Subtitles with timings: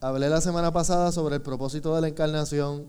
[0.00, 2.86] hablé la semana pasada sobre el propósito de la encarnación,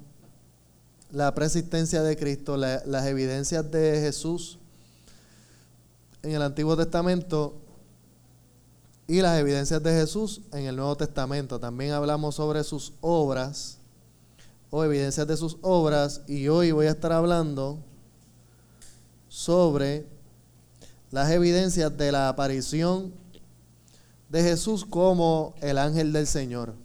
[1.12, 4.60] la persistencia de Cristo, las evidencias de Jesús
[6.24, 7.56] en el Antiguo Testamento
[9.08, 11.60] y las evidencias de Jesús en el Nuevo Testamento.
[11.60, 13.78] También hablamos sobre sus obras
[14.70, 17.80] o evidencias de sus obras y hoy voy a estar hablando
[19.28, 20.06] sobre
[21.12, 23.14] las evidencias de la aparición
[24.30, 26.81] de Jesús como el ángel del Señor.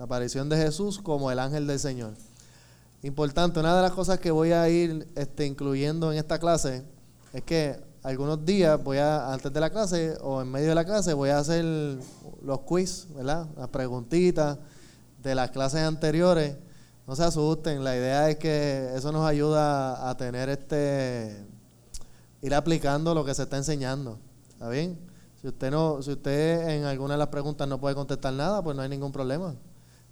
[0.00, 2.14] Aparición de Jesús como el ángel del Señor.
[3.02, 6.82] Importante, una de las cosas que voy a ir este, incluyendo en esta clase
[7.34, 10.86] es que algunos días voy a, antes de la clase o en medio de la
[10.86, 11.64] clase, voy a hacer
[12.42, 13.46] los quiz, ¿verdad?
[13.58, 14.56] Las preguntitas
[15.22, 16.56] de las clases anteriores.
[17.06, 21.44] No se asusten, la idea es que eso nos ayuda a tener este,
[22.40, 24.18] ir aplicando lo que se está enseñando.
[24.48, 24.98] ¿Está bien?
[25.42, 28.74] Si usted no, si usted en alguna de las preguntas no puede contestar nada, pues
[28.74, 29.54] no hay ningún problema.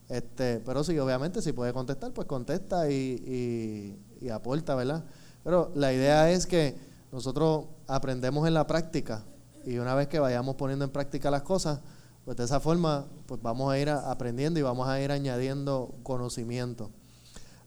[0.09, 3.99] Este, pero sí, obviamente, si puede contestar, pues contesta y,
[4.33, 5.05] aporta, ¿verdad?
[5.45, 6.77] Pero la idea es que
[7.13, 9.25] nosotros aprendemos en la práctica
[9.65, 11.81] y una vez que vayamos poniendo en práctica las cosas,
[12.25, 16.91] pues de esa forma, pues vamos a ir aprendiendo y vamos a ir añadiendo conocimiento.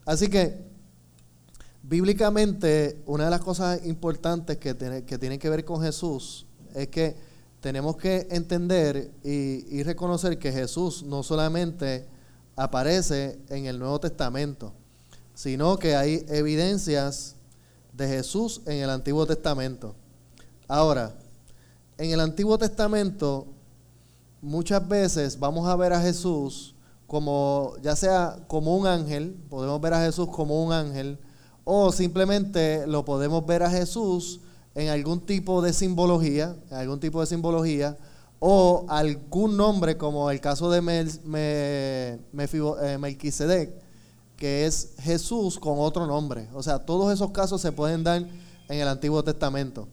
[0.05, 0.66] Así que,
[1.83, 6.88] bíblicamente, una de las cosas importantes que, tiene, que tienen que ver con Jesús es
[6.88, 7.16] que
[7.61, 12.08] tenemos que entender y, reconocer que Jesús no solamente
[12.55, 14.73] aparece en el Nuevo Testamento,
[15.33, 17.35] sino que hay evidencias
[17.93, 19.95] de Jesús en el Antiguo Testamento.
[20.67, 21.13] Ahora,
[21.97, 23.47] en el Antiguo Testamento
[24.41, 26.75] muchas veces vamos a ver a Jesús
[27.08, 31.19] como, ya sea como un ángel, podemos ver a Jesús como un ángel,
[31.63, 34.39] o simplemente lo podemos ver a Jesús
[34.75, 37.97] en algún tipo de simbología, en algún tipo de simbología,
[38.44, 40.81] o algún nombre como el caso de
[41.36, 42.17] eh,
[43.00, 43.72] Melquisedec,
[44.36, 46.50] que es Jesús con otro nombre.
[46.56, 49.88] O sea, todos esos casos se pueden dar en el Antiguo Testamento.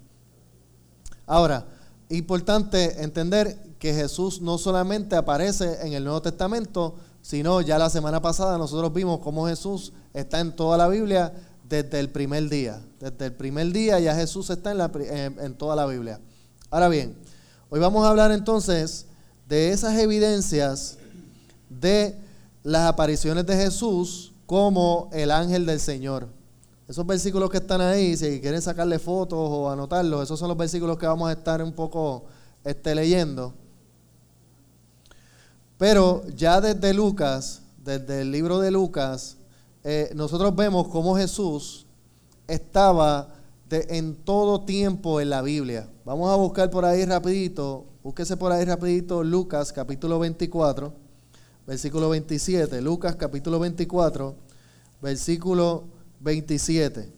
[1.27, 1.67] Ahora,
[2.09, 8.23] importante entender que Jesús no solamente aparece en el Nuevo Testamento, sino ya la semana
[8.23, 11.35] pasada nosotros vimos cómo Jesús está en toda la Biblia
[11.69, 12.81] desde el primer día.
[12.99, 16.19] Desde el primer día ya Jesús está en, en, toda la Biblia.
[16.71, 17.15] Ahora bien,
[17.71, 19.07] hoy vamos a hablar entonces
[19.47, 20.99] de esas evidencias
[21.69, 22.17] de
[22.63, 26.29] las apariciones de Jesús como el ángel del Señor.
[26.89, 30.97] Esos versículos que están ahí, si quieren sacarle fotos o anotarlos, esos son los versículos
[30.97, 32.25] que vamos a estar un poco
[32.65, 33.53] este, leyendo.
[35.77, 39.37] Pero ya desde Lucas, desde el libro de Lucas,
[39.85, 41.87] eh, nosotros vemos cómo Jesús
[42.47, 43.29] estaba
[43.71, 45.89] en todo tiempo en la Biblia.
[46.09, 50.91] Vamos a buscar por ahí rapidito, búsquese por ahí rapidito Lucas capítulo 24,
[51.67, 52.81] versículo 27.
[52.81, 54.35] Lucas capítulo 24,
[55.03, 55.85] versículo
[56.21, 57.13] 27.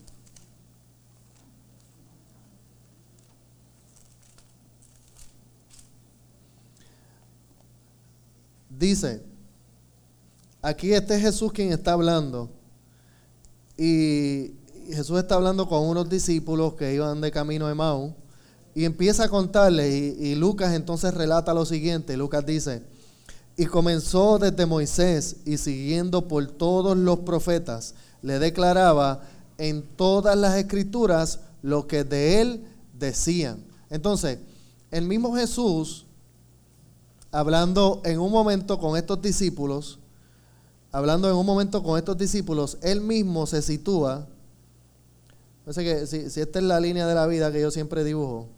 [8.71, 9.23] Dice,
[10.61, 12.51] aquí este Jesús quien está hablando.
[13.77, 14.57] Y
[14.89, 18.20] Jesús está hablando con unos discípulos que iban de camino de Mau.
[18.75, 19.93] Y empieza a contarles.
[19.93, 22.17] Y, Lucas entonces relata lo siguiente.
[22.17, 22.83] Lucas dice,
[23.57, 29.23] y comenzó desde Moisés y siguiendo por todos los profetas, le declaraba
[29.59, 32.65] en todas las escrituras lo que de él
[32.99, 33.63] decían.
[33.91, 34.39] Entonces,
[34.91, 36.07] el mismo Jesús
[37.33, 39.99] hablando en un momento con estos discípulos,
[40.93, 44.27] hablando en un momento con estos discípulos, él mismo se sitúa,
[45.65, 48.49] parece que si, si esta es la línea de la vida que yo siempre dibujo,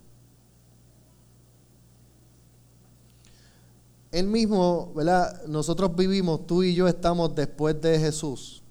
[4.13, 5.45] él mismo, ¿verdad?
[5.47, 8.63] Nosotros vivimos, tú y yo estamos después de Jesús,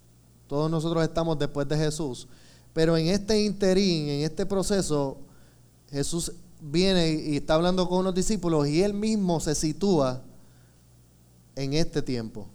[0.47, 2.28] todos nosotros estamos después de Jesús,
[2.74, 5.18] pero en este interín, en este proceso,
[5.90, 6.31] Jesús
[6.62, 10.22] viene y está hablando con unos discípulos y él mismo se sitúa
[11.56, 12.47] en este tiempo.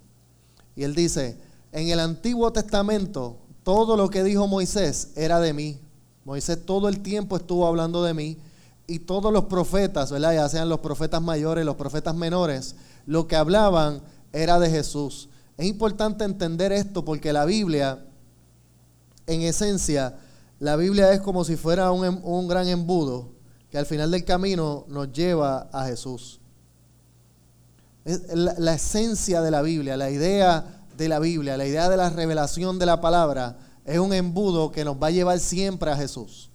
[0.76, 1.36] Y él dice,
[1.72, 5.78] en el Antiguo Testamento, todo lo que dijo Moisés era de mí.
[6.24, 8.38] Moisés todo el tiempo estuvo hablando de mí
[8.86, 10.34] y todos los profetas, ¿verdad?
[10.34, 14.00] ya sean los profetas mayores, los profetas menores, lo que hablaban
[14.32, 15.28] era de Jesús.
[15.56, 18.04] Es importante entender esto porque la Biblia,
[19.26, 20.18] en esencia,
[20.58, 23.30] la Biblia es como si fuera un, em, un gran embudo
[23.70, 26.40] que al final del camino nos lleva a Jesús.
[28.04, 32.08] Es la, esencia de la Biblia, la idea de la Biblia, la idea de la
[32.08, 36.50] revelación de la palabra, es un embudo que nos va a llevar siempre a Jesús.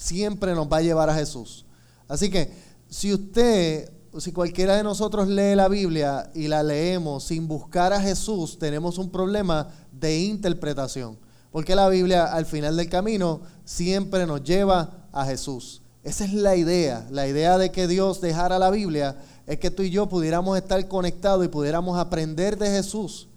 [0.00, 1.66] Siempre nos va a llevar a Jesús.
[2.08, 2.50] Así que
[2.88, 8.00] si usted si cualquiera de nosotros lee la Biblia y la leemos sin buscar a
[8.00, 11.16] Jesús, tenemos un problema de interpretación.
[11.52, 15.82] Porque la Biblia al final del camino siempre nos lleva a Jesús.
[16.02, 17.06] Esa es la idea.
[17.10, 19.16] La idea de que Dios dejara la Biblia
[19.46, 23.28] es que tú y yo pudiéramos estar conectados y pudiéramos aprender de Jesús.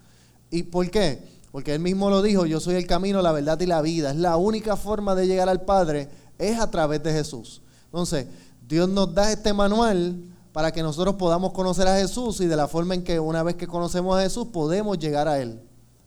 [0.50, 1.34] ¿Y por qué?
[1.52, 4.10] Porque Él mismo lo dijo, yo soy el camino, la verdad y la vida.
[4.10, 7.62] Es la única forma de llegar al Padre, es a través de Jesús.
[7.86, 8.28] Entonces,
[8.68, 10.22] Dios nos da este manual
[10.52, 13.56] para que nosotros podamos conocer a Jesús y de la forma en que una vez
[13.56, 15.60] que conocemos a Jesús podemos llegar a Él.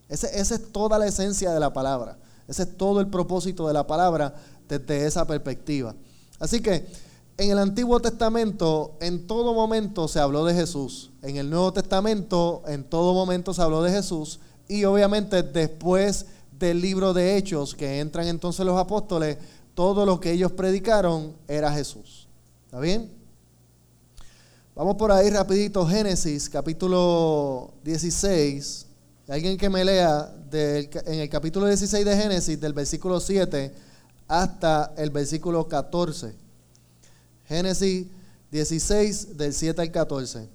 [0.08, 2.19] esa es toda la esencia de la palabra.
[2.49, 4.34] Ese es todo el propósito de la palabra
[4.69, 5.94] desde esa perspectiva.
[6.38, 6.87] Así que
[7.38, 11.11] en el Antiguo Testamento en todo momento se habló de Jesús.
[11.23, 14.40] En el Nuevo Testamento en todo momento se habló de Jesús.
[14.69, 16.26] Y obviamente después
[16.58, 19.37] del libro de Hechos que entran entonces los apóstoles,
[19.76, 22.26] todo lo que ellos predicaron era Jesús.
[22.64, 23.12] ¿Está bien?
[24.75, 28.87] Vamos por ahí rapidito, Génesis capítulo 16.
[29.28, 33.75] Alguien que me lea en el capítulo 16 de Génesis, del versículo 7
[34.26, 36.34] hasta el versículo 14.
[37.46, 38.06] Génesis
[38.50, 40.49] 16, del 7 al 14.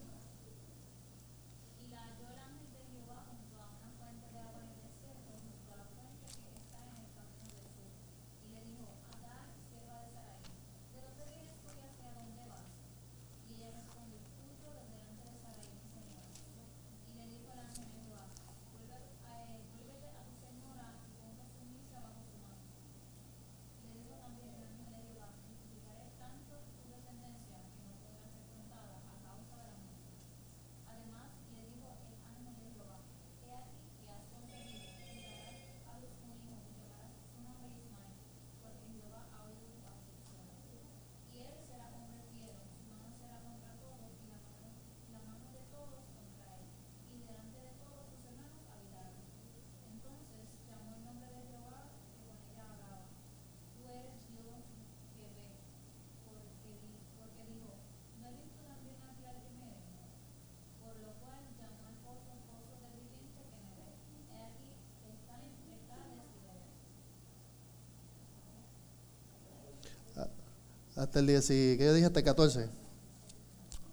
[71.02, 72.06] Hasta el 10, ¿qué yo dije?
[72.06, 72.70] Hasta el 14.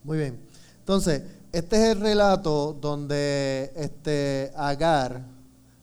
[0.05, 0.39] Muy bien.
[0.81, 1.23] Entonces,
[1.53, 5.23] este es el relato donde este Agar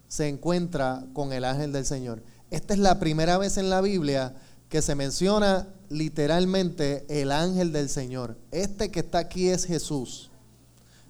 [0.08, 2.22] se encuentra con el ángel del Señor.
[2.52, 4.36] Esta es la primera vez en la Biblia
[4.70, 8.38] que se menciona literalmente el ángel del Señor.
[8.52, 10.30] Este que está aquí es Jesús.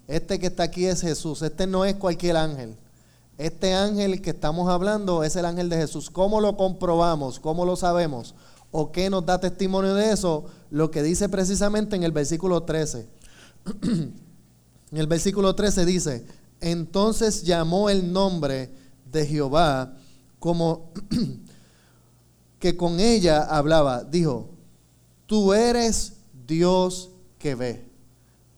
[0.07, 1.41] Este que está aquí es Jesús.
[1.41, 2.77] Este no es cualquier ángel.
[3.37, 6.09] Este ángel que estamos hablando es el ángel de Jesús.
[6.09, 7.41] ¿Cómo lo comprobamos?
[7.41, 8.33] ¿Cómo lo sabemos?
[8.77, 10.43] ¿O qué nos da testimonio de eso?
[10.69, 13.07] Lo que dice precisamente en el versículo 13.
[13.83, 14.13] en
[14.91, 16.25] el versículo 13 dice,
[16.59, 18.69] entonces llamó el nombre
[19.09, 19.93] de Jehová
[20.39, 20.91] como
[22.59, 24.03] que con ella hablaba.
[24.03, 24.49] Dijo,
[25.25, 27.85] tú eres Dios que ve.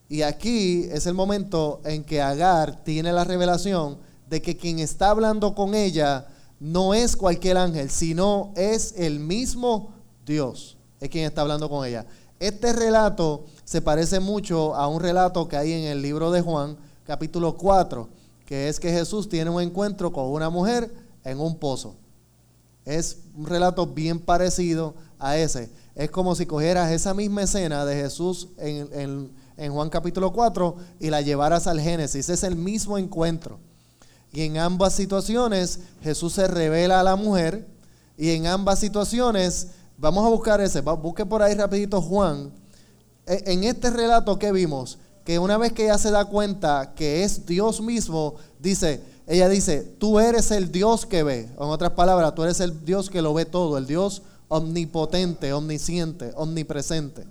[0.08, 3.98] Y aquí es el momento en que Agar tiene la revelación
[4.28, 6.26] de que quien está hablando con ella
[6.58, 9.96] no es cualquier ángel, sino es el mismo
[10.28, 12.06] Dios es quien está hablando con ella.
[12.38, 16.76] Este relato se parece mucho a un relato que hay en el libro de Juan,
[17.04, 18.08] capítulo 4,
[18.46, 20.92] que es que Jesús tiene un encuentro con una mujer
[21.24, 21.96] en un pozo.
[22.84, 25.70] Es un relato bien parecido a ese.
[25.94, 31.10] Es como si cogieras esa misma escena de Jesús en, en Juan capítulo 4 y
[31.10, 32.28] la llevaras al Génesis.
[32.28, 33.58] Es el mismo encuentro.
[34.32, 37.66] Y en ambas situaciones Jesús se revela a la mujer
[38.16, 39.68] y en ambas situaciones
[40.00, 42.52] Vamos a buscar ese, busque por ahí rapidito Juan.
[43.26, 47.24] E, en este relato que vimos, que una vez que ella se da cuenta que
[47.24, 51.40] es Dios mismo, dice, ella dice, tú eres el Dios que ve.
[51.40, 56.32] En otras palabras, tú eres el Dios que lo ve todo, el Dios omnipotente, omnisciente,
[56.36, 57.26] omnipresente.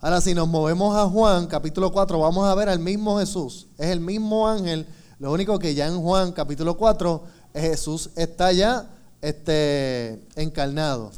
[0.00, 3.66] Ahora, si nos movemos a Juan, capítulo 4, vamos a ver al mismo Jesús.
[3.76, 4.86] Es el mismo ángel.
[5.18, 7.22] Lo único que ya en Juan, capítulo 4,
[7.54, 11.12] Jesús está ya este, encarnado.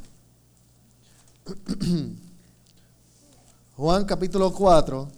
[3.77, 5.09] Juan capítulo 4.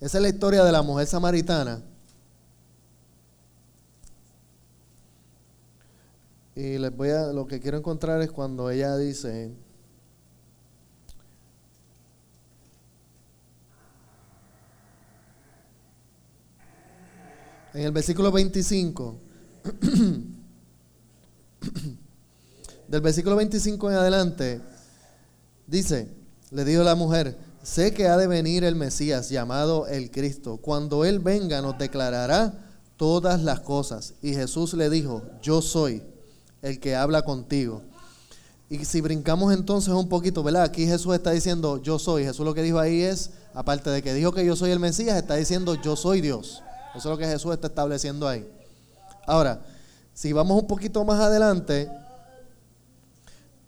[0.00, 1.82] Esa es la historia de la mujer samaritana.
[6.56, 9.52] Y les voy a lo que quiero encontrar es cuando ella dice
[17.74, 19.18] en el versículo 25
[22.88, 24.60] del versículo 25 en adelante,
[25.66, 26.08] dice,
[26.50, 30.58] le dijo la mujer, sé que ha de venir el Mesías llamado el Cristo.
[30.58, 32.54] Cuando Él venga nos declarará
[32.96, 34.14] todas las cosas.
[34.22, 36.02] Y Jesús le dijo, yo soy
[36.62, 37.82] el que habla contigo.
[38.70, 40.62] Y si brincamos entonces un poquito, ¿verdad?
[40.62, 42.24] Aquí Jesús está diciendo, yo soy.
[42.24, 45.16] Jesús lo que dijo ahí es, aparte de que dijo que yo soy el Mesías,
[45.16, 46.62] está diciendo, yo soy Dios.
[46.94, 48.48] Eso es lo que Jesús está estableciendo ahí.
[49.26, 49.60] Ahora,
[50.14, 51.90] si vamos un poquito más adelante,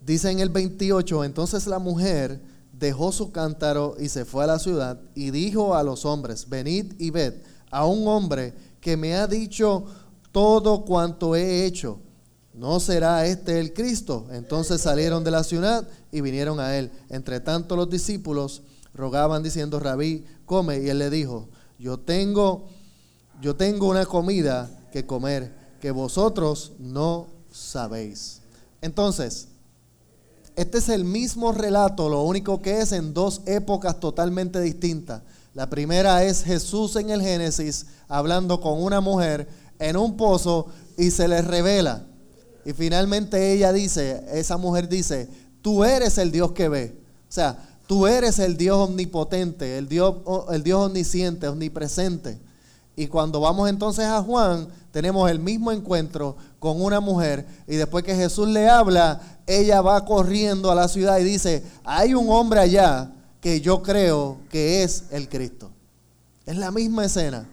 [0.00, 2.40] dice en el 28, entonces la mujer
[2.72, 6.94] dejó su cántaro y se fue a la ciudad y dijo a los hombres, venid
[6.98, 7.34] y ved
[7.70, 9.84] a un hombre que me ha dicho
[10.30, 11.98] todo cuanto he hecho.
[12.54, 14.28] ¿No será este el Cristo?
[14.30, 16.90] Entonces salieron de la ciudad y vinieron a él.
[17.10, 18.62] Entre tanto los discípulos
[18.94, 20.80] rogaban diciendo, Rabí, come.
[20.80, 21.48] Y él le dijo,
[21.78, 22.68] yo tengo,
[23.42, 28.40] yo tengo una comida que comer que vosotros no sabéis.
[28.83, 29.47] Entonces,
[30.57, 35.23] este es el mismo relato, lo único que es en dos épocas totalmente distintas.
[35.55, 39.47] La primera es Jesús en el Génesis hablando con una mujer
[39.78, 40.66] en un pozo
[40.99, 42.05] y se le revela.
[42.64, 45.28] Y finalmente ella dice, esa mujer dice,
[45.62, 47.00] tú eres el Dios que ve.
[47.28, 50.16] O sea, tú eres el Dios omnipotente, el Dios,
[50.50, 52.40] el Dios omnisciente, omnipresente.
[52.96, 58.02] Y cuando vamos entonces a Juan, tenemos el mismo encuentro con una mujer y después
[58.02, 62.60] que Jesús le habla, ella va corriendo a la ciudad y dice, hay un hombre
[62.60, 63.12] allá
[63.42, 65.70] que yo creo que es el Cristo.
[66.46, 67.46] Es la misma escena,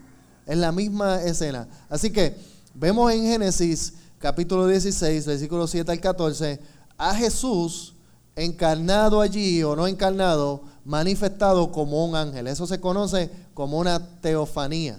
[0.45, 1.67] es la misma escena.
[1.89, 2.37] Así que
[2.73, 6.59] vemos en Génesis capítulo 16, versículo 7 al 14,
[6.97, 7.93] a Jesús
[8.37, 12.47] encarnado allí o no encarnado, manifestado como un ángel.
[12.47, 14.97] Eso se conoce como una teofanía.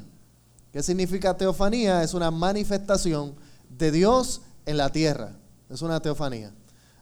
[0.75, 2.02] ¿Qué significa teofanía?
[2.02, 3.37] Es una manifestación
[3.78, 5.31] de Dios en la tierra.
[5.71, 6.52] Es una teofanía.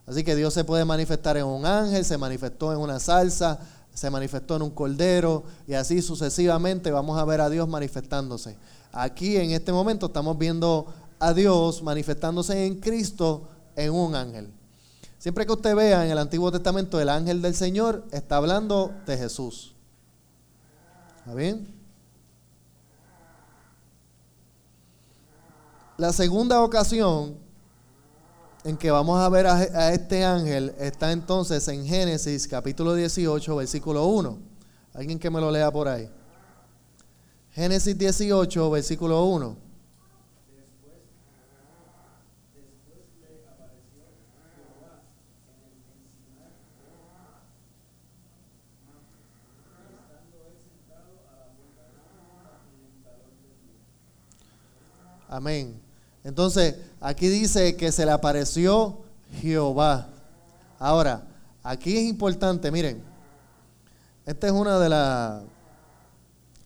[0.07, 3.59] Así que Dios se puede manifestar en un ángel, se manifestó en una salsa,
[3.95, 8.59] se manifestó en un cordero y así sucesivamente vamos a ver a Dios manifestándose.
[8.93, 14.51] Aquí en este momento estamos viendo a Dios manifestándose en Cristo en un ángel.
[15.19, 19.17] Siempre que usted vea en el Antiguo Testamento el ángel del Señor, está hablando de
[19.17, 19.75] Jesús.
[21.21, 21.82] ¿Está bien?
[26.03, 27.37] La segunda ocasión
[28.65, 34.07] en que vamos a ver a, este ángel está entonces en Génesis capítulo 18, versículo
[34.07, 34.37] 1.
[34.95, 36.11] Alguien que me lo lea por ahí.
[37.53, 39.57] Génesis 18, versículo 1.
[55.29, 55.82] Amén.
[56.25, 58.99] Entonces, aquí dice que se le apareció
[59.41, 60.09] Jehová.
[60.79, 61.23] Ahora,
[61.63, 63.03] aquí es importante, miren,
[64.25, 65.43] esta es una de las...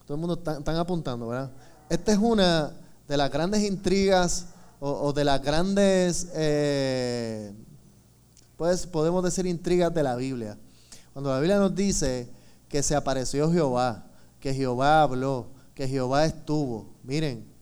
[0.07, 1.51] Todo el mundo está, apuntando, ¿verdad?
[1.89, 2.73] Esta es una
[3.09, 4.47] de las grandes intrigas
[4.79, 7.53] o, de las grandes, eh,
[8.57, 10.59] pues podemos decir intrigas de la Biblia.
[11.13, 12.29] Cuando la Biblia nos dice
[12.69, 14.05] que se apareció Jehová,
[14.39, 17.56] que Jehová habló, que Jehová estuvo, miren,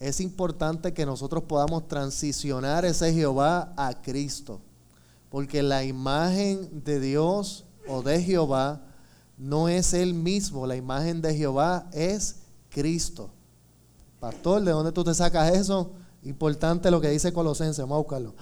[0.00, 4.62] es importante que nosotros podamos transicionar ese Jehová a Cristo.
[5.28, 8.80] Porque la imagen de Dios o de Jehová
[9.36, 12.36] no es Él mismo, la imagen de Jehová es
[12.70, 13.30] Cristo.
[14.18, 15.92] Pastor, ¿de dónde tú te sacas eso?
[16.24, 18.34] Importante lo que dice Colosenses, vamos a buscarlo.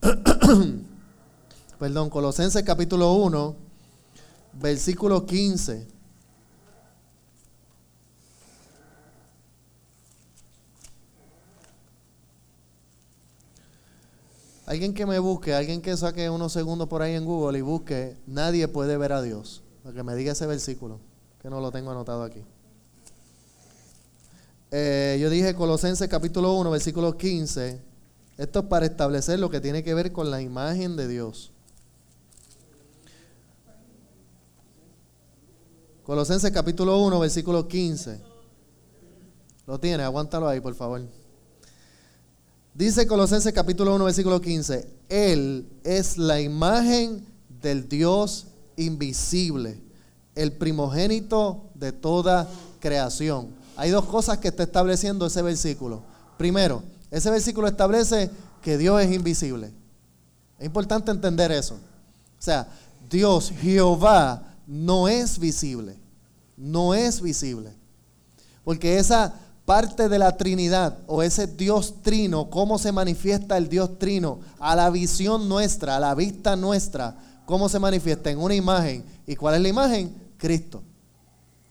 [1.78, 3.56] Perdón, Colosenses capítulo 1,
[4.60, 5.93] versículo 15.
[14.66, 18.16] Alguien que me busque, alguien que saque unos segundos por ahí en Google y busque,
[18.26, 19.62] nadie puede ver a Dios.
[19.82, 21.00] Para que me diga ese versículo,
[21.42, 22.42] que no lo tengo anotado aquí.
[24.70, 27.80] Eh, yo dije Colosenses capítulo 1, versículo 15.
[28.38, 31.52] Esto es para establecer lo que tiene que ver con la imagen de Dios.
[36.04, 38.20] Colosenses capítulo 1, versículo 15.
[39.66, 41.02] Lo tiene, aguántalo ahí, por favor.
[42.74, 47.24] Dice Colosenses capítulo 1, versículo 15, Él es la imagen
[47.62, 49.80] del Dios invisible,
[50.34, 52.48] el primogénito de toda
[52.80, 53.50] creación.
[53.76, 56.02] Hay dos cosas que está estableciendo ese versículo.
[56.36, 58.28] Primero, ese versículo establece
[58.60, 59.72] que Dios es invisible.
[60.58, 61.74] Es importante entender eso.
[61.74, 62.66] O sea,
[63.08, 65.96] Dios, Jehová, no es visible.
[66.56, 67.72] No es visible.
[68.64, 69.32] Porque esa
[69.64, 74.76] parte de la Trinidad o ese Dios trino, cómo se manifiesta el Dios trino a
[74.76, 77.16] la visión nuestra, a la vista nuestra,
[77.46, 79.04] cómo se manifiesta en una imagen.
[79.26, 80.14] ¿Y cuál es la imagen?
[80.36, 80.82] Cristo.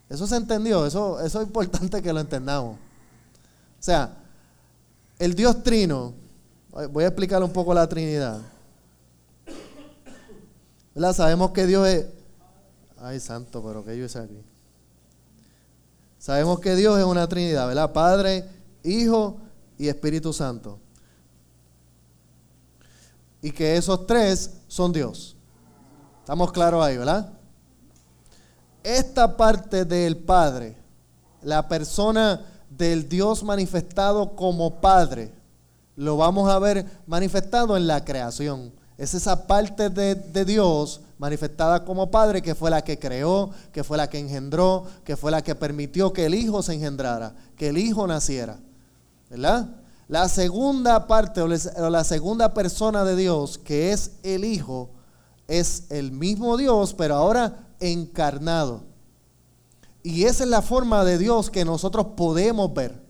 [0.10, 2.76] Eso se entendió, eso, eso es importante que lo entendamos.
[2.76, 4.16] O sea,
[5.20, 6.14] el Dios trino,
[6.92, 8.40] voy a explicar un poco la Trinidad.
[10.96, 11.14] ¿Verdad?
[11.14, 12.06] Sabemos que Dios es...
[13.00, 14.53] Ay, santo, pero que yo hice aquí.
[16.24, 17.92] Sabemos que Dios es una Trinidad, ¿verdad?
[17.92, 18.46] Padre,
[18.82, 19.42] Hijo
[19.77, 20.80] y Espíritu Santo.
[23.42, 25.36] Y que esos tres son Dios.
[26.22, 27.34] Estamos claros ahí, ¿verdad?
[28.84, 30.77] Esta parte del Padre,
[31.42, 35.34] la persona del Dios manifestado como Padre,
[35.98, 38.72] lo vamos a ver manifestado en la creación.
[38.98, 43.84] Es esa parte de, de, Dios manifestada como Padre que fue la que creó, que
[43.84, 47.70] fue la que engendró, que fue la que permitió que el Hijo se engendrara, que
[47.70, 48.58] el Hijo naciera.
[49.30, 49.70] ¿Verdad?
[50.08, 54.90] La segunda parte o la segunda persona de Dios, que es el Hijo,
[55.48, 58.84] es el mismo Dios, pero ahora encarnado.
[60.04, 63.03] Y esa es la forma de Dios que nosotros podemos ver.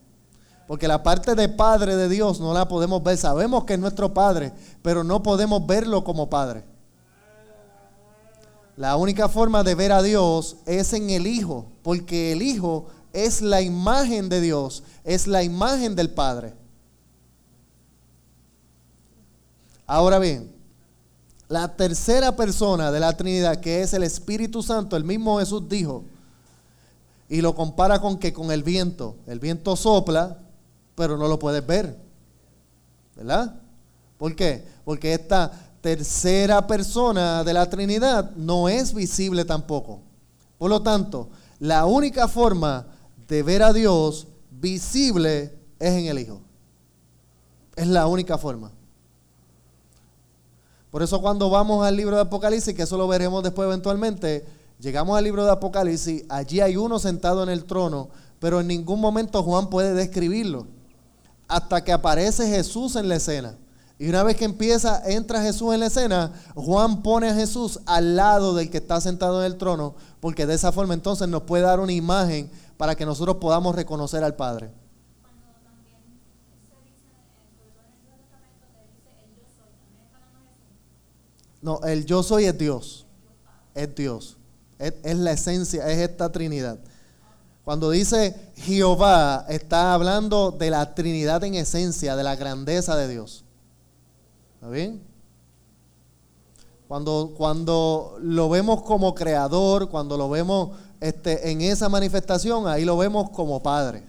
[0.68, 3.18] Porque la parte de Padre de Dios no la podemos ver.
[3.18, 6.64] Sabemos que es nuestro Padre, pero no podemos verlo como Padre.
[8.76, 13.42] La única forma de ver a Dios es en el Hijo, porque el Hijo es
[13.42, 16.56] la imagen de Dios, es la imagen del Padre.
[19.86, 20.52] Ahora bien,
[21.50, 26.04] la tercera persona de la Trinidad, que es el Espíritu Santo, el mismo Jesús dijo,
[27.30, 29.16] y lo compara con que con el viento.
[29.28, 30.40] El viento sopla,
[30.96, 31.98] pero no lo puedes ver.
[33.16, 33.56] ¿Verdad?
[34.18, 34.64] ¿Por qué?
[34.86, 40.00] Porque esta tercera persona de la Trinidad no es visible tampoco.
[40.58, 42.86] Por lo tanto, la única forma
[43.28, 46.42] de ver a Dios visible es en el Hijo.
[47.76, 48.72] Es la única forma.
[50.90, 54.46] Por eso cuando vamos al libro de Apocalipsis, que eso lo veremos después eventualmente,
[54.80, 58.10] llegamos al libro de Apocalipsis, allí hay uno sentado en el trono,
[58.40, 60.68] pero en ningún momento Juan puede describirlo.
[61.54, 63.56] Hasta que aparece Jesús en la escena.
[64.00, 68.16] Y una vez que empieza, entra Jesús en la escena, Juan pone a Jesús al
[68.16, 71.64] lado del que está sentado en el trono, porque de esa forma entonces nos puede
[71.64, 74.72] dar una imagen para que nosotros podamos reconocer al Padre.
[81.62, 83.06] No, el yo soy es Dios.
[83.76, 84.38] Es Dios.
[84.80, 86.80] Es, la esencia, es esta Trinidad.
[87.64, 93.46] Cuando dice Jehová, está hablando de la Trinidad en esencia, de la grandeza de Dios.
[94.56, 95.02] ¿Está bien?
[96.90, 102.98] Cuando, cuando lo vemos como creador, cuando lo vemos este, en esa manifestación, ahí lo
[102.98, 104.04] vemos como Padre.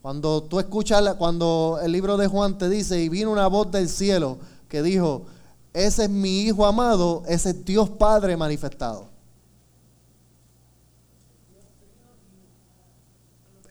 [0.00, 3.88] Cuando tú escuchas, cuando el libro de Juan te dice, y vino una voz del
[3.88, 5.26] cielo que dijo,
[5.72, 9.11] ese es mi Hijo amado, ese es Dios Padre manifestado.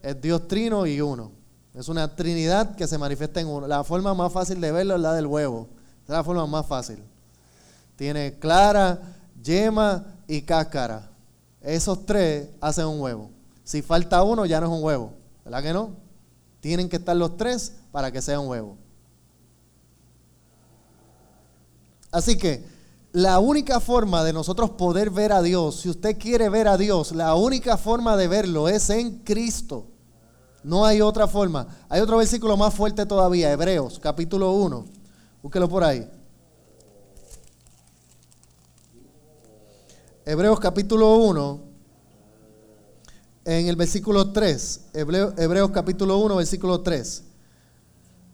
[0.02, 1.30] Es Dios trino y uno.
[1.74, 3.66] Es una trinidad que se manifiesta en uno.
[3.66, 5.68] La forma más fácil de verlo es la del huevo.
[6.04, 6.98] Es la forma más fácil.
[7.96, 9.00] Tiene clara,
[9.42, 11.08] yema y cáscara.
[11.60, 13.30] Esos tres hacen un huevo.
[13.64, 15.12] Si falta uno, ya no es un huevo.
[15.44, 15.90] ¿Verdad que no?
[16.60, 18.76] Tienen que estar los tres para que sea un huevo.
[22.10, 22.64] Así que
[23.12, 27.12] la única forma de nosotros poder ver a Dios, si usted quiere ver a Dios,
[27.12, 29.91] la única forma de verlo es en Cristo.
[30.64, 31.66] No hay otra forma.
[31.88, 34.84] Hay otro versículo más fuerte todavía, Hebreos, capítulo 1.
[35.42, 36.08] Búsquelo por ahí.
[40.24, 41.60] Hebreos capítulo 1,
[43.44, 44.80] en el versículo 3.
[44.94, 47.24] Hebreos capítulo 1, versículo 3.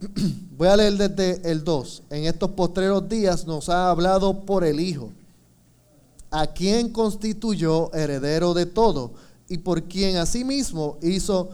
[0.59, 2.03] Voy a leer desde el 2.
[2.11, 5.13] En estos postreros días nos ha hablado por el Hijo,
[6.31, 9.13] a quien constituyó heredero de todo
[9.49, 11.49] y por quien asimismo hizo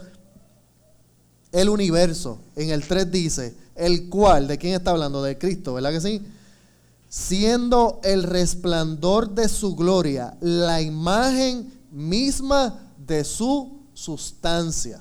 [1.55, 2.39] el universo.
[2.57, 5.23] En el 3 dice, el cual, ¿de quién está hablando?
[5.23, 6.21] De Cristo, ¿verdad que sí?
[7.09, 14.99] Siendo el resplandor de su gloria, la imagen misma de su sustancia.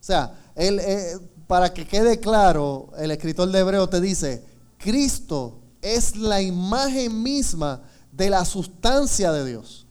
[0.00, 4.44] O sea, él, eh, para que quede claro, el escritor de Hebreo te dice,
[4.78, 9.86] Cristo es la imagen misma de la sustancia de Dios.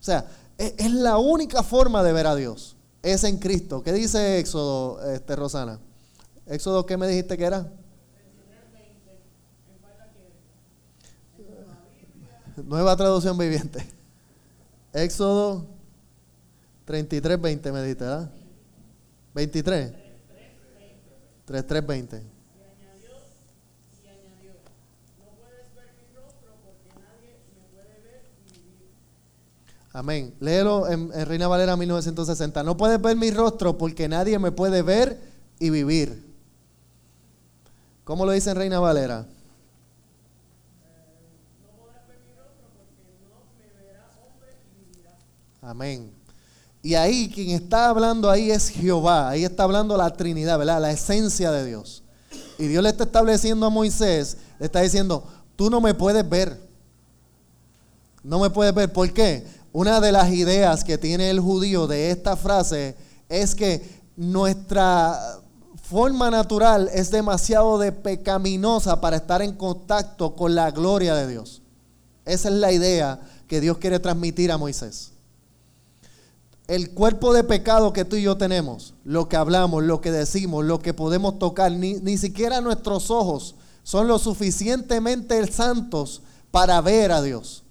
[0.00, 0.24] O sea,
[0.56, 3.82] e, es, la única forma de ver a Dios es en Cristo.
[3.82, 5.78] ¿Qué dice Éxodo, este, Rosana?
[6.46, 7.70] Éxodo, ¿qué me dijiste que era?
[12.64, 13.86] Nueva traducción viviente.
[14.92, 15.66] Éxodo
[16.86, 18.30] 33, 20 me dijiste, ¿verdad?
[19.34, 19.92] 23.
[21.44, 22.37] 33, 20.
[29.98, 30.32] Amén.
[30.38, 32.62] Léelo en, en, Reina Valera 1960.
[32.62, 35.20] No puedes ver mi rostro porque nadie me puede ver
[35.58, 36.24] y vivir.
[38.04, 39.26] ¿Cómo lo dice en Reina Valera?
[45.60, 46.12] Amén.
[46.80, 49.30] Y ahí quien está hablando ahí es Jehová.
[49.30, 50.80] Ahí está hablando la Trinidad, ¿verdad?
[50.80, 52.04] La esencia de Dios.
[52.56, 55.24] Y Dios le está estableciendo a Moisés, le está diciendo,
[55.56, 56.56] tú no me puedes ver.
[58.22, 58.92] No me puedes ver.
[58.92, 59.57] ¿Por qué?
[59.72, 62.96] Una de las ideas que tiene el judío de esta frase
[63.28, 65.38] es que nuestra
[65.82, 71.62] forma natural es demasiado de pecaminosa para estar en contacto con la gloria de Dios.
[72.24, 75.12] Esa es la idea que Dios quiere transmitir a Moisés
[76.68, 80.66] el cuerpo de pecado que tú y yo tenemos, lo que hablamos, lo que decimos,
[80.66, 87.22] lo que podemos tocar, ni, siquiera nuestros ojos son lo suficientemente santos para ver a
[87.22, 87.64] Dios.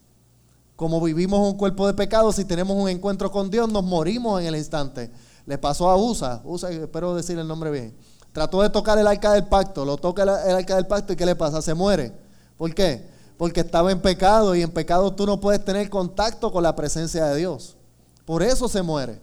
[0.78, 4.46] Como vivimos un cuerpo de pecado, si tenemos un encuentro con Dios, nos morimos en
[4.46, 5.12] el instante.
[5.48, 7.96] Le pasó a Usa, Usa, espero decir el nombre bien.
[8.32, 11.26] Trató de tocar el arca del pacto, lo toca el, arca del pacto y ¿qué
[11.26, 11.64] le pasa?
[11.64, 12.14] Se muere.
[12.60, 13.10] ¿Por qué?
[13.38, 17.26] Porque estaba en pecado y en pecado tú no puedes tener contacto con la presencia
[17.26, 17.76] de Dios.
[18.24, 19.20] Por eso se muere.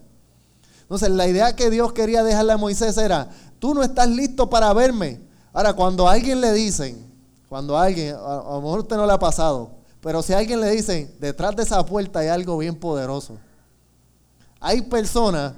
[0.81, 4.73] Entonces, la idea que Dios quería dejarle a Moisés era, tú no estás listo para
[4.73, 5.21] verme.
[5.53, 7.09] Ahora, cuando a alguien le dicen,
[7.47, 9.74] cuando a alguien, a, lo mejor usted no le ha pasado,
[10.05, 13.39] pero si alguien le dicen, detrás de esa puerta hay algo bien poderoso.
[14.59, 15.53] Hay personas,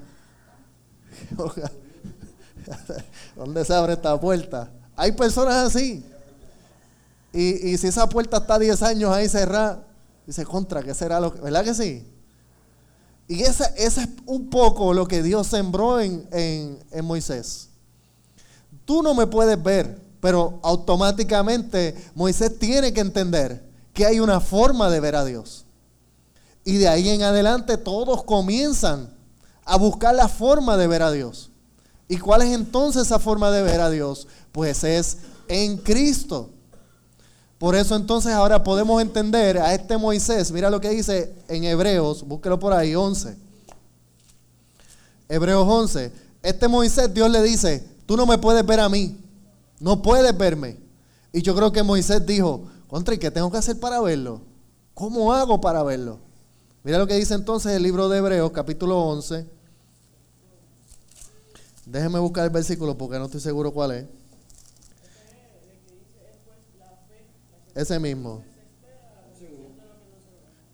[3.36, 4.72] ¿dónde se abre esta puerta?
[4.96, 6.02] Hay personas así.
[7.34, 9.84] Y, y si esa puerta está 10 años ahí cerrada,
[10.26, 11.42] dice, contra, ¿qué será lo que?
[11.42, 12.08] ¿Verdad que sí?
[13.28, 17.68] Y ese, es un poco lo que Dios sembró en, en Moisés.
[18.86, 23.67] Tú no me puedes ver, pero automáticamente Moisés tiene que entender
[23.98, 25.66] que hay una forma de ver a Dios.
[26.64, 29.10] Y de ahí en adelante todos comienzan
[29.66, 31.50] a buscar la forma de ver a Dios.
[32.08, 34.28] ¿Y cuál es entonces esa forma de ver a Dios?
[34.52, 36.52] Pues es en Cristo.
[37.58, 40.52] Por eso entonces ahora podemos entender a este Moisés.
[40.52, 43.36] Mira lo que dice en Hebreos, búsquelo por ahí, 11.
[45.28, 46.12] Hebreos 11.
[46.44, 49.18] Este Moisés, Dios le dice, tú no me puedes ver a mí,
[49.80, 50.78] no puedes verme.
[51.34, 54.42] Y yo creo que Moisés dijo, contra, ¿y qué tengo que hacer para verlo?
[54.94, 56.20] ¿Cómo hago para verlo?
[56.84, 59.46] Mira lo que dice entonces el libro de Hebreos, capítulo 11.
[61.86, 64.06] Déjeme buscar el versículo porque no estoy seguro cuál es.
[67.76, 68.44] Ese mismo.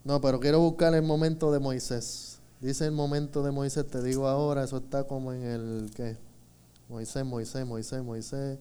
[0.03, 2.39] No, pero quiero buscar el momento de Moisés.
[2.59, 6.17] Dice el momento de Moisés, te digo ahora, eso está como en el, ¿qué?
[6.87, 8.57] Moisés, Moisés, Moisés, Moisés.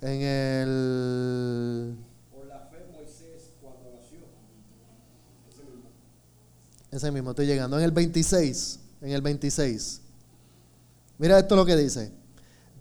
[0.00, 1.96] En el...
[2.32, 4.18] Por la fe Moisés cuando nació.
[5.50, 5.90] Ese mismo.
[6.90, 7.78] Ese mismo, estoy llegando.
[7.78, 10.00] En el 26, en el 26.
[11.18, 12.20] Mira esto lo que dice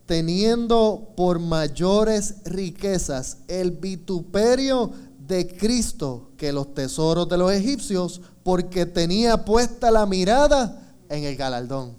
[0.09, 4.89] teniendo por mayores riquezas el vituperio
[5.27, 11.35] de Cristo que los tesoros de los egipcios, porque tenía puesta la mirada en el
[11.35, 11.93] galardón.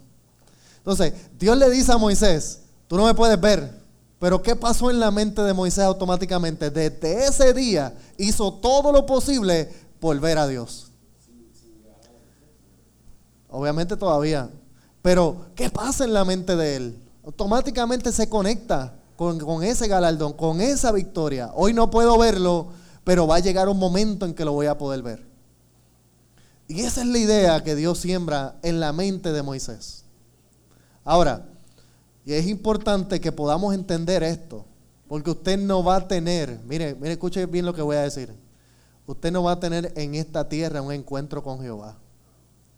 [0.79, 3.79] Entonces, Dios le dice a Moisés, tú no me puedes ver,
[4.19, 6.69] pero ¿qué pasó en la mente de Moisés automáticamente?
[6.69, 9.69] Desde ese día hizo todo lo posible
[10.01, 10.90] por ver a Dios.
[13.51, 14.49] Obviamente todavía.
[15.03, 16.97] Pero, ¿qué pasa en la mente de él?
[17.25, 21.51] automáticamente se conecta con, ese galardón, con esa victoria.
[21.53, 22.69] Hoy no puedo verlo,
[23.03, 25.23] pero va a llegar un momento en que lo voy a poder ver.
[26.67, 30.05] Y esa es la idea que Dios siembra en la mente de Moisés.
[31.03, 31.45] Ahora,
[32.25, 34.65] y es importante que podamos entender esto,
[35.07, 38.33] porque usted no va a tener, mire, mire, escuche bien lo que voy a decir.
[39.05, 41.97] Usted no va a tener en esta tierra un encuentro con Jehová.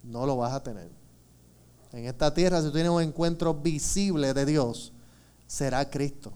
[0.04, 1.04] No lo vas a tener
[1.94, 4.92] en esta tierra, si tú tienes un encuentro visible de Dios,
[5.46, 6.32] será Cristo.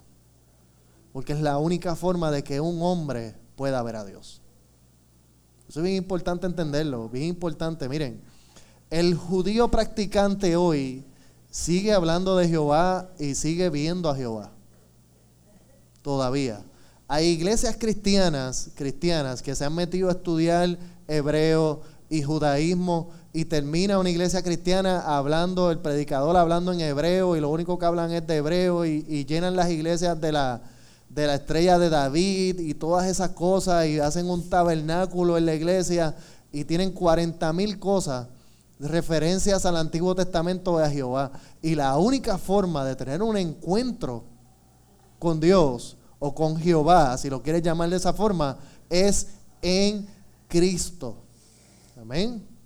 [1.13, 4.41] Porque es la única forma de que un hombre pueda ver a Dios.
[5.69, 7.89] Eso es bien importante entenderlo, bien importante.
[7.89, 8.23] Miren,
[8.89, 11.05] el judío practicante hoy
[11.51, 14.53] sigue hablando de Jehová y sigue viendo a Jehová.
[16.03, 16.63] Todavía.
[17.09, 20.79] Hay iglesias cristianas, cristianas que se han metido a estudiar
[21.09, 27.41] hebreo y judaísmo y termina una iglesia cristiana hablando, el predicador hablando en hebreo y
[27.41, 30.63] lo único que hablan es de hebreo y, llenan las iglesias de la,
[31.11, 35.55] de la estrella de David y todas esas cosas y hacen un tabernáculo en la
[35.55, 36.15] iglesia
[36.53, 38.29] y tienen 40 mil cosas,
[38.81, 41.31] referencias al Antiguo Testamento de Jehová.
[41.61, 44.25] Y la única forma de tener un encuentro
[45.19, 48.57] con Dios o con Jehová, si lo quieres llamar de esa forma,
[48.89, 49.29] es
[49.61, 50.07] en
[50.49, 51.17] Cristo.
[52.01, 52.58] Amén.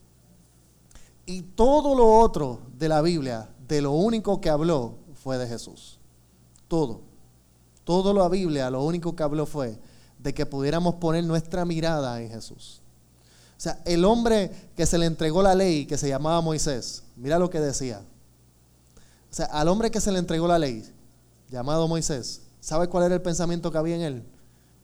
[1.26, 5.98] Y todo lo otro de la Biblia, de lo único que habló, fue de Jesús.
[6.68, 7.00] Todo.
[7.85, 9.78] Todo la Biblia, lo único que habló fue
[10.18, 12.80] de que pudiéramos poner nuestra mirada en Jesús.
[13.56, 17.38] O sea, el hombre que se le entregó la ley, que se llamaba Moisés, mira
[17.38, 18.02] lo que decía.
[19.30, 20.85] O sea, al hombre que se le entregó la ley,
[21.48, 24.22] llamado Moisés, ¿sabe cuál era el pensamiento que había en él?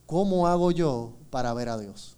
[0.05, 2.15] ¿Cómo hago yo para ver a Dios?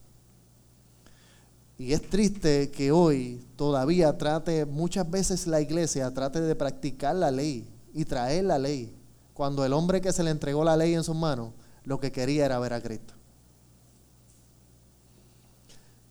[1.81, 7.31] Y es triste que hoy todavía trate, muchas veces la iglesia trate de practicar la
[7.31, 8.95] ley y traer la ley,
[9.33, 12.45] cuando el hombre que se le entregó la ley en sus manos, lo que quería
[12.45, 13.15] era ver a Cristo.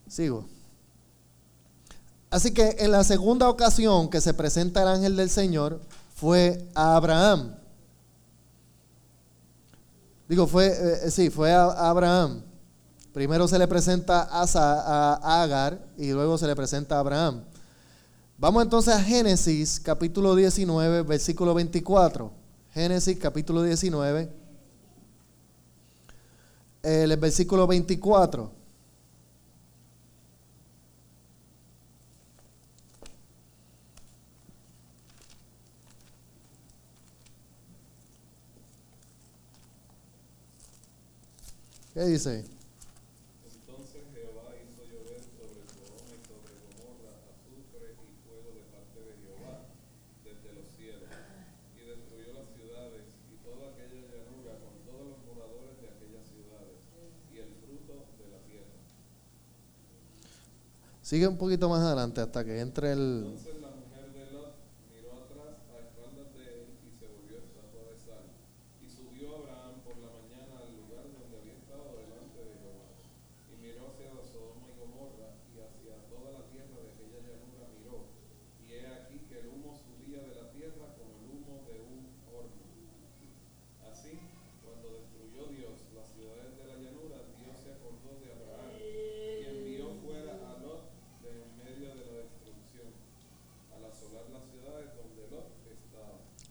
[0.08, 0.44] Sigo.
[2.30, 5.80] Así que en la segunda ocasión que se presenta el ángel del Señor
[6.16, 7.54] fue a Abraham.
[10.28, 12.49] Digo, fue, eh, sí, fue a Abraham.
[13.20, 17.44] Primero se le presenta a, Agar y luego se le presenta a Abraham.
[18.38, 22.32] Vamos entonces a Génesis capítulo 19, versículo 24.
[22.72, 24.32] Génesis capítulo 19,
[26.82, 28.50] el versículo 24.
[41.92, 42.59] ¿Qué dice?
[61.10, 63.34] Sigue un poquito más adelante hasta que entre el...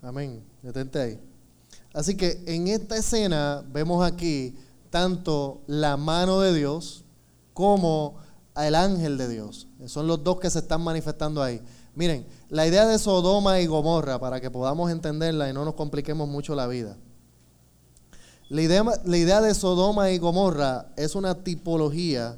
[0.10, 0.44] Amén.
[0.64, 1.20] Detente ahí.
[1.94, 4.56] Así que en esta escena vemos aquí
[4.90, 7.04] tanto la mano de Dios
[7.54, 8.16] como
[8.56, 9.68] el ángel de Dios.
[9.86, 11.62] Son los dos que se están manifestando ahí.
[11.94, 16.28] Miren, la idea de Sodoma y Gomorra, para que podamos entenderla y no nos compliquemos
[16.28, 16.98] mucho la vida.
[18.50, 22.36] La idea, la idea de Sodoma y Gomorra es una tipología.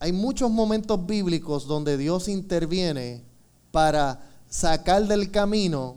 [0.00, 3.22] Hay muchos momentos bíblicos donde Dios interviene
[3.70, 5.96] para sacar del camino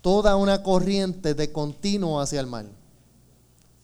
[0.00, 2.70] toda una corriente de continuo hacia el mal.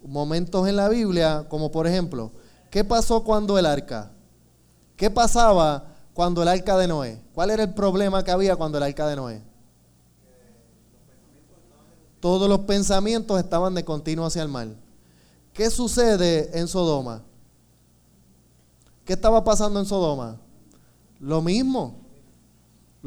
[0.03, 2.31] Momentos en la Biblia, como por ejemplo,
[2.71, 4.11] ¿qué pasó cuando el arca?
[4.97, 7.21] ¿Qué pasaba cuando el arca de Noé?
[7.35, 9.43] ¿Cuál era el problema que había cuando el arca de Noé?
[12.21, 14.77] Todos los pensamientos estaban de continuo hacia el mal.
[15.53, 17.23] ¿Qué sucede en Sodoma?
[19.05, 20.37] ¿Qué estaba pasando en Sodoma?
[21.21, 22.06] Lo mismo.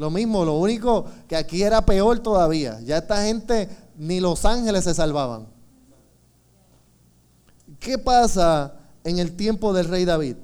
[0.00, 2.80] Lo mismo, lo único que aquí era peor todavía.
[2.80, 5.46] Ya esta gente, ni los ángeles se salvaban.
[7.78, 8.72] ¿Qué pasa
[9.04, 10.36] en el tiempo del rey David?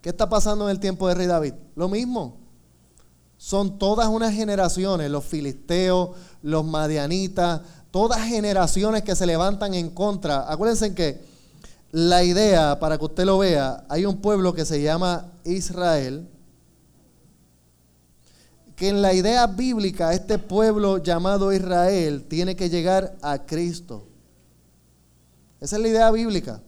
[0.00, 1.54] ¿Qué está pasando en el tiempo del rey David?
[1.74, 2.36] Lo mismo.
[3.38, 6.10] Son todas unas generaciones, los filisteos,
[6.42, 10.48] los madianitas, todas generaciones que se levantan en contra.
[10.48, 11.24] Acuérdense que
[11.90, 16.28] la idea, para que usted lo vea, hay un pueblo que se llama Israel,
[18.76, 24.04] que en la idea bíblica este pueblo llamado Israel tiene que llegar a Cristo.
[25.60, 26.60] Esa es la idea bíblica.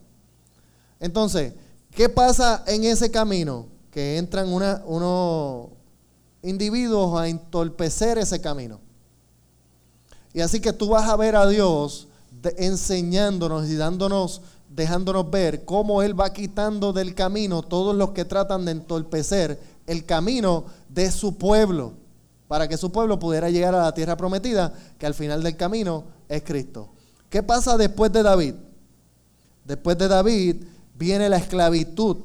[0.99, 1.53] Entonces,
[1.91, 3.67] ¿qué pasa en ese camino?
[3.91, 5.67] Que entran unos
[6.41, 8.79] individuos a entorpecer ese camino.
[10.33, 12.07] Y así que tú vas a ver a Dios
[12.57, 18.65] enseñándonos y dándonos, dejándonos ver cómo Él va quitando del camino todos los que tratan
[18.65, 20.65] de entorpecer el camino
[20.99, 21.93] de su pueblo,
[22.49, 26.03] para que su pueblo pudiera llegar a la tierra prometida, que al final del camino
[26.27, 26.89] es Cristo.
[27.29, 28.55] ¿Qué pasa después de David?
[29.63, 30.57] Después de David
[30.95, 32.17] viene la esclavitud.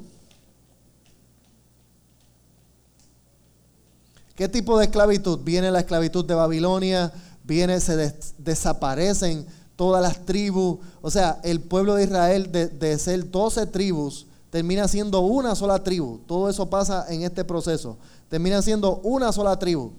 [4.34, 5.38] ¿Qué tipo de esclavitud?
[5.44, 7.12] Viene la esclavitud de Babilonia,
[7.44, 10.78] viene, se desaparecen todas las tribus.
[11.00, 15.84] O sea, el pueblo de Israel de, de ser 12 tribus termina siendo una sola
[15.84, 16.18] tribu.
[16.26, 17.98] Todo eso pasa en este proceso.
[18.28, 19.92] Termina siendo una sola tribu.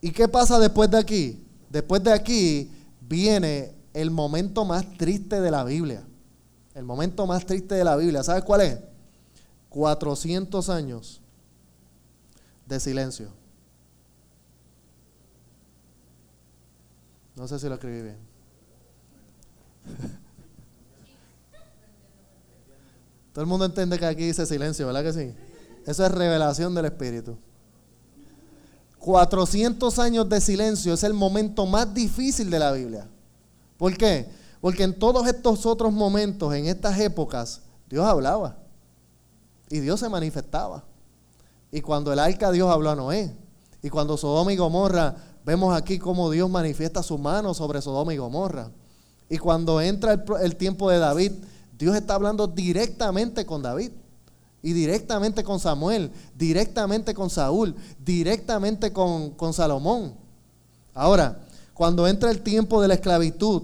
[0.00, 1.44] ¿Y qué pasa después de aquí?
[1.70, 6.04] Después de aquí viene el momento más triste de la Biblia.
[6.74, 8.22] El momento más triste de la Biblia.
[8.22, 8.78] ¿Sabes cuál es?
[9.70, 11.20] 400 años
[12.66, 13.28] de silencio.
[17.36, 18.18] No sé si lo escribí bien.
[23.32, 25.34] Todo el mundo entiende que aquí dice silencio, ¿verdad que sí?
[25.86, 27.36] Eso es revelación del Espíritu.
[28.98, 33.06] 400 años de silencio es el momento más difícil de la Biblia.
[33.76, 34.26] ¿Por qué?
[34.62, 38.56] Porque en todos estos otros momentos, en estas épocas, Dios hablaba.
[39.68, 40.84] Y Dios se manifestaba.
[41.70, 43.30] Y cuando el arca Dios habló a Noé.
[43.82, 48.16] Y cuando Sodoma y Gomorra, vemos aquí cómo Dios manifiesta su mano sobre Sodoma y
[48.16, 48.70] Gomorra.
[49.28, 51.32] Y cuando entra el, el tiempo de David,
[51.76, 53.90] Dios está hablando directamente con David
[54.64, 60.14] y directamente con Samuel, directamente con Saúl, directamente con, con Salomón.
[60.94, 61.38] Ahora,
[61.74, 63.62] cuando entra el tiempo de la esclavitud,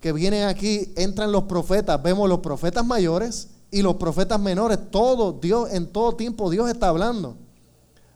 [0.00, 5.32] que vienen aquí, entran los profetas, vemos los profetas mayores y los profetas menores, todo
[5.32, 7.36] Dios, en todo tiempo Dios está hablando.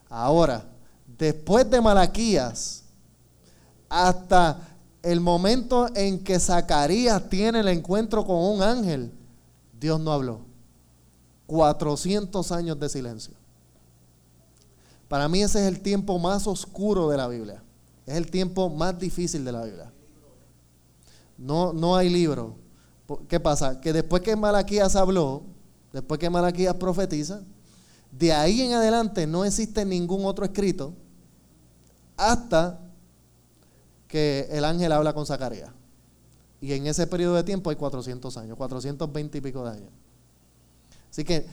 [0.09, 0.65] Ahora,
[1.19, 2.83] después de Malaquías,
[3.89, 4.59] hasta
[5.03, 9.11] el momento en que Zacarías tiene el encuentro con un ángel,
[9.79, 10.46] Dios no habló.
[11.47, 13.33] 400 años de silencio.
[15.07, 17.63] Para mí ese es el tiempo más oscuro de la Biblia.
[18.05, 19.91] Es el tiempo más difícil de la Biblia.
[21.37, 22.55] No, no hay libro.
[23.27, 23.79] ¿Qué pasa?
[23.79, 25.43] Que después que Malaquías habló,
[25.93, 27.41] después que Malaquías profetiza,
[28.11, 30.93] de ahí en adelante no existe ningún otro escrito
[32.17, 32.79] hasta
[34.07, 35.71] que el ángel habla con Zacarías.
[36.59, 39.91] Y en ese periodo de tiempo hay 400 años, 420 y pico de años.
[41.17, 41.47] Así que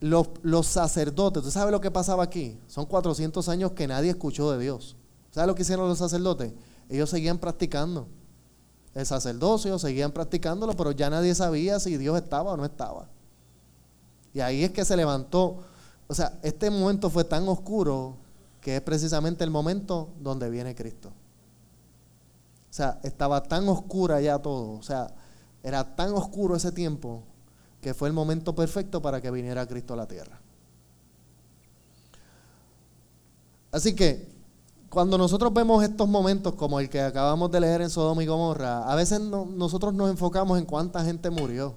[0.00, 2.58] los, sacerdotes, ¿tú sabes lo que pasaba aquí?
[2.68, 4.96] Son 400 años que nadie escuchó de Dios.
[5.30, 6.54] ¿Sabes lo que hicieron los sacerdotes?
[6.88, 8.08] Ellos seguían practicando.
[8.94, 13.10] El sacerdocio seguían practicándolo, pero ya nadie sabía si Dios estaba o no estaba.
[14.32, 15.64] Y ahí es que se levantó.
[16.08, 18.16] O sea, este momento fue tan oscuro
[18.62, 21.10] que es precisamente el momento donde viene Cristo.
[21.10, 24.78] O sea, estaba tan oscura ya todo.
[24.78, 25.12] O sea,
[25.62, 27.24] era tan oscuro ese tiempo
[27.80, 30.40] que fue el momento perfecto para que viniera Cristo a la tierra.
[33.72, 34.28] Así que
[34.88, 38.90] cuando nosotros vemos estos momentos como el que acabamos de leer en Sodoma y Gomorra,
[38.90, 41.76] a veces nosotros nos enfocamos en cuánta gente murió.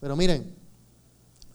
[0.00, 0.54] Pero miren,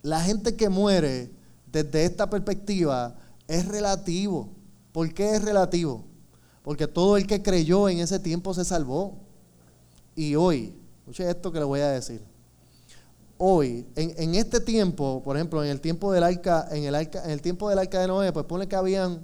[0.04, 1.32] la gente que muere
[1.72, 3.16] desde esta perspectiva
[3.48, 4.50] es relativo.
[4.92, 6.06] ¿Por qué es relativo?
[6.64, 9.16] Porque todo el que creyó en ese tiempo se salvó.
[10.16, 12.37] Y hoy, escuche esto que le voy a decir
[13.38, 17.42] hoy, en, este tiempo, por ejemplo, en el tiempo del arca, en el en el
[17.42, 19.22] tiempo del arca de Noé, pues pone que habían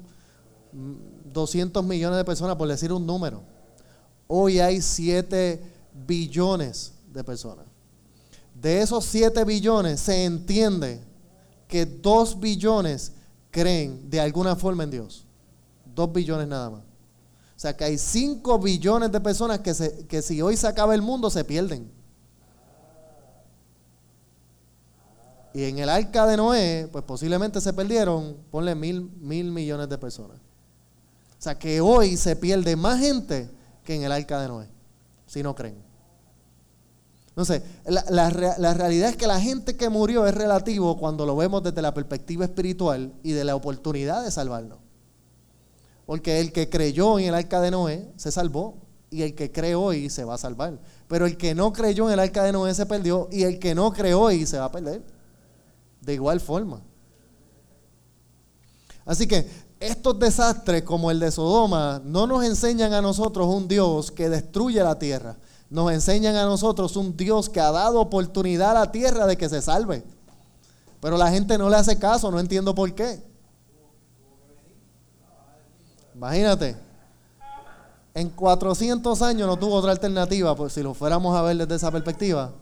[1.33, 3.41] 200 millones de personas, por decir un número.
[4.27, 5.61] Hoy hay 7
[6.07, 7.65] billones de personas.
[8.59, 11.01] De esos 7 billones se entiende
[11.67, 13.11] que 2 billones
[13.51, 15.25] creen de alguna forma en Dios.
[15.95, 16.81] 2 billones nada más.
[16.81, 20.95] O sea que hay 5 billones de personas que, se, que si hoy se acaba
[20.95, 21.89] el mundo se pierden.
[25.53, 29.97] Y en el arca de Noé, pues posiblemente se perdieron, ponle mil, mil millones de
[29.99, 30.37] personas.
[30.37, 33.49] O sea que hoy se pierde más gente
[33.83, 34.67] que en el arca de Noé,
[35.27, 35.75] si no creen.
[37.29, 38.03] Entonces, la,
[38.57, 41.93] la, realidad es que la gente que murió es relativo cuando lo vemos desde la
[41.93, 44.77] perspectiva espiritual y de la oportunidad de salvarnos.
[46.05, 48.77] Porque el que creyó en el arca de Noé se salvó
[49.09, 50.79] y el que cree hoy se va a salvar.
[51.07, 53.75] Pero el que no creyó en el arca de Noé se perdió y el que
[53.75, 55.12] no cree hoy se va a perder
[56.05, 56.81] de igual forma.
[59.05, 59.47] Así que
[59.79, 64.81] estos desastres como el de Sodoma no nos enseñan a nosotros un Dios que destruye
[64.81, 65.35] la tierra.
[65.69, 69.49] Nos enseñan a nosotros un Dios que ha dado oportunidad a la tierra de que
[69.49, 70.03] se salve.
[71.01, 73.21] Pero la gente no le hace caso, no entiendo por qué.
[76.15, 76.77] Imagínate,
[78.13, 81.91] en 400 años no tuvo otra alternativa, pues si lo fuéramos a ver desde esa
[81.91, 82.53] perspectiva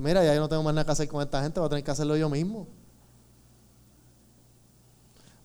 [0.00, 1.84] mira, ya yo no tengo más nada que hacer con esta gente, voy a tener
[1.84, 2.66] que hacerlo yo mismo.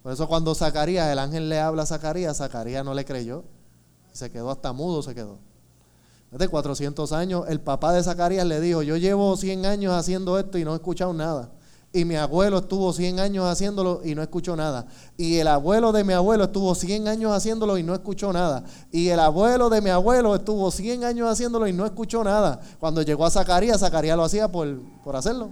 [0.04, 3.44] Por eso cuando Zacarías, el ángel le habla a Zacarías, Zacarías no le creyó.
[4.14, 5.38] Se quedó hasta mudo, se quedó.
[6.32, 10.58] De 400 años, el papá de Zacarías le dijo, yo llevo 100 años haciendo esto
[10.58, 11.52] y no he escuchado nada.
[11.98, 14.86] Y mi abuelo estuvo 100 años haciéndolo y no escuchó nada.
[15.18, 18.64] Y el abuelo de mi abuelo estuvo 100 años haciéndolo y no escuchó nada.
[18.92, 22.62] Y el abuelo de mi abuelo estuvo 100 años haciéndolo y no escuchó nada.
[22.80, 25.50] Cuando llegó a Zacarías, Zacarías lo hacía por, por hacerlo.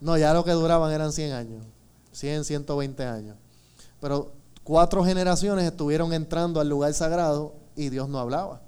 [0.00, 1.66] No, ya lo que duraban eran 100 años.
[2.12, 3.36] 100, 120 años.
[4.00, 4.30] Pero
[4.62, 8.60] cuatro generaciones estuvieron entrando al lugar sagrado y Dios no hablaba.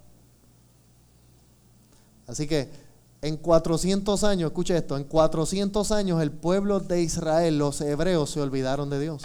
[2.27, 2.82] Así que
[3.23, 8.41] En 400 años, escuche esto, en 400 años el pueblo de Israel, los hebreos, se
[8.41, 9.23] olvidaron de Dios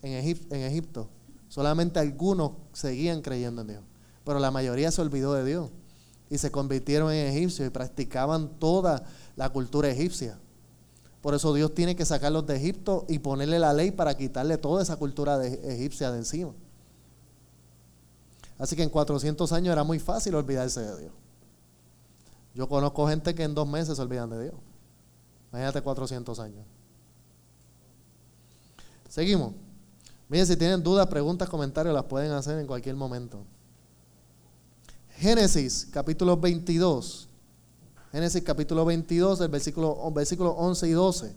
[0.00, 1.06] en, Egipto.
[1.50, 3.82] Solamente algunos seguían creyendo en Dios,
[4.24, 5.68] pero la mayoría se olvidó de Dios
[6.30, 9.04] y se convirtieron en egipcios y practicaban toda
[9.36, 10.38] la cultura egipcia.
[11.20, 14.82] Por eso Dios tiene que sacarlos de Egipto y ponerle la ley para quitarle toda
[14.82, 16.52] esa cultura egipcia de encima.
[18.58, 21.25] Así que en 400 años era muy fácil olvidarse de Dios.
[22.56, 24.54] Yo conozco gente que en dos meses se olvidan de Dios.
[25.52, 26.64] Imagínate 400 años.
[29.10, 29.52] Seguimos.
[30.26, 33.44] Miren, si tienen dudas, preguntas, comentarios, las pueden hacer en cualquier momento.
[35.10, 37.28] Génesis capítulo 22.
[38.10, 41.36] Génesis capítulo 22, el versículo, versículo 11 y 12.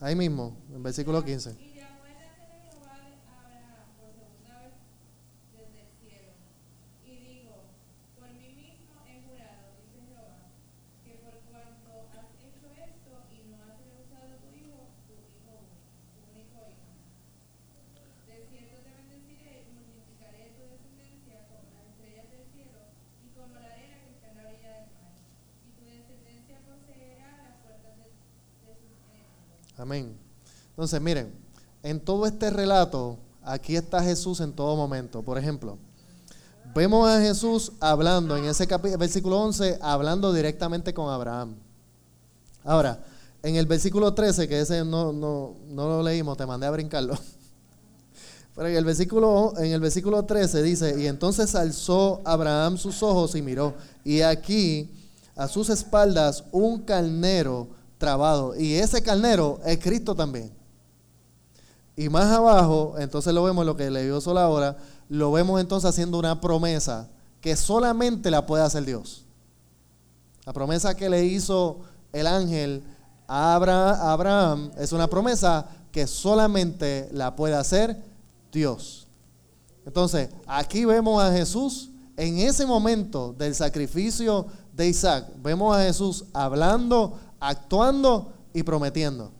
[0.00, 1.65] Ahí mismo, en versículo 15.
[30.86, 31.32] Entonces, miren,
[31.82, 35.20] en todo este relato, aquí está Jesús en todo momento.
[35.20, 35.78] Por ejemplo,
[36.76, 41.56] vemos a Jesús hablando en ese versículo 11, hablando directamente con Abraham.
[42.62, 43.02] Ahora,
[43.42, 47.18] en el versículo 13, que ese no, no, no lo leímos, te mandé a brincarlo.
[48.54, 53.42] Pero el, versículo, en el versículo 13 dice, y entonces alzó Abraham sus ojos y
[53.42, 53.74] miró,
[54.04, 54.88] y aquí
[55.34, 58.54] a sus espaldas un carnero trabado.
[58.56, 60.55] Y ese carnero es Cristo también.
[61.96, 64.76] Y más abajo, entonces lo vemos, lo que le dio solo ahora,
[65.08, 67.08] lo vemos entonces haciendo una promesa
[67.40, 69.24] que solamente la puede hacer Dios.
[70.44, 71.80] La promesa que le hizo
[72.12, 72.82] el ángel
[73.26, 77.96] a Abraham es una promesa que solamente la puede hacer
[78.52, 79.06] Dios.
[79.84, 85.26] Entonces, aquí vemos a Jesús en ese momento del sacrificio de Isaac.
[85.42, 89.30] Vemos a Jesús hablando actuando y prometiendo.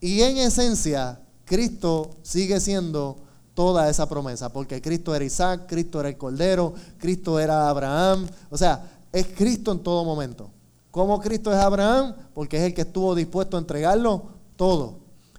[0.00, 3.16] Y en esencia, Cristo sigue siendo
[3.54, 8.58] toda esa promesa, porque Cristo era Isaac, Cristo era el Cordero, Cristo era Abraham, o
[8.58, 10.50] sea, es Cristo en todo momento.
[10.90, 12.14] ¿Cómo Cristo es Abraham?
[12.34, 14.24] Porque es el que estuvo dispuesto a entregarlo
[14.56, 14.98] todo.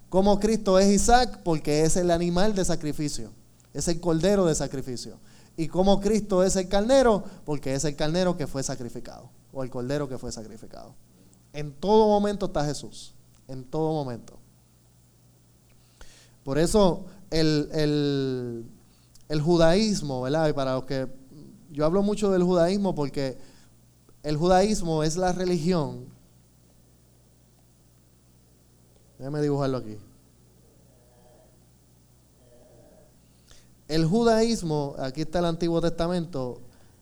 [0.10, 1.41] ¿Cómo Cristo es Isaac?
[1.43, 3.30] Porque es el animal de sacrificio,
[3.74, 5.18] es el Cordero de sacrificio.
[5.55, 7.24] ¿Y cómo Cristo es el carnero?
[7.45, 10.95] Porque es el carnero que fue sacrificado, o el Cordero que fue sacrificado.
[11.53, 13.14] En todo momento está Jesús.
[13.47, 14.38] En todo momento.
[16.50, 18.66] Por eso el,
[19.39, 20.47] judaísmo, ¿verdad?
[20.47, 21.08] Y para los que
[21.70, 23.38] yo hablo mucho del judaísmo porque
[24.24, 26.06] el judaísmo es la religión.
[29.20, 29.95] Déjame dibujarlo aquí.
[33.88, 36.62] El judaísmo, aquí está el Antiguo Testamento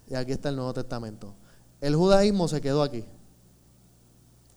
[0.10, 1.34] y aquí está el Nuevo Testamento.
[1.80, 3.06] El judaísmo se quedó aquí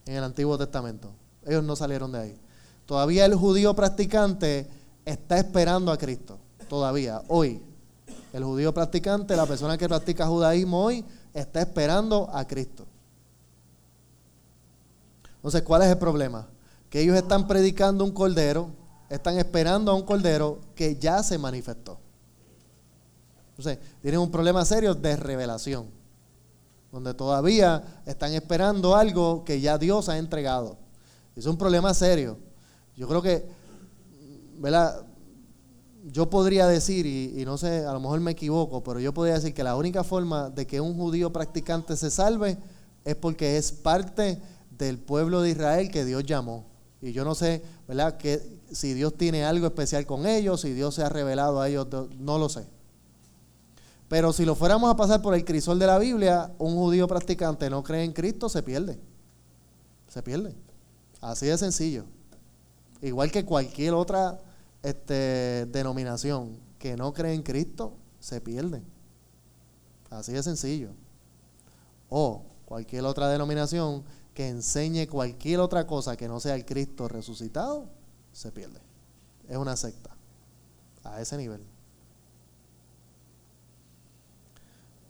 [0.05, 1.13] en el Antiguo Testamento.
[1.45, 2.41] Ellos no salieron de ahí.
[2.85, 6.37] Todavía el judío practicante está esperando a Cristo.
[6.69, 7.61] Todavía, hoy.
[8.33, 12.85] El judío practicante, la persona que practica judaísmo hoy, está esperando a Cristo.
[15.35, 16.47] Entonces, ¿cuál es el problema?
[16.89, 18.69] Que ellos están predicando un cordero,
[19.09, 21.97] están esperando a un cordero que ya se manifestó.
[23.49, 26.01] Entonces, tienen un problema serio de revelación
[26.91, 30.77] donde todavía están esperando algo que ya Dios ha entregado.
[31.35, 32.37] Es un problema serio.
[32.97, 33.45] Yo creo que,
[34.61, 35.03] ¿verdad?
[36.05, 39.53] Yo podría decir, y, no sé, a lo mejor me equivoco, pero yo podría decir
[39.53, 42.57] que la única forma de que un judío practicante se salve
[43.03, 44.39] es porque es parte
[44.77, 46.65] del pueblo de Israel que Dios llamó.
[47.01, 48.17] Y yo no sé, ¿verdad?
[48.17, 48.41] Que
[48.71, 51.87] si Dios tiene algo especial con ellos, si Dios se ha revelado a ellos,
[52.17, 52.65] no lo sé.
[54.07, 57.69] Pero si lo fuéramos a pasar por el crisol de la Biblia, un judío practicante
[57.69, 58.99] no cree en Cristo, se pierde.
[60.07, 60.53] Se pierde.
[61.21, 62.05] Así de sencillo.
[63.01, 64.39] Igual que cualquier otra
[64.83, 68.81] este, denominación que no cree en Cristo, se pierde.
[70.09, 70.91] Así de sencillo.
[72.09, 74.03] O cualquier otra denominación
[74.33, 77.89] que enseñe cualquier otra cosa que no sea el Cristo resucitado,
[78.31, 78.79] se pierde.
[79.47, 80.15] Es una secta.
[81.03, 81.61] A ese nivel.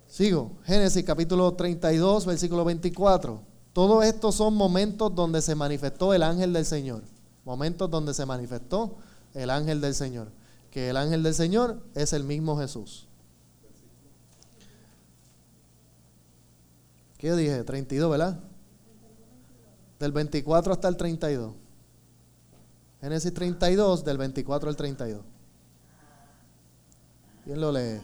[0.07, 0.51] Sigo.
[0.63, 3.41] Génesis capítulo 32, versículo 24.
[3.73, 7.03] Todos estos son momentos donde se manifestó el ángel del Señor.
[7.45, 8.97] Momentos donde se manifestó
[9.33, 10.31] el ángel del Señor.
[10.69, 13.07] Que el ángel del Señor es el mismo Jesús.
[17.17, 17.63] ¿Qué dije?
[17.63, 18.39] 32, ¿verdad?
[19.99, 21.53] Del 24 hasta el 32.
[23.01, 25.21] Génesis 32, del 24 al 32.
[27.43, 27.99] ¿Quién lo lee?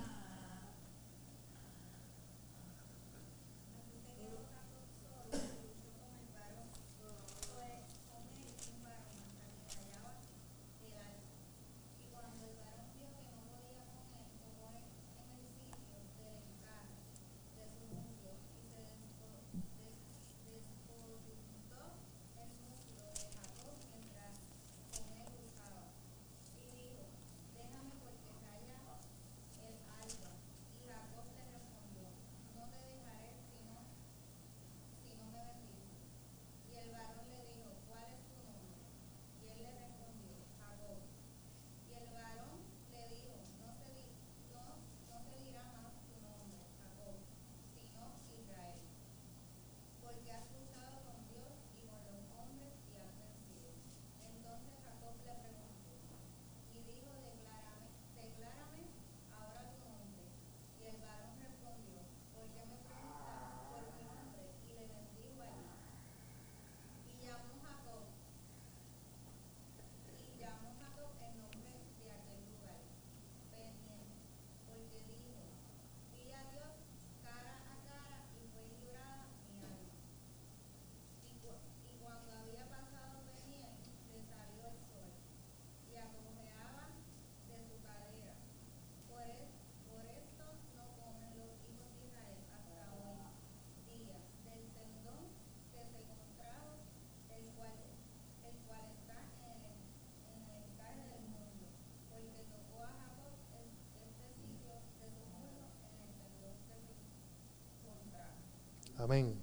[109.08, 109.34] Amén.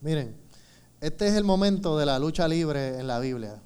[0.00, 0.32] Miren,
[1.00, 3.60] este es el momento de la lucha libre en la Biblia.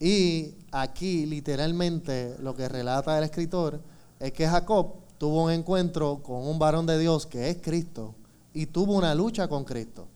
[0.00, 3.80] Y aquí literalmente lo que relata el escritor
[4.18, 8.16] es que Jacob tuvo un encuentro con un varón de Dios que es Cristo
[8.52, 10.08] y tuvo una lucha con Cristo.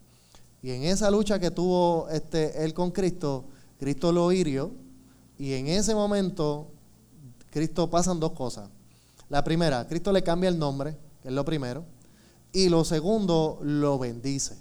[0.64, 3.44] Y en esa lucha que tuvo este, él con Cristo,
[3.78, 4.72] Cristo lo hirió
[5.38, 6.72] y en ese momento
[7.52, 8.68] Cristo pasan dos cosas.
[9.28, 11.84] La primera, Cristo le cambia el nombre, que es lo primero.
[12.53, 14.59] Y lo segundo, lo bendice.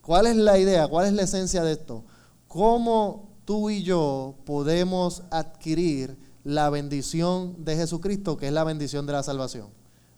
[0.00, 0.86] ¿Cuál es la idea?
[0.86, 2.04] ¿Cuál es la esencia de esto?
[2.46, 9.14] ¿Cómo tú y yo podemos adquirir la bendición de Jesucristo, que es la bendición de
[9.14, 9.68] la salvación?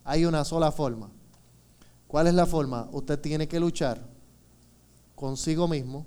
[0.04, 1.10] Hay una sola forma.
[2.06, 2.88] ¿Cuál es la forma?
[2.92, 4.06] Usted tiene que luchar
[5.14, 6.06] consigo mismo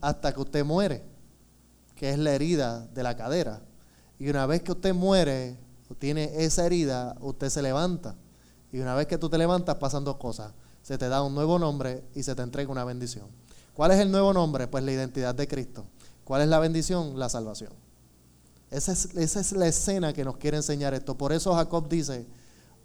[0.00, 1.02] hasta que usted muere,
[1.96, 3.62] que es la herida de la cadera.
[4.18, 5.56] Y una vez que usted muere,
[5.98, 8.16] tiene esa herida, usted se levanta.
[8.72, 10.52] Y una vez que tú te levantas, pasan dos cosas.
[10.82, 13.26] Se te da un nuevo nombre y se te entrega una bendición.
[13.74, 14.66] ¿Cuál es el nuevo nombre?
[14.66, 15.84] Pues la identidad de Cristo.
[16.24, 17.18] ¿Cuál es la bendición?
[17.18, 17.72] La salvación.
[18.70, 21.16] Esa es, la escena que nos quiere enseñar esto.
[21.16, 22.26] Por eso Jacob dice,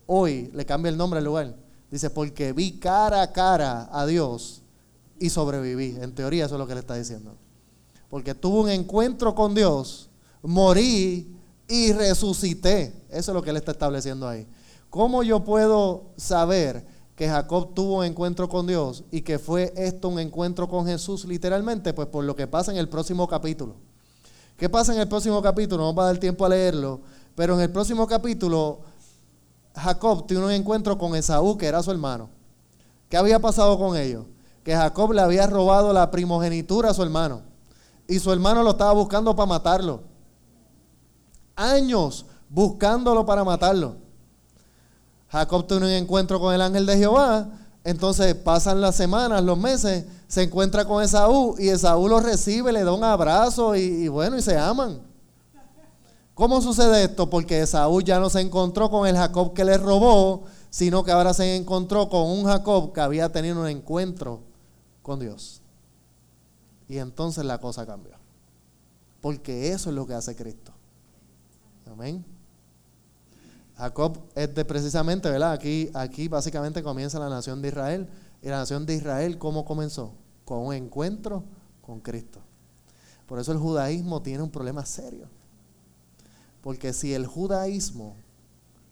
[0.06, 1.56] hoy le cambia el nombre al lugar.
[1.92, 4.62] Dice, porque vi cara a cara a Dios
[5.20, 5.98] y sobreviví.
[6.00, 7.36] En teoría eso es lo que le está diciendo.
[8.10, 10.10] Porque tuve un encuentro con Dios,
[10.42, 11.36] morí
[11.68, 12.94] y resucité.
[13.10, 14.48] Eso es lo que él está estableciendo ahí.
[14.94, 16.86] ¿Cómo yo puedo saber
[17.16, 21.96] que Jacob tuvo encuentro con Dios y que fue esto un encuentro con Jesús literalmente?
[21.96, 23.74] Pues por lo que pasa en el próximo capítulo.
[24.56, 25.82] ¿Qué pasa en el próximo capítulo?
[25.82, 27.02] No vamos a dar tiempo a leerlo,
[27.34, 28.82] pero en el próximo capítulo
[29.74, 32.30] Jacob tiene un encuentro con Esaú, que era su hermano.
[33.10, 34.26] ¿Qué había pasado con ellos?
[34.64, 37.42] Que Jacob le había robado la primogenitura a su hermano
[38.08, 40.04] y su hermano lo estaba buscando para matarlo.
[41.56, 44.03] Años buscándolo para matarlo.
[45.34, 47.50] Jacob tiene un encuentro con el ángel de Jehová.
[47.84, 52.84] Entonces pasan las semanas, los meses, se encuentra con Esaú y Esaú lo recibe, le
[52.84, 55.02] da un abrazo y, bueno, y se aman.
[56.36, 57.32] ¿Cómo sucede esto?
[57.32, 61.34] Porque Esaú ya no se encontró con el Jacob que le robó, sino que ahora
[61.34, 64.42] se encontró con un Jacob que había tenido un encuentro
[65.02, 65.62] con Dios.
[66.88, 68.14] Y entonces la cosa cambió.
[69.20, 70.72] Porque eso es lo que hace Cristo.
[71.92, 72.24] Amén.
[73.84, 75.52] Jacob es de precisamente, ¿verdad?
[75.52, 78.08] Aquí, aquí básicamente comienza la nación de Israel.
[78.42, 80.14] Y la nación de Israel, ¿cómo comenzó?
[80.46, 81.44] Con un encuentro
[81.82, 82.40] con Cristo.
[83.28, 85.28] Por eso el judaísmo tiene un problema serio.
[86.62, 88.16] Porque si el judaísmo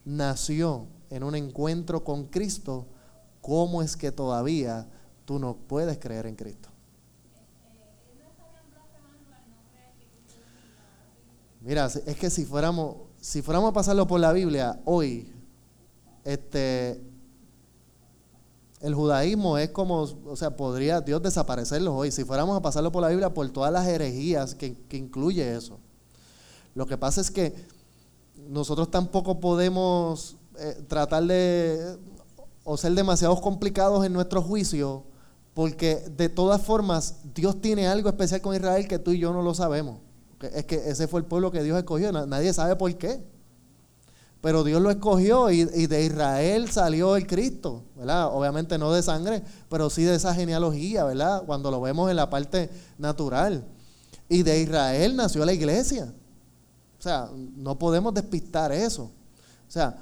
[0.04, 2.86] nació en un encuentro con Cristo,
[3.40, 4.90] ¿cómo es que todavía
[5.24, 6.68] tú no puedes creer en Cristo?
[11.62, 15.32] Mira, es que si fuéramos, si fuéramos a pasarlo por la Biblia hoy,
[16.26, 17.00] este,
[18.82, 22.12] el judaísmo es como, o sea, podría Dios desaparecerlo hoy.
[22.12, 25.80] Si fuéramos a pasarlo por la Biblia, por todas las herejías que, que incluye eso.
[26.74, 27.54] Lo que pasa es que
[28.50, 31.98] nosotros tampoco podemos eh, tratar de
[32.64, 35.04] o ser demasiado complicados en nuestro juicio,
[35.54, 39.44] porque de todas formas Dios tiene algo especial con Israel que tú y yo no
[39.44, 40.00] lo sabemos.
[40.48, 43.24] Es que ese fue el pueblo que Dios escogió, nadie sabe por qué.
[44.42, 48.30] Pero Dios lo escogió y, de Israel salió el Cristo, ¿verdad?
[48.34, 51.44] Obviamente no de sangre, pero sí de esa genealogía, ¿verdad?
[51.46, 53.64] Cuando lo vemos en la parte natural.
[54.28, 56.12] Y de Israel nació la iglesia.
[56.98, 59.04] O sea, no podemos despistar eso.
[59.04, 59.96] O sea,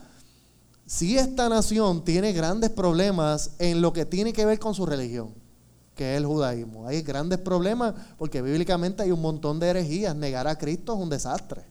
[0.85, 5.33] si esta nación tiene grandes problemas en lo que tiene que ver con su religión,
[5.99, 6.87] que es el judaísmo.
[6.87, 10.15] Hay grandes problemas porque bíblicamente hay un montón de herejías.
[10.15, 11.65] Negar a Cristo es un desastre.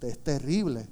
[0.00, 0.88] Es, terrible.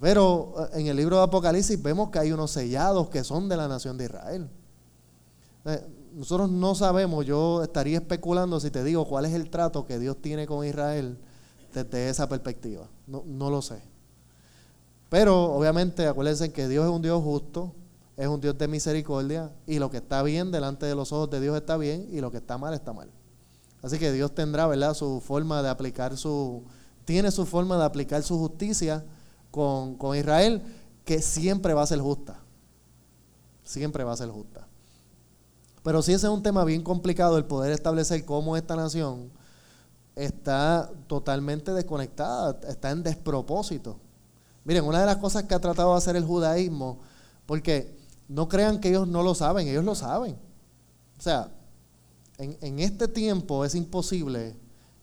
[0.00, 3.58] Pero eh, en el libro de Apocalipsis vemos que hay unos sellados que son de
[3.58, 4.48] la nación de Israel.
[5.66, 9.98] Eh, nosotros no sabemos, yo estaría especulando si te digo cuál es el trato que
[9.98, 11.18] Dios tiene con Israel
[11.74, 12.88] desde esa perspectiva.
[13.06, 13.82] No, no lo sé.
[15.10, 17.74] Pero obviamente acuérdense que Dios es un Dios justo,
[18.20, 21.40] es un Dios de misericordia y lo que está bien delante de los ojos de
[21.40, 23.08] Dios está bien y lo que está mal está mal.
[23.82, 24.92] Así que Dios tendrá, ¿verdad?
[24.92, 26.62] Su forma de aplicar su,
[27.06, 29.02] tiene su forma de aplicar su justicia
[29.50, 30.62] con, con Israel,
[31.06, 32.38] que siempre va a ser justa.
[33.64, 34.68] Siempre va a ser justa.
[35.82, 39.30] Pero sí ese es un tema bien complicado, el poder establecer cómo esta nación
[40.14, 43.96] está totalmente desconectada, está en despropósito.
[44.66, 46.98] Miren, una de las cosas que ha tratado de hacer el judaísmo,
[47.46, 47.98] porque
[48.30, 50.36] no crean que ellos no lo saben, ellos lo saben.
[51.18, 51.48] O sea,
[52.38, 54.54] en, este tiempo es imposible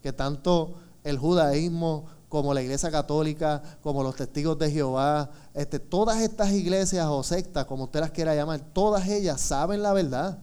[0.02, 6.22] que tanto el judaísmo como la iglesia católica, como los testigos de Jehová, este, todas
[6.22, 10.40] estas iglesias o sectas, como usted las quiera llamar, todas ellas saben la verdad.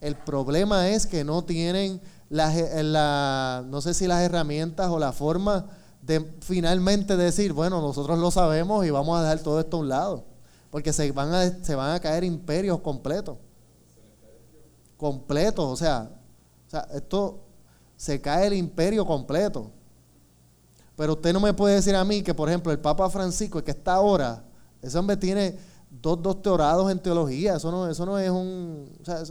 [0.00, 5.12] El problema es que no tienen las, la, no sé si las herramientas o la
[5.12, 5.66] forma
[6.02, 9.88] de finalmente decir, bueno, nosotros lo sabemos y vamos a dejar todo esto a un
[9.88, 10.35] lado.
[10.70, 13.36] Porque se van a, se van a caer imperios completos.
[14.96, 16.10] Completos, o sea,
[16.66, 17.40] o sea, esto
[17.96, 19.70] se cae el imperio completo.
[20.96, 23.64] Pero usted no me puede decir a mí que, por ejemplo, el Papa Francisco, el
[23.64, 24.42] que está ahora,
[24.80, 25.58] ese hombre tiene
[25.90, 27.56] dos doctorados en teología.
[27.56, 28.96] Eso no, eso no es un.
[29.00, 29.22] O sea,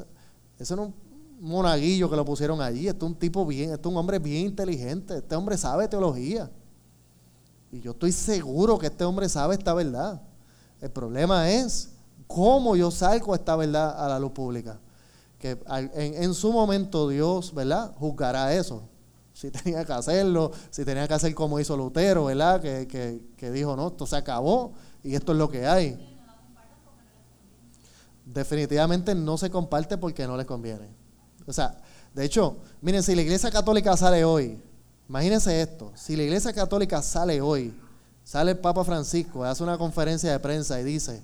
[0.59, 0.93] eso no es un
[1.39, 2.87] monaguillo que lo pusieron allí.
[2.87, 5.17] Esto es un tipo bien, esto es un hombre bien inteligente.
[5.17, 6.51] Este hombre sabe teología.
[7.71, 10.21] Y yo estoy seguro que este hombre sabe esta verdad.
[10.85, 11.89] El problema es
[12.27, 14.79] cómo yo salgo esta verdad a la luz pública.
[15.39, 15.57] Que
[15.95, 17.91] en, su momento Dios, ¿verdad?
[17.97, 18.83] Juzgará eso.
[19.33, 22.61] Si tenía que hacerlo, si tenía que hacer como hizo Lutero, ¿verdad?
[22.61, 26.19] Que, que dijo, no, esto se acabó y esto es lo que hay.
[28.23, 30.87] Definitivamente no se comparte porque no les conviene.
[31.47, 31.81] O sea,
[32.13, 34.61] de hecho, miren, si la iglesia católica sale hoy
[35.07, 37.73] Imagínense esto, si la iglesia católica sale hoy,
[38.25, 41.21] sale el Papa Francisco, hace una conferencia de prensa y dice,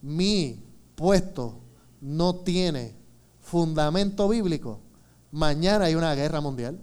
[0.00, 0.62] mi
[0.94, 1.58] puesto
[2.00, 2.94] no tiene
[3.40, 4.78] fundamento bíblico,
[5.32, 6.78] mañana hay una guerra mundial.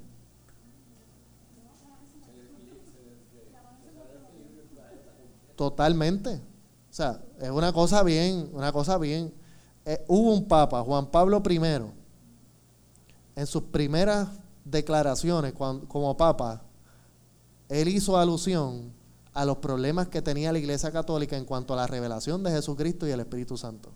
[5.55, 6.35] Totalmente.
[6.35, 9.33] O sea, es una cosa bien, una cosa bien.
[9.85, 11.61] Eh, hubo un papa, Juan Pablo I,
[13.37, 14.27] en sus primeras
[14.65, 16.61] declaraciones como papa,
[17.69, 18.94] él hizo alusión
[19.35, 23.05] a los problemas que tenía la Iglesia Católica en cuanto a la revelación de Jesucristo
[23.05, 23.91] y el Espíritu Santo.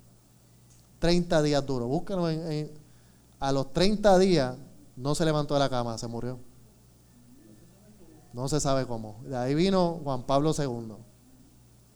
[1.00, 1.88] 30 días duros.
[1.88, 2.28] Búsquenlo
[3.40, 4.56] a los 30 días
[4.98, 6.38] no se levantó de la cama, se murió.
[8.34, 9.22] No se sabe cómo.
[9.24, 10.94] De ahí vino Juan Pablo II.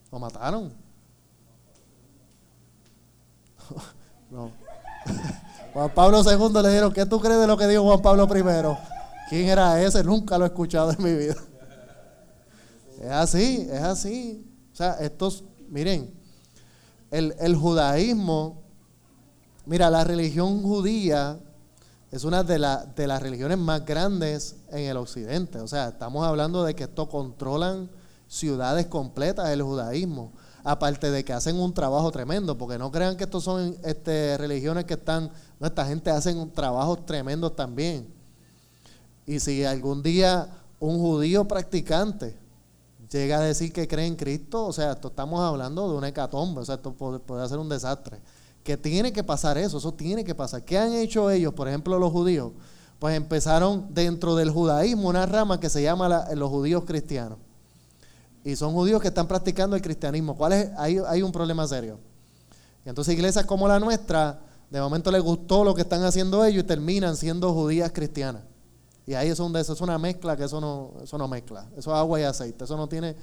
[0.10, 0.74] Lo mataron.
[4.32, 4.52] no.
[5.74, 8.44] Juan Pablo II le dijeron, ¿qué tú crees de lo que dijo Juan Pablo I?
[9.28, 10.02] ¿Quién era ese?
[10.02, 11.36] Nunca lo he escuchado en mi vida.
[13.04, 14.46] Es así, es así.
[14.72, 16.14] O sea, estos, miren,
[17.12, 18.64] el, judaísmo,
[19.66, 21.38] mira, la religión judía
[22.12, 22.54] es una de,
[22.96, 25.60] de las religiones más grandes en el occidente.
[25.60, 27.90] O sea, estamos hablando de que esto controlan
[28.30, 30.32] ciudades completas el judaísmo.
[30.64, 34.86] Aparte de que hacen un trabajo tremendo, porque no crean que estos son este, religiones
[34.86, 35.30] que están,
[35.60, 38.08] no, esta gente hacen un trabajo tremendo también.
[39.26, 40.48] Y si algún día
[40.80, 42.43] un judío practicante
[43.20, 46.62] llega a decir que cree en Cristo, o sea, esto estamos hablando de una hecatombe,
[46.62, 48.20] o sea, esto puede, ser un desastre.
[48.64, 50.64] Que tiene que pasar eso, eso tiene que pasar.
[50.64, 52.52] ¿Qué han hecho ellos, por ejemplo, los judíos?
[53.00, 57.38] Pues empezaron dentro del judaísmo una rama que se llama los judíos cristianos
[58.44, 60.36] y son judíos que están practicando el cristianismo.
[60.36, 60.70] ¿Cuál es?
[60.78, 61.98] Hay, hay un problema serio.
[62.86, 64.40] Y entonces iglesias como la nuestra,
[64.70, 68.42] de momento les gustó lo que están haciendo ellos y terminan siendo judías cristianas.
[69.06, 71.68] Y ahí es donde eso es una mezcla que eso no, eso no mezcla.
[71.76, 72.64] Eso es agua y aceite.
[72.64, 73.16] Eso no tiene.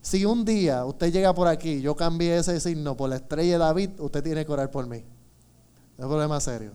[0.00, 3.58] si un día usted llega por aquí, yo cambié ese signo por la estrella de
[3.58, 4.98] David, usted tiene que orar por mí.
[4.98, 6.72] Es un problema serio.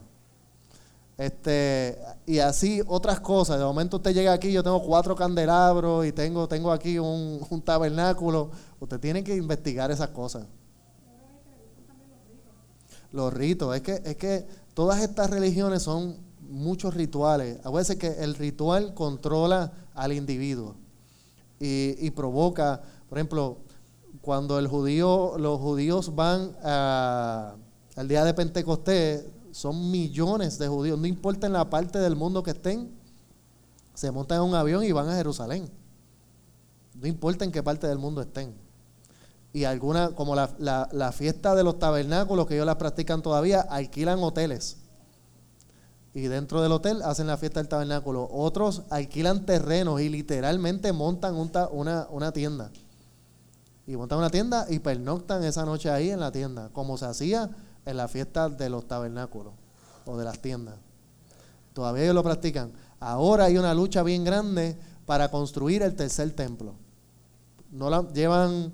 [1.18, 3.58] Este, y así otras cosas.
[3.58, 8.52] De momento usted llega aquí, yo tengo cuatro candelabros y tengo, tengo aquí un, tabernáculo.
[8.82, 10.46] Usted tiene que investigar esas cosas.
[13.14, 16.18] Los ritos, es que, es que todas estas religiones son
[16.56, 17.60] muchos rituales.
[17.64, 20.76] A veces que el ritual controla al individuo
[21.60, 23.58] y, provoca, por ejemplo,
[24.22, 31.08] cuando el judío, los judíos van al día de Pentecostés, son millones de judíos, no
[31.08, 32.92] importa en la parte del mundo que estén,
[33.94, 35.70] se montan en un avión y van a Jerusalén.
[36.96, 38.54] No importa en qué parte del mundo estén.
[39.54, 44.78] Y alguna, como la, fiesta de los tabernáculos, que ellos la practican todavía, alquilan hoteles.
[46.16, 48.30] Y dentro del hotel hacen la fiesta del tabernáculo.
[48.32, 52.72] Otros alquilan terrenos y literalmente montan una, una tienda.
[53.86, 57.50] Y montan una tienda y pernoctan esa noche ahí en la tienda, como se hacía
[57.86, 59.54] en la fiesta de los tabernáculos
[60.06, 60.76] o de las tiendas.
[61.74, 62.72] Todavía ellos lo practican.
[63.02, 66.76] Ahora hay una lucha bien grande para construir el tercer templo.
[67.72, 68.72] No la, llevan,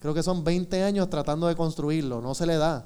[0.00, 2.84] creo que son 20 años tratando de construirlo, no se le da.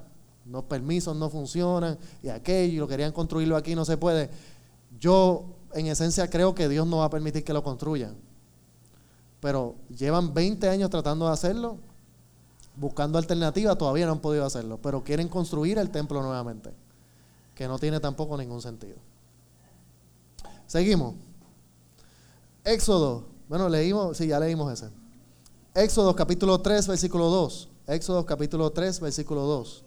[0.51, 4.31] Los permisos no funcionan y aquello, lo querían construirlo aquí, no se puede.
[4.99, 5.45] Yo,
[5.75, 8.17] en esencia, creo que Dios no va a permitir que lo construyan.
[9.41, 11.79] Pero llevan 20 años tratando de hacerlo
[12.79, 16.71] buscando alternativas, todavía no han podido hacerlo, pero quieren construir el templo nuevamente,
[17.55, 18.97] que no tiene tampoco ningún sentido.
[20.67, 21.15] Seguimos.
[22.65, 24.91] Éxodo, bueno, leímos, sí, ya leímos ese.
[25.75, 27.69] Éxodo capítulo 3, versículo 2.
[27.89, 29.85] Éxodo capítulo 3, versículo 2.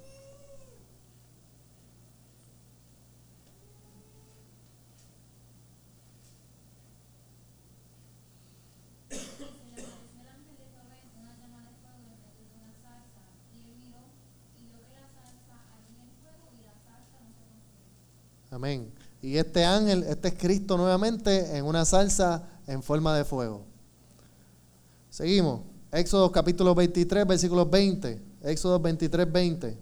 [18.51, 18.91] Amén.
[19.21, 23.63] Y este ángel, este es Cristo nuevamente en una salsa en forma de fuego.
[25.09, 25.61] Seguimos.
[25.89, 28.21] Éxodo capítulo 23, versículo 20.
[28.43, 29.77] Éxodo 23, 20.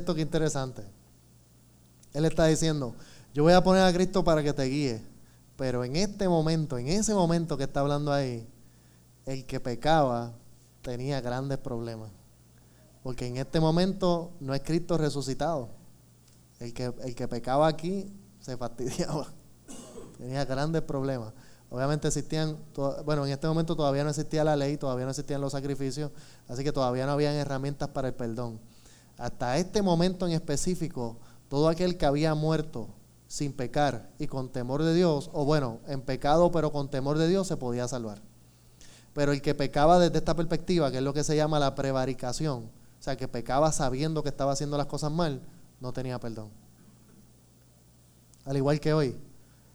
[0.00, 0.82] Esto que interesante.
[2.12, 2.94] Él está diciendo,
[3.32, 5.02] yo voy a poner a Cristo para que te guíe.
[5.56, 8.48] Pero en este momento, en ese momento que está hablando ahí,
[9.26, 10.32] el que pecaba
[10.82, 12.10] tenía grandes problemas.
[13.02, 15.68] Porque en este momento no es Cristo resucitado.
[16.58, 19.28] El que, el que pecaba aquí se fastidiaba.
[20.18, 21.32] Tenía grandes problemas.
[21.70, 22.58] Obviamente existían,
[23.04, 26.10] bueno, en este momento todavía no existía la ley, todavía no existían los sacrificios,
[26.48, 28.58] así que todavía no habían herramientas para el perdón.
[29.20, 31.18] Hasta este momento en específico,
[31.50, 32.88] todo aquel que había muerto
[33.28, 37.28] sin pecar y con temor de Dios, o bueno, en pecado pero con temor de
[37.28, 38.22] Dios, se podía salvar.
[39.12, 42.62] Pero el que pecaba desde esta perspectiva, que es lo que se llama la prevaricación,
[42.64, 45.42] o sea, que pecaba sabiendo que estaba haciendo las cosas mal,
[45.80, 46.48] no tenía perdón.
[48.46, 49.10] Al igual que hoy.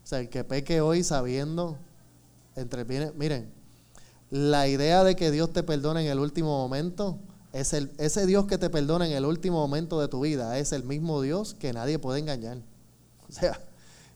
[0.03, 1.77] O sea, el que peque hoy sabiendo,
[2.55, 2.83] entre,
[3.13, 3.51] miren,
[4.31, 7.19] la idea de que Dios te perdone en el último momento,
[7.55, 10.73] es el, ese Dios que te perdona en el último momento de tu vida es
[10.73, 12.57] el mismo Dios que nadie puede engañar.
[13.29, 13.57] O sea,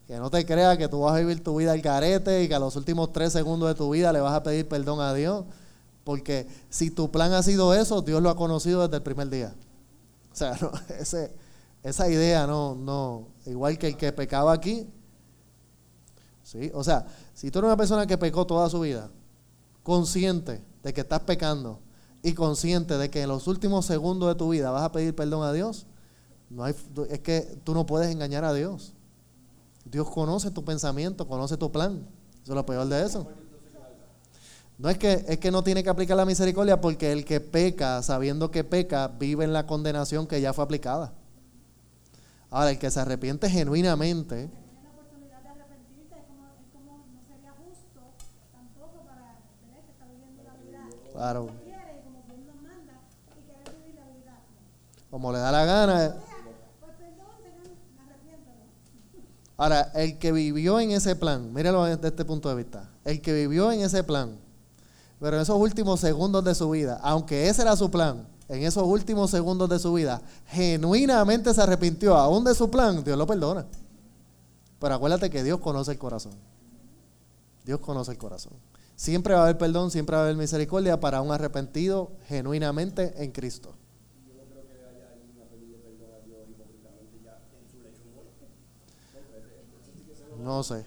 [0.08, 2.56] que no te creas que tú vas a vivir tu vida al carete y que
[2.56, 5.46] a los últimos tres segundos de tu vida le vas a pedir perdón a Dios.
[6.04, 9.56] Porque si tu plan ha sido eso, Dios lo ha conocido desde el primer día.
[10.34, 10.58] O sea,
[11.00, 11.34] ese,
[11.82, 14.86] esa idea no, no, igual que el que pecaba aquí.
[16.44, 16.72] ¿sí?
[16.74, 19.10] O sea, si tú eres una persona que pecó toda su vida,
[19.82, 21.80] consciente de que estás pecando
[22.22, 25.44] y consciente de que en los últimos segundos de tu vida vas a pedir perdón
[25.44, 25.86] a Dios,
[26.50, 26.76] no hay,
[27.10, 28.94] es que tú no puedes engañar a Dios.
[29.86, 32.06] Dios conoce tu pensamiento, conoce tu plan.
[32.44, 33.28] Eso es lo peor de eso.
[34.78, 38.02] No es que, es que no tiene que aplicar la misericordia porque el que peca,
[38.02, 41.14] sabiendo que peca, vive en la condenación que ya fue aplicada.
[42.50, 44.50] Ahora, el que se arrepiente genuinamente,
[51.20, 51.50] Claro.
[55.10, 56.16] Como le da la gana.
[59.58, 63.34] Ahora, el que vivió en ese plan, míralo desde este punto de vista, el que
[63.34, 64.38] vivió en ese plan,
[65.20, 68.84] pero en esos últimos segundos de su vida, aunque ese era su plan, en esos
[68.84, 73.66] últimos segundos de su vida, genuinamente se arrepintió aún de su plan, Dios lo perdona.
[74.80, 76.34] Pero acuérdate que Dios conoce el corazón.
[77.66, 78.54] Dios conoce el corazón.
[78.96, 83.32] Siempre va a haber perdón, siempre va a haber misericordia para un arrepentido genuinamente en
[83.32, 83.74] Cristo.
[90.60, 90.84] No sé.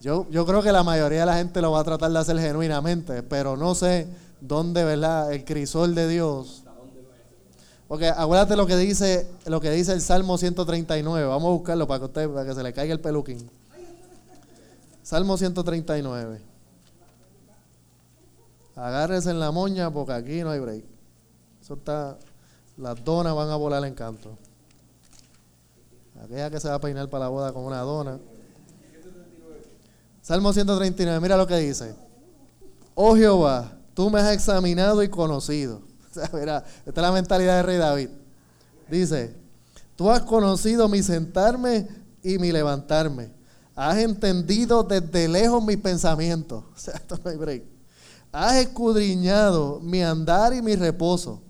[0.00, 2.40] yo, yo creo que la mayoría de la gente lo va a tratar de hacer
[2.40, 4.08] genuinamente, pero no sé
[4.40, 5.32] dónde, ¿verdad?
[5.32, 6.64] El crisol de Dios.
[7.86, 11.24] Porque acuérdate lo que dice, lo que dice el Salmo 139.
[11.28, 13.48] Vamos a buscarlo para que usted, para que se le caiga el peluquín.
[15.04, 16.40] Salmo 139.
[18.74, 20.84] Agárrese en la moña porque aquí no hay break.
[21.62, 22.18] Eso está,
[22.76, 24.36] las donas van a volar en canto.
[26.22, 28.18] Aquella que se va a peinar para la boda con una dona.
[30.20, 31.94] Salmo 139, mira lo que dice.
[32.94, 35.80] Oh Jehová, tú me has examinado y conocido.
[36.32, 38.10] mira, esta es la mentalidad de rey David.
[38.90, 39.34] Dice,
[39.96, 41.88] tú has conocido mi sentarme
[42.22, 43.30] y mi levantarme.
[43.74, 46.64] Has entendido desde lejos mis pensamientos.
[46.76, 47.62] Esto no hay break.
[48.32, 51.40] Has escudriñado mi andar y mi reposo.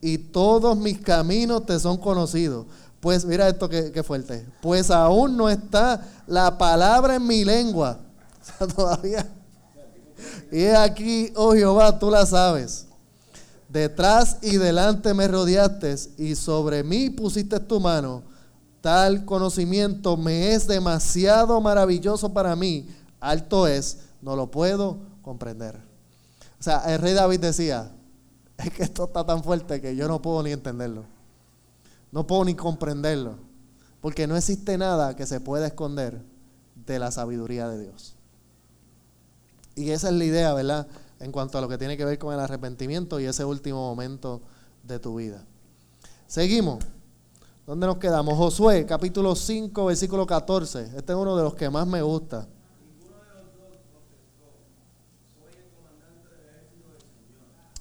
[0.00, 2.66] Y todos mis caminos te son conocidos.
[3.00, 4.46] Pues mira esto que, fuerte.
[4.60, 8.00] Pues aún no está la palabra en mi lengua.
[8.38, 9.26] O sea, todavía.
[10.52, 12.86] Y aquí, oh Jehová, tú la sabes.
[13.68, 18.22] Detrás y delante me rodeaste y sobre mí pusiste tu mano.
[18.80, 22.88] Tal conocimiento me es demasiado maravilloso para mí.
[23.18, 25.74] Alto es, no lo puedo comprender.
[26.60, 27.90] O sea, el rey David decía,
[28.58, 31.15] es que esto está tan fuerte que yo no puedo ni entenderlo.
[32.16, 33.36] No puedo ni comprenderlo.
[34.00, 36.22] Porque no existe nada que se pueda esconder
[36.86, 38.16] de la sabiduría de Dios.
[39.74, 40.86] Y esa es la idea, ¿verdad?
[41.20, 44.40] En cuanto a lo que tiene que ver con el arrepentimiento y ese último momento
[44.82, 45.44] de tu vida.
[46.26, 46.82] Seguimos.
[47.66, 48.34] ¿Dónde nos quedamos?
[48.38, 50.92] Josué, capítulo 5, versículo 14.
[50.96, 52.48] Este es uno de los que más me gusta.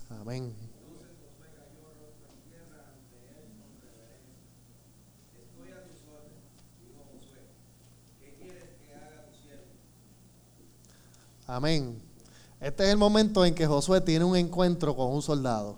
[0.10, 0.65] Amén.
[11.48, 12.02] Amén.
[12.60, 15.78] Este es el momento en que Josué tiene un encuentro con un soldado.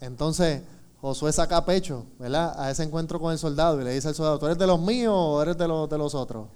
[0.00, 0.62] Entonces,
[1.00, 2.54] Josué saca pecho, ¿verdad?
[2.58, 4.80] A ese encuentro con el soldado y le dice al soldado, ¿tú eres de los
[4.80, 6.48] míos o eres de los, de los otros?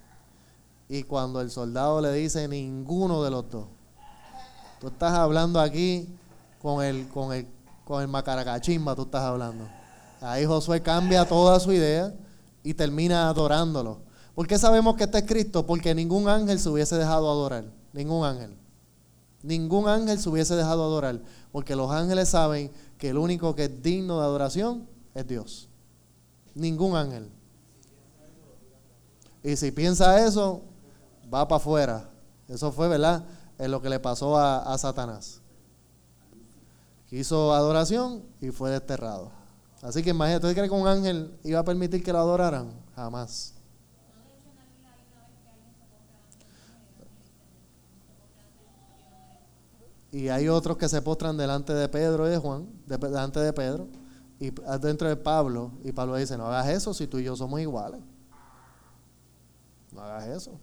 [0.89, 3.67] Y cuando el soldado le dice, ninguno de los dos.
[4.81, 6.09] Tú estás hablando aquí
[6.61, 7.47] con el, con el,
[7.85, 9.67] con el macaracachimba, tú estás hablando.
[10.21, 12.13] Ahí Josué cambia toda su idea
[12.63, 14.01] y termina adorándolo.
[14.35, 15.67] ¿Por qué sabemos que está escrito?
[15.67, 17.65] Porque ningún ángel se hubiese dejado adorar.
[17.93, 18.57] Ningún ángel.
[19.43, 21.21] Ningún ángel se hubiese dejado adorar.
[21.53, 25.69] Porque los ángeles saben que el único que es digno de adoración es Dios.
[26.55, 27.31] Ningún ángel.
[29.43, 30.63] Y si piensa eso,
[31.33, 32.11] va para afuera.
[32.49, 33.25] Eso fue, ¿verdad?
[33.59, 35.41] Es lo que le pasó a, a Satanás.
[37.11, 39.33] Hizo adoración y fue desterrado.
[39.83, 42.71] Así que imagínate, ¿tú crees que un ángel iba a permitir que lo adoraran?
[42.95, 43.55] Jamás.
[50.13, 53.89] Y hay otros que se postran delante de Pedro y de Juan, delante de Pedro,
[54.41, 54.51] y
[54.81, 55.73] dentro de Pablo.
[55.85, 58.01] Y Pablo dice, no hagas eso si tú y yo somos iguales.
[59.93, 60.59] No hagas eso.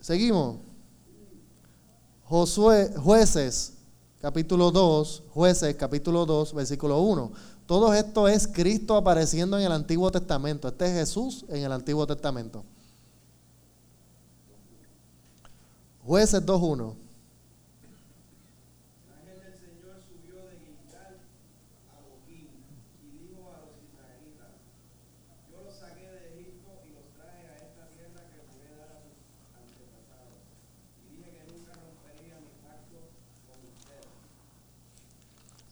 [0.00, 0.58] Seguimos.
[2.24, 3.74] Josué, jueces,
[4.20, 7.32] capítulo 2, jueces, capítulo 2, versículo 1.
[7.66, 10.68] Todo esto es Cristo apareciendo en el Antiguo Testamento.
[10.68, 12.64] Este es Jesús en el Antiguo Testamento.
[16.04, 16.94] Jueces 2.1.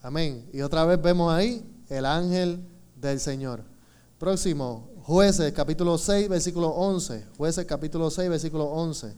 [0.05, 0.49] Amén.
[0.53, 2.61] Y otra vez vemos ahí el ángel
[2.97, 3.63] del Señor.
[4.19, 7.27] Próximo, jueces capítulo 6, versículo 11.
[7.37, 9.15] Jueces capítulo 6, versículo 11.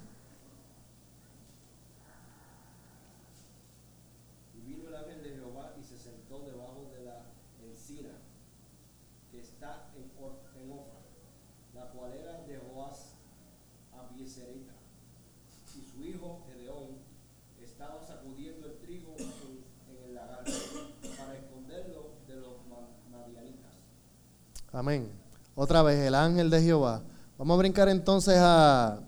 [24.74, 25.08] Amén.
[25.54, 27.00] Otra vez, el ángel de Jehová.
[27.38, 28.98] Vamos a brincar entonces a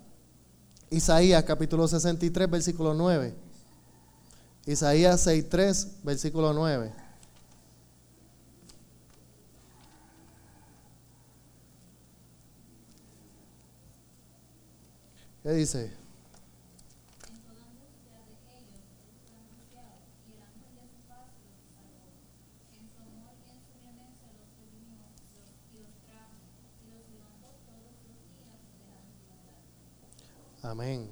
[0.90, 3.34] Isaías capítulo 63, versículo 9.
[4.64, 6.92] Isaías 6.3, versículo 9.
[15.42, 16.05] ¿Qué dice?
[30.66, 31.08] Amén.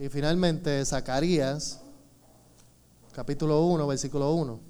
[0.00, 1.80] Y finalmente, Zacarías,
[3.12, 4.60] capítulo 1, versículo 1.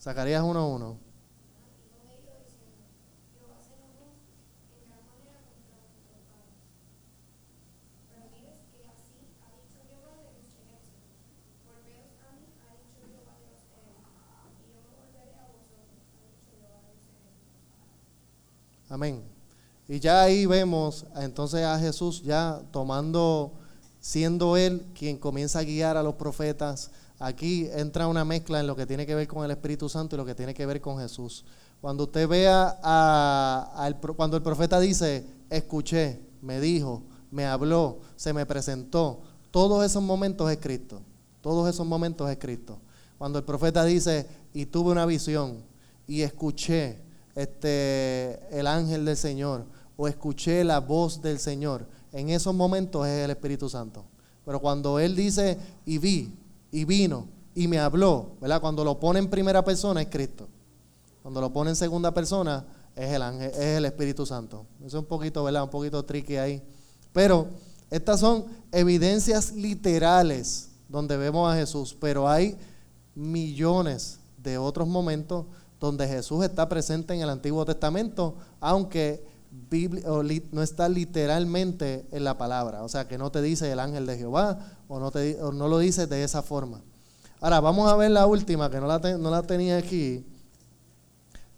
[0.00, 1.07] Zacarías 1.1.
[18.88, 19.22] Amén.
[19.86, 23.52] Y ya ahí vemos entonces a Jesús ya tomando,
[24.00, 26.90] siendo Él quien comienza a guiar a los profetas.
[27.18, 30.18] Aquí entra una mezcla en lo que tiene que ver con el Espíritu Santo y
[30.18, 31.44] lo que tiene que ver con Jesús.
[31.80, 38.46] Cuando usted vea, a, cuando el profeta dice, escuché, me dijo, me habló, se me
[38.46, 39.20] presentó,
[39.50, 41.00] todos esos momentos es Cristo.
[41.40, 42.78] Todos esos momentos es Cristo.
[43.16, 45.62] Cuando el profeta dice, y tuve una visión,
[46.06, 47.00] y escuché,
[47.38, 49.64] este, el ángel del Señor
[49.96, 54.04] o escuché la voz del Señor, en esos momentos es el Espíritu Santo.
[54.44, 56.34] Pero cuando Él dice y vi
[56.72, 58.60] y vino y me habló, ¿verdad?
[58.60, 60.48] Cuando lo pone en primera persona es Cristo.
[61.22, 62.64] Cuando lo pone en segunda persona
[62.96, 64.66] es el ángel, es el Espíritu Santo.
[64.80, 65.62] Eso es un poquito, ¿verdad?
[65.62, 66.60] Un poquito tricky ahí.
[67.12, 67.46] Pero
[67.88, 72.56] estas son evidencias literales donde vemos a Jesús, pero hay
[73.14, 75.46] millones de otros momentos
[75.80, 79.24] donde Jesús está presente en el Antiguo Testamento, aunque
[80.52, 82.82] no está literalmente en la palabra.
[82.82, 84.58] O sea, que no te dice el ángel de Jehová
[84.88, 86.82] o no, lo dice de esa forma.
[87.40, 90.26] Ahora, vamos a ver la última, que no la, tenía aquí,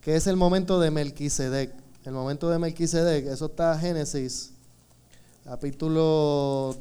[0.00, 1.72] que es el momento de Melquisedec.
[2.04, 4.52] El momento de Melquisedec, eso está Génesis,
[5.44, 6.76] capítulo,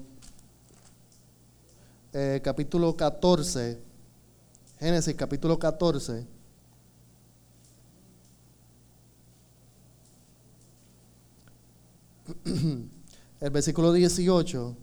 [2.13, 3.79] eh, capítulo 14.
[4.79, 6.38] Génesis capítulo 14.
[13.41, 14.75] el versículo 18,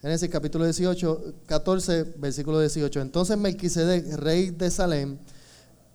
[0.00, 3.00] Génesis capítulo 18, 14, versículo 18.
[3.00, 5.18] Entonces Melquisedec, rey de Salem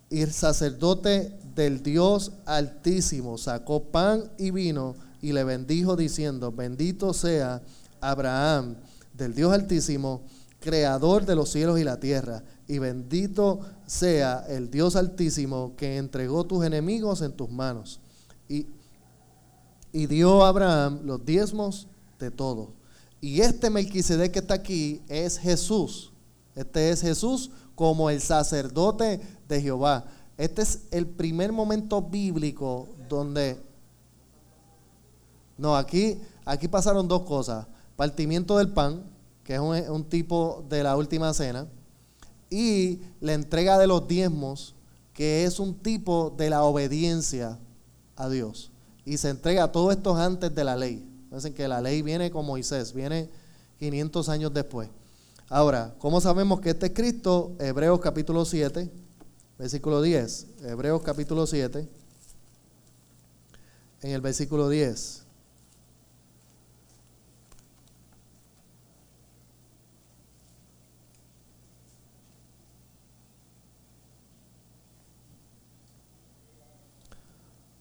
[0.10, 7.62] y sacerdote del Dios Altísimo, sacó pan y vino y le bendijo diciendo, bendito sea
[8.00, 8.76] Abraham
[9.14, 10.22] del Dios Altísimo,
[10.62, 16.46] creador de los cielos y la tierra, y bendito sea el Dios Altísimo que entregó
[16.46, 18.00] tus enemigos en tus manos.
[19.92, 21.88] Y dio a Abraham los diezmos
[22.20, 22.70] de todo.
[23.22, 26.12] Y este Melquisedec que está aquí es Jesús.
[26.56, 30.06] Este es Jesús como el sacerdote de Jehová.
[30.38, 33.62] Este es el primer momento bíblico donde...
[35.58, 37.66] No, aquí, aquí pasaron dos cosas.
[37.96, 39.04] Partimiento del pan,
[39.44, 41.68] que es un, un tipo de la última cena,
[42.50, 44.76] y la entrega de los diezmos,
[45.14, 47.58] que es un tipo de la obediencia
[48.16, 48.72] a Dios
[49.08, 51.02] y se entrega todo esto antes de la ley.
[51.32, 53.30] Dicen que la ley viene con Moisés, viene
[53.80, 54.90] 500 años después.
[55.48, 57.56] Ahora, ¿cómo sabemos que este es Cristo?
[57.58, 58.92] Hebreos capítulo 7,
[59.58, 60.48] versículo 10.
[60.66, 61.88] Hebreos capítulo 7,
[64.02, 65.24] en el versículo 10.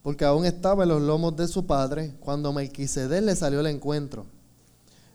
[0.06, 4.24] Porque aún estaba en los lomos de su padre cuando Melquisedec le salió al encuentro.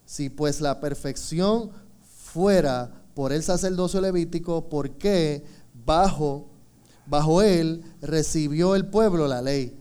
[0.06, 1.72] Si pues la perfección
[2.34, 5.46] fuera por el sacerdocio levítico, ¿por qué
[5.86, 6.50] bajo
[7.06, 9.80] Bajo él recibió el pueblo la ley.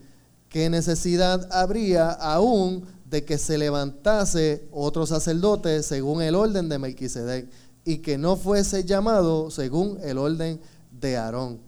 [0.48, 7.48] ¿Qué necesidad habría aún de que se levantase otro sacerdote según el orden de Melquisedec
[7.84, 10.60] y que no fuese llamado según el orden
[11.00, 11.58] de Aarón?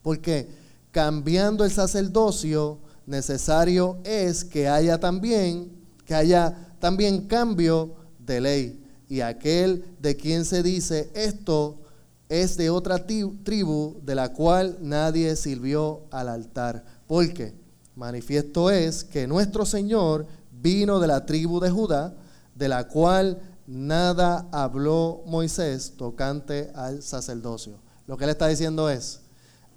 [0.00, 0.59] Porque
[0.90, 5.70] cambiando el sacerdocio, necesario es que haya también,
[6.04, 8.84] que haya también cambio de ley.
[9.08, 11.80] Y aquel de quien se dice esto
[12.28, 16.84] es de otra tribu de la cual nadie sirvió al altar.
[17.08, 17.54] Porque
[17.96, 20.26] manifiesto es que nuestro Señor
[20.62, 22.14] vino de la tribu de Judá,
[22.54, 27.80] de la cual nada habló Moisés tocante al sacerdocio.
[28.06, 29.20] Lo que él está diciendo es,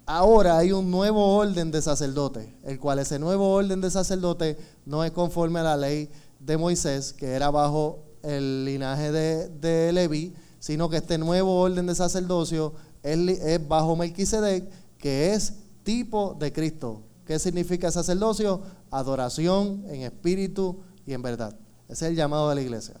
[0.06, 5.04] ahora hay un nuevo orden de sacerdote, el cual ese nuevo orden de sacerdote no
[5.04, 10.88] es conforme a la ley de Moisés, que era bajo el linaje de, de sino
[10.88, 17.02] que este nuevo orden de sacerdocio es, bajo Melquisedec, que es tipo de Cristo.
[17.26, 18.62] ¿Qué significa sacerdocio?
[18.90, 21.54] Adoración en espíritu y en verdad.
[21.88, 22.94] Ese es el llamado de la iglesia,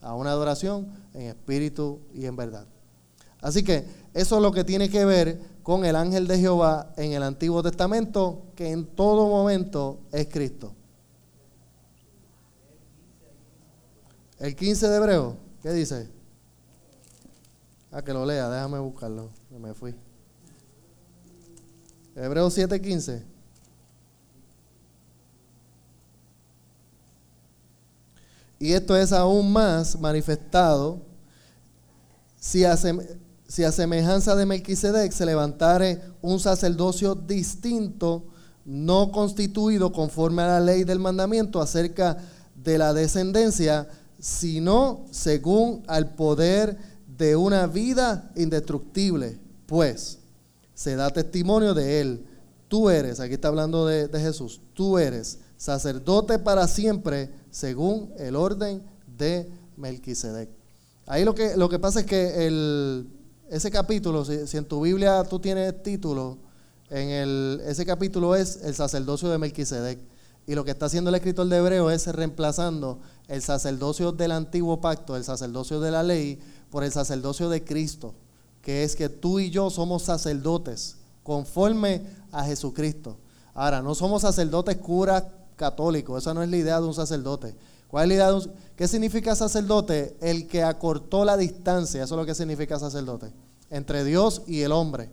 [0.00, 2.66] a una adoración en espíritu y en verdad.
[3.42, 3.84] Así que
[4.14, 7.62] eso es lo que tiene que ver con el ángel de Jehová en el Antiguo
[7.62, 10.74] Testamento, que en todo momento es Cristo.
[14.38, 16.08] El 15 de Hebreo, ¿qué dice?
[17.92, 19.28] Ah, que lo lea, déjame buscarlo.
[19.60, 19.94] Me fui.
[22.16, 23.22] Hebreos 7:15.
[28.58, 31.00] Y esto es aún más manifestado
[32.38, 32.76] si a,
[33.52, 38.24] si a semejanza de Melquisedec se levantare un sacerdocio distinto,
[38.64, 42.16] no constituido conforme a la ley del mandamiento acerca
[42.54, 43.86] de la descendencia,
[44.18, 50.20] sino según al poder de una vida indestructible, pues
[50.72, 52.26] se da testimonio de él.
[52.68, 58.82] Tú eres, aquí está hablando de, Jesús, tú eres sacerdote para siempre según el orden
[59.18, 60.48] de Melquisedec.
[61.04, 63.10] Ahí lo que, lo que pasa es que el,
[63.52, 66.38] ese capítulo, si, en tu Biblia tú tienes título,
[66.88, 69.98] en el, ese capítulo es el sacerdocio de Melquisedec.
[70.46, 74.80] Y lo que está haciendo el escritor de Hebreo es reemplazando el sacerdocio del antiguo
[74.80, 76.40] pacto, el sacerdocio de la ley,
[76.70, 78.14] por el sacerdocio de Cristo,
[78.62, 83.18] que es que tú y yo somos sacerdotes conforme a Jesucristo.
[83.52, 85.24] Ahora, no somos sacerdotes curas
[85.56, 87.54] católicos, esa no es la idea de un sacerdote.
[87.92, 90.16] ¿Cuál es la idea de un, ¿Qué significa sacerdote?
[90.22, 93.30] El que acortó la distancia, eso es lo que significa sacerdote,
[93.68, 95.10] entre Dios y el hombre.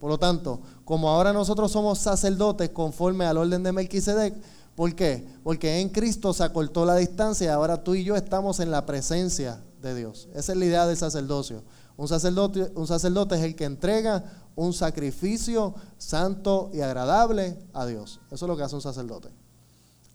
[0.00, 4.32] Por lo tanto, como ahora nosotros somos sacerdotes conforme al orden de Melquisedec,
[4.74, 5.28] ¿por qué?
[5.44, 9.62] Porque en Cristo se acortó la distancia ahora tú y yo estamos en la presencia
[9.82, 10.30] de Dios.
[10.34, 11.62] Esa es la idea del sacerdocio.
[11.98, 14.24] Un sacerdote, un sacerdote es el que entrega
[14.56, 18.20] un sacrificio santo y agradable a Dios.
[18.30, 19.41] Eso es lo que hace un sacerdote.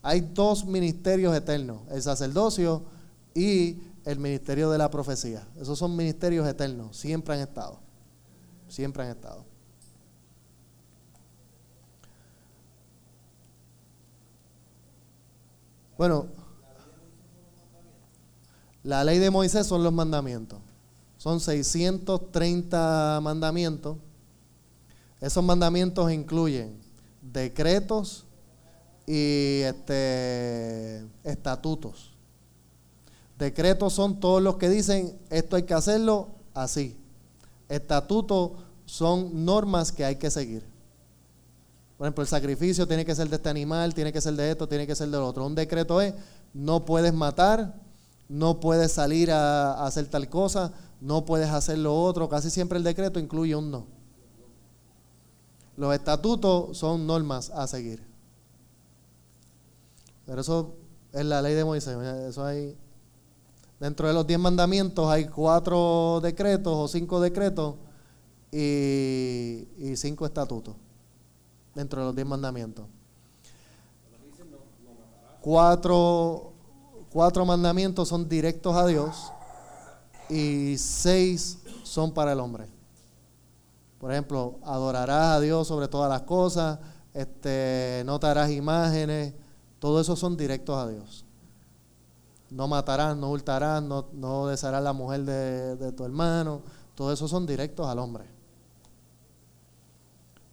[0.07, 2.85] Hay dos ministerios eternos, el sacerdocio
[3.35, 5.45] y el ministerio de la profecía.
[5.59, 7.77] Esos son ministerios eternos, siempre han estado.
[8.69, 9.43] Siempre han estado.
[15.97, 16.27] Bueno,
[18.83, 20.59] la ley de Moisés son los mandamientos.
[21.17, 23.97] Son 630 mandamientos.
[25.19, 26.79] Esos mandamientos incluyen
[27.21, 28.26] decretos
[29.07, 32.13] y este, estatutos.
[33.39, 36.97] Decretos son todos los que dicen esto hay que hacerlo así.
[37.69, 38.51] Estatutos
[38.85, 40.63] son normas que hay que seguir.
[41.97, 44.67] Por ejemplo, el sacrificio tiene que ser de este animal, tiene que ser de esto,
[44.67, 45.45] tiene que ser del otro.
[45.45, 46.13] Un decreto es
[46.53, 47.75] no puedes matar,
[48.29, 52.27] no puedes salir a, hacer tal cosa, no puedes hacer lo otro.
[52.27, 53.85] Casi siempre el decreto incluye un no.
[55.75, 58.06] Los estatutos son normas a seguir.
[60.27, 60.75] Pero eso
[61.11, 61.97] es la ley de Moisés.
[61.97, 62.77] Eso hay.
[63.79, 67.75] Dentro de los diez mandamientos hay cuatro decretos o cinco decretos
[68.51, 70.75] y, y cinco estatutos.
[71.73, 72.85] Dentro de los diez mandamientos.
[75.41, 76.53] Cuatro
[77.17, 79.31] cuatro mandamientos son directos a Dios
[80.29, 82.67] y seis son para el hombre.
[83.97, 86.79] Por ejemplo, adorarás a Dios sobre todas las cosas,
[87.13, 88.19] este, no
[88.51, 89.33] imágenes,
[89.79, 91.25] todo eso son directos a Dios.
[92.49, 96.61] No matarás, no hurtarás, no, no la mujer de, de tu hermano,
[96.95, 98.25] todo eso son directos al hombre.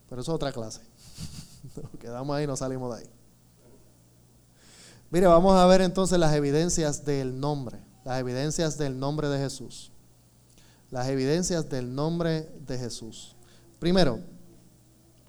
[0.08, 0.80] Pero eso es otra clase.
[2.00, 3.10] quedamos ahí, no salimos de ahí.
[5.10, 9.92] Mire, vamos a ver entonces las evidencias del nombre, las evidencias del nombre de Jesús.
[10.90, 13.34] Las evidencias del nombre de Jesús.
[13.78, 14.20] Primero,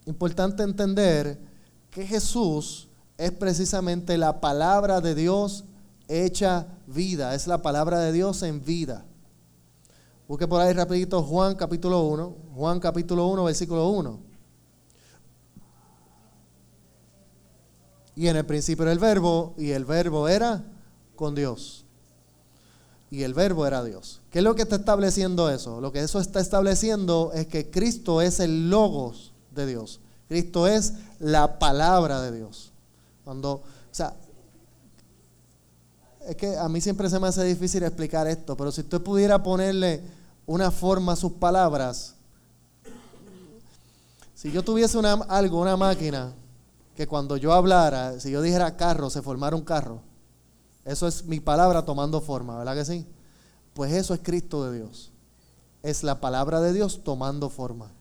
[0.06, 1.40] importante entender
[1.92, 2.88] que Jesús
[3.18, 5.64] es precisamente la palabra de Dios
[6.08, 9.06] hecha vida, es la palabra de Dios en vida.
[10.28, 14.20] Busque por ahí rapidito Juan capítulo 1, Juan capítulo 1, versículo 1.
[18.16, 20.64] Y en el principio era el verbo, y el verbo era
[21.16, 21.86] con Dios.
[23.12, 24.22] Y el verbo era Dios.
[24.32, 25.80] ¿Qué es lo que está estableciendo eso?
[25.80, 30.00] Lo que eso está estableciendo es que Cristo es el logos de Dios.
[30.28, 32.74] Cristo es la palabra de Dios.
[33.26, 34.14] Cuando, o sea,
[36.28, 39.44] es que a mí siempre se me hace difícil explicar esto, pero si usted pudiera
[39.44, 40.02] ponerle
[40.46, 42.16] una forma a sus palabras,
[44.34, 46.34] si yo tuviese una, algo, una máquina,
[46.96, 50.02] que cuando yo hablara, si yo dijera carro, se formara un carro,
[50.86, 53.08] eso es mi palabra tomando forma, ¿verdad que sí?
[53.74, 55.12] Pues eso es Cristo de Dios.
[55.84, 57.92] Es la palabra de Dios tomando forma.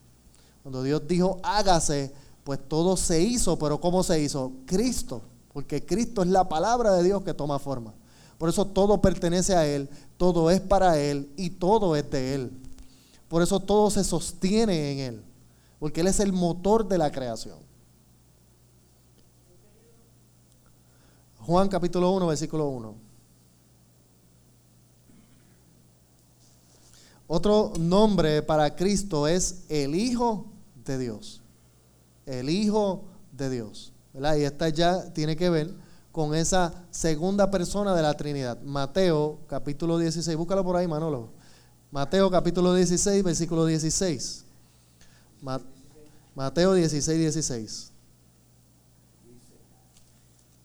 [0.63, 2.13] Cuando Dios dijo, hágase,
[2.45, 4.51] pues todo se hizo, pero ¿cómo se hizo?
[4.67, 7.91] Cristo, porque Cristo es la palabra de Dios que toma forma.
[8.37, 12.51] Por eso todo pertenece a Él, todo es para Él y todo es de Él.
[13.29, 15.23] Por eso todo se sostiene en Él,
[15.79, 17.57] porque Él es el motor de la creación.
[21.39, 22.93] Juan capítulo 1, versículo 1.
[27.25, 30.45] Otro nombre para Cristo es el Hijo
[30.85, 31.41] de Dios
[32.25, 33.93] el Hijo de Dios.
[34.13, 34.35] ¿verdad?
[34.37, 35.73] Y esta ya tiene que ver
[36.11, 38.61] con esa segunda persona de la Trinidad.
[38.61, 41.29] Mateo capítulo 16, búscalo por ahí, Manolo.
[41.91, 44.45] Mateo capítulo 16, versículo 16.
[46.33, 47.91] Mateo 16, 16.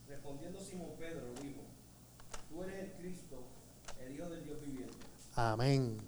[0.09, 1.61] Respondiendo Simón Pedro, dijo,
[2.49, 3.43] tú eres el Cristo,
[4.07, 4.97] el Hijo del Dios viviente.
[5.35, 5.99] Amén.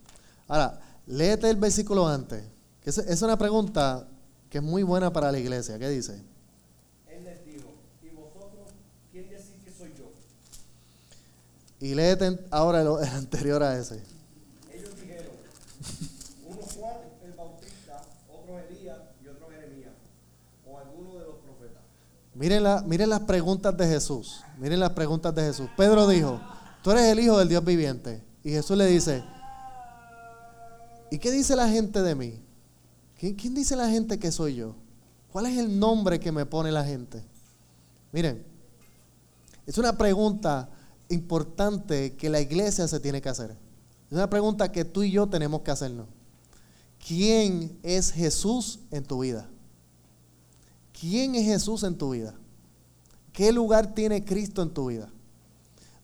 [0.46, 2.44] Ahora, léete el versículo antes.
[2.80, 4.08] Que es una pregunta
[4.52, 5.78] que es muy buena para la iglesia.
[5.78, 6.22] ¿Qué dice?
[7.08, 7.72] Él les dijo,
[8.02, 8.68] ¿y vosotros
[9.10, 10.12] quién decís que soy yo?
[11.80, 14.02] Y léete ahora el, anterior a ese.
[14.70, 15.32] Ellos dijeron,
[16.46, 19.94] uno Juan el Bautista, otro Elías y otro Jeremías,
[20.66, 21.82] o alguno de los profetas.
[22.34, 24.42] Miren, la, miren las preguntas de Jesús.
[24.58, 25.70] Miren las preguntas de Jesús.
[25.78, 26.38] Pedro dijo,
[26.82, 28.22] tú eres el Hijo del Dios viviente.
[28.44, 29.24] Y Jesús le dice,
[31.10, 32.41] ¿y qué dice la gente de mí?
[33.22, 34.74] ¿Quién, dice la gente que soy yo?
[35.30, 37.22] ¿Cuál es el nombre que me pone la gente?
[38.10, 38.44] Miren,
[39.64, 40.68] es una pregunta
[41.08, 43.52] importante que la iglesia se tiene que hacer.
[44.10, 46.08] Es una pregunta que tú y yo tenemos que hacernos.
[47.06, 49.48] ¿Quién es Jesús en tu vida?
[51.00, 52.34] ¿Quién es Jesús en tu vida?
[53.32, 55.08] ¿Qué lugar tiene Cristo en tu vida?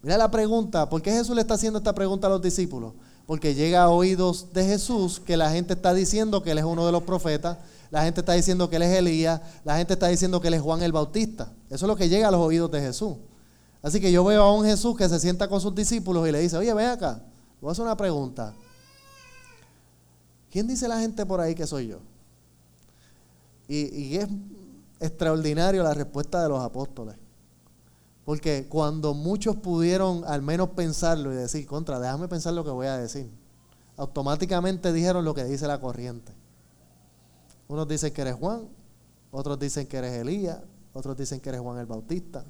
[0.02, 2.94] Mira la pregunta, ¿por qué Jesús le está haciendo esta pregunta a los discípulos?
[3.28, 6.86] Porque llega a oídos de Jesús que la gente está diciendo que Él es uno
[6.86, 7.59] de los profetas,
[7.90, 10.62] la gente está diciendo que Él es Elías, la gente está diciendo que Él es
[10.62, 11.52] Juan el Bautista.
[11.68, 13.18] Eso es lo que llega a los oídos de Jesús.
[13.82, 16.40] Así que yo veo a un Jesús que se sienta con sus discípulos y le
[16.40, 17.20] dice, oye, ven acá,
[17.60, 18.55] voy a hacer una pregunta.
[20.50, 21.98] ¿Quién dice la gente por ahí que soy yo?
[23.68, 24.28] Y, y es
[25.00, 27.14] extraordinario la respuesta de los apóstoles.
[28.28, 32.86] Porque cuando muchos pudieron al menos pensarlo y decir, contra, déjame pensar lo que voy
[32.86, 33.30] a decir,
[33.96, 36.30] automáticamente dijeron lo que dice la corriente.
[37.68, 38.68] Unos dicen que eres Juan,
[39.30, 40.59] otros dicen que eres Elías,
[40.92, 42.44] otros dicen que eres Juan el Bautista.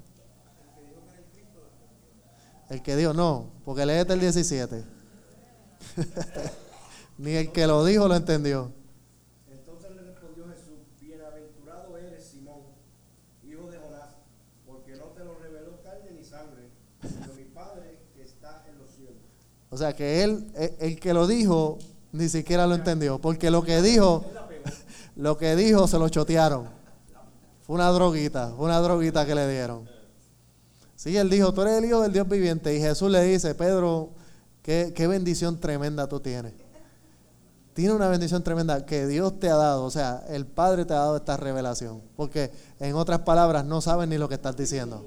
[2.69, 4.83] El que dijo, no, porque léete el 17.
[7.19, 8.73] Ni el que lo dijo lo entendió.
[19.69, 21.77] O sea que él, e, el que lo dijo,
[22.11, 23.19] ni siquiera lo entendió.
[23.19, 24.25] Porque lo que dijo,
[25.15, 26.67] lo que dijo se lo chotearon.
[27.61, 29.87] Fue una droguita, fue una droguita que le dieron.
[30.95, 32.75] Sí, él dijo, tú eres el hijo del Dios viviente.
[32.75, 34.09] Y Jesús le dice, Pedro,
[34.61, 36.53] qué, bendición tremenda tú tienes.
[37.73, 39.85] Tiene una bendición tremenda que Dios te ha dado.
[39.85, 42.01] O sea, el Padre te ha dado esta revelación.
[42.17, 45.05] Porque en otras palabras, no saben ni lo que estás diciendo.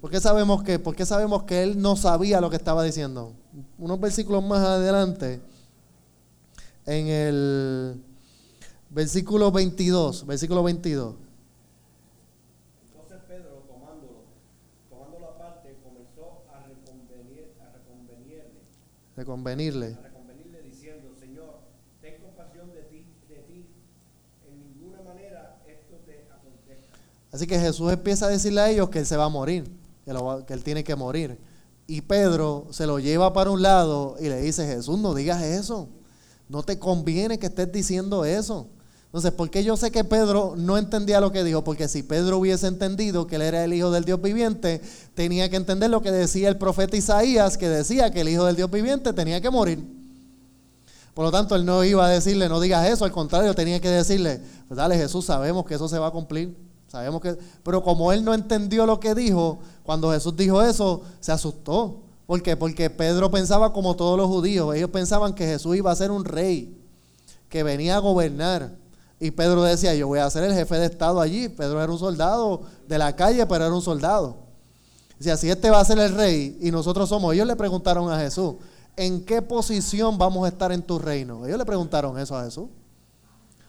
[0.00, 3.32] ¿Por qué sabemos que, por qué sabemos que él no sabía lo que estaba diciendo?
[3.78, 5.40] Unos versículos más adelante,
[6.86, 8.00] en el
[8.90, 11.14] versículo 22, versículo 22.
[12.92, 14.22] Entonces Pedro, tomándolo,
[14.88, 18.60] tomándolo aparte, comenzó a, reconvenir, a reconvenirle.
[19.16, 19.86] Reconvenirle.
[19.98, 21.60] A reconvenirle diciendo, Señor,
[22.00, 23.66] ten compasión de ti, de ti.
[24.48, 26.96] En ninguna manera esto te acontezca.
[27.32, 29.80] Así que Jesús empieza a decirle a ellos que él se va a morir
[30.46, 31.38] que, él tiene que morir.
[31.90, 35.88] Y Pedro se lo lleva para un lado y le dice, Jesús, no digas eso.
[36.48, 38.68] No te conviene que estés diciendo eso.
[39.06, 41.64] Entonces, ¿por qué yo sé que Pedro no entendía lo que dijo?
[41.64, 44.80] Porque si Pedro hubiese entendido que él era el Hijo del Dios viviente,
[45.16, 48.54] tenía que entender lo que decía el profeta Isaías, que decía que el Hijo del
[48.54, 49.84] Dios viviente tenía que morir.
[51.12, 53.88] Por lo tanto, él no iba a decirle, no digas eso, al contrario, tenía que
[53.88, 56.69] decirle, pues dale Jesús, sabemos que eso se va a cumplir.
[56.90, 61.30] Sabemos que, pero como él no entendió lo que dijo, cuando Jesús dijo eso, se
[61.30, 62.00] asustó.
[62.26, 62.56] ¿Por qué?
[62.56, 64.74] Porque Pedro pensaba como todos los judíos.
[64.74, 66.76] Ellos pensaban que Jesús iba a ser un rey,
[67.48, 68.72] que venía a gobernar.
[69.20, 71.48] Y Pedro decía, yo voy a ser el jefe de Estado allí.
[71.48, 74.38] Pedro era un soldado de la calle, pero era un soldado.
[75.16, 78.18] Decía, si este va a ser el rey y nosotros somos, ellos le preguntaron a
[78.18, 78.54] Jesús,
[78.96, 81.46] ¿en qué posición vamos a estar en tu reino?
[81.46, 82.66] Ellos le preguntaron eso a Jesús.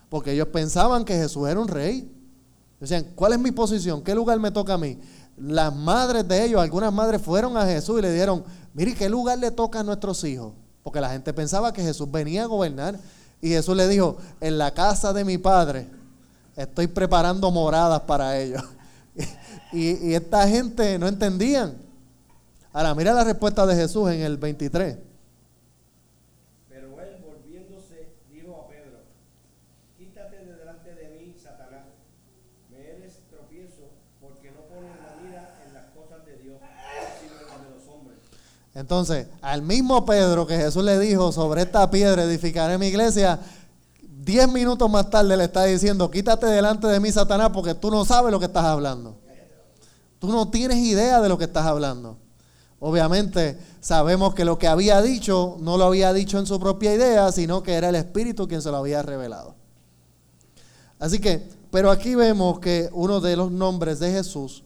[0.09, 2.20] Porque ellos pensaban que Jesús era un rey.
[2.81, 4.03] Decían, ¿cuál es mi posición?
[4.03, 4.97] ¿Qué lugar me toca a mí?
[5.37, 8.43] Las madres de ellos, algunas madres fueron a Jesús y le dijeron,
[8.73, 10.51] mire, ¿qué lugar le toca a nuestros hijos?
[10.83, 12.99] Porque la gente pensaba que Jesús venía a gobernar.
[13.39, 15.87] Y Jesús le dijo, en la casa de mi padre
[16.55, 18.63] estoy preparando moradas para ellos.
[19.71, 21.75] y, esta gente no entendían.
[22.73, 24.97] Ahora, mira la respuesta de Jesús en el 23.
[26.69, 28.99] Pero él volviéndose dijo a Pedro,
[29.97, 31.85] quítate de delante de mí, Satanás.
[32.69, 33.89] Me eres tropiezo
[34.21, 36.59] porque no pones la mira en las cosas de Dios,
[37.19, 38.19] sino en las de los hombres.
[38.73, 43.39] Entonces, al mismo Pedro que Jesús le dijo, sobre esta piedra edificaré mi iglesia,
[44.01, 48.05] diez minutos más tarde le está diciendo, quítate delante de mí, Satanás, porque tú no
[48.05, 49.17] sabes lo que estás hablando.
[50.19, 52.17] Tú no tienes idea de lo que estás hablando.
[52.79, 57.31] Obviamente sabemos que lo que había dicho no lo había dicho en su propia idea,
[57.31, 59.55] sino que era el Espíritu quien se lo había revelado.
[60.99, 64.63] Así que, pero aquí vemos que uno de los nombres de Jesús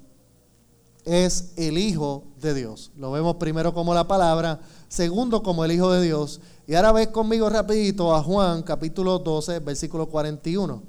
[1.06, 2.92] es el Hijo de Dios.
[2.96, 6.40] Lo vemos primero como la palabra, segundo como el Hijo de Dios.
[6.68, 10.82] Y ahora ves conmigo rapidito a Juan capítulo 12, versículo 41.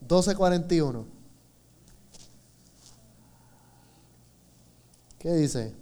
[0.00, 0.74] Doce cuarenta
[5.18, 5.77] ¿Qué dice?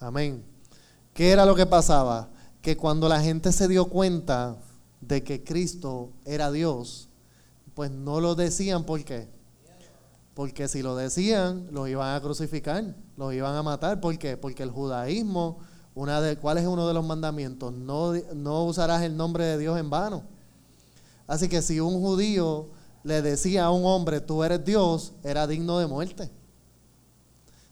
[0.00, 0.42] Amén.
[1.12, 2.30] ¿Qué era lo que pasaba?
[2.62, 4.56] Que cuando la gente se dio cuenta
[5.02, 7.10] de que Cristo era Dios,
[7.74, 9.28] pues no lo decían ¿por qué?
[10.34, 14.00] Porque si lo decían, los iban a crucificar, los iban a matar.
[14.00, 14.38] ¿Por qué?
[14.38, 15.58] Porque el judaísmo,
[15.94, 17.74] una de, ¿cuál es uno de los mandamientos?
[17.74, 20.22] No, no usarás el nombre de Dios en vano.
[21.26, 22.68] Así que si un judío
[23.02, 26.30] le decía a un hombre, tú eres Dios, era digno de muerte.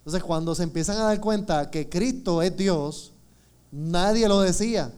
[0.09, 3.13] Entonces, cuando se empiezan a dar cuenta que Cristo es Dios,
[3.71, 4.91] nadie lo decía.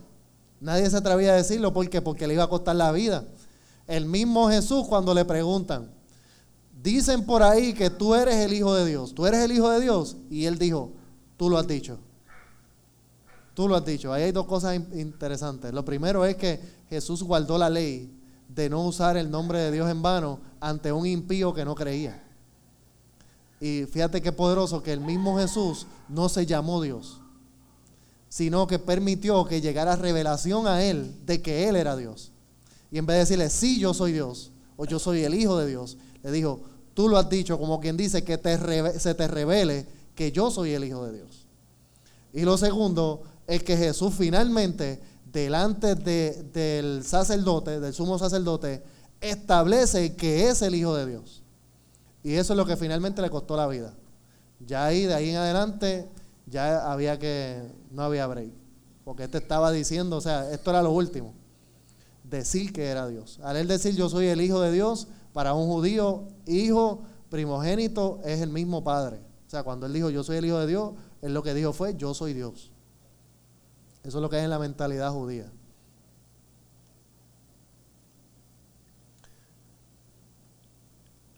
[0.60, 1.72] Nadie se atrevía a decirlo.
[1.72, 3.24] Porque le iba a costar la vida.
[3.88, 5.90] El mismo Jesús, cuando le preguntan,
[6.80, 9.12] dicen por ahí que tú eres el Hijo de Dios.
[9.12, 10.16] ¿Tú eres el Hijo de Dios?
[10.30, 10.92] Y él dijo,
[11.36, 11.98] tú lo has dicho.
[13.54, 14.12] Tú lo has dicho.
[14.12, 15.72] Ahí hay dos cosas interesantes.
[15.72, 18.08] Lo primero es que Jesús guardó la ley
[18.46, 22.29] de no usar el nombre de Dios en vano ante un impío que no creía.
[23.60, 27.20] Y fíjate qué poderoso que el mismo Jesús no se llamó Dios,
[28.30, 32.32] sino que permitió que llegara revelación a él de que él era Dios.
[32.90, 35.66] Y en vez de decirle, sí, yo soy Dios, o yo soy el Hijo de
[35.66, 36.60] Dios, le dijo,
[36.94, 38.38] tú lo has dicho, como quien dice que
[38.98, 41.46] se te revele que yo soy el Hijo de Dios.
[42.32, 45.00] Y lo segundo es que Jesús finalmente,
[45.30, 48.82] delante del sacerdote, del sumo sacerdote,
[49.20, 51.42] establece que es el Hijo de Dios.
[52.22, 53.94] Y eso es lo que finalmente le costó la vida.
[54.66, 56.08] Ya ahí, de ahí en adelante,
[56.46, 58.52] ya había que, no había break.
[59.04, 61.34] Porque este estaba diciendo, o sea, esto era lo último.
[62.24, 63.40] Decir que era Dios.
[63.42, 68.40] Al él decir yo soy el Hijo de Dios, para un judío, hijo primogénito es
[68.40, 69.20] el mismo Padre.
[69.46, 70.92] O sea, cuando él dijo yo soy el Hijo de Dios,
[71.22, 72.70] él lo que dijo fue yo soy Dios.
[74.02, 75.50] Eso es lo que es en la mentalidad judía.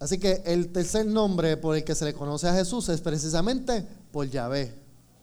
[0.03, 3.87] Así que el tercer nombre por el que se le conoce a Jesús es precisamente
[4.11, 4.75] por Yahvé,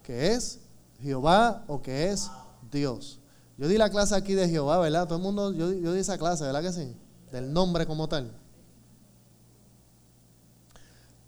[0.03, 0.59] que es
[1.01, 2.31] Jehová o que es
[2.71, 3.19] Dios.
[3.57, 5.05] Yo di la clase aquí de Jehová, ¿verdad?
[5.05, 6.95] Todo el mundo, yo, yo di esa clase, ¿verdad que sí?
[7.29, 8.31] Del nombre como tal.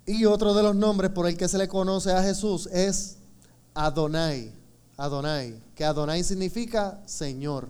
[0.06, 3.18] Y otro de los nombres por el que se le conoce a Jesús es
[3.73, 4.53] Adonai.
[4.95, 7.68] Adonai, que Adonai significa Señor.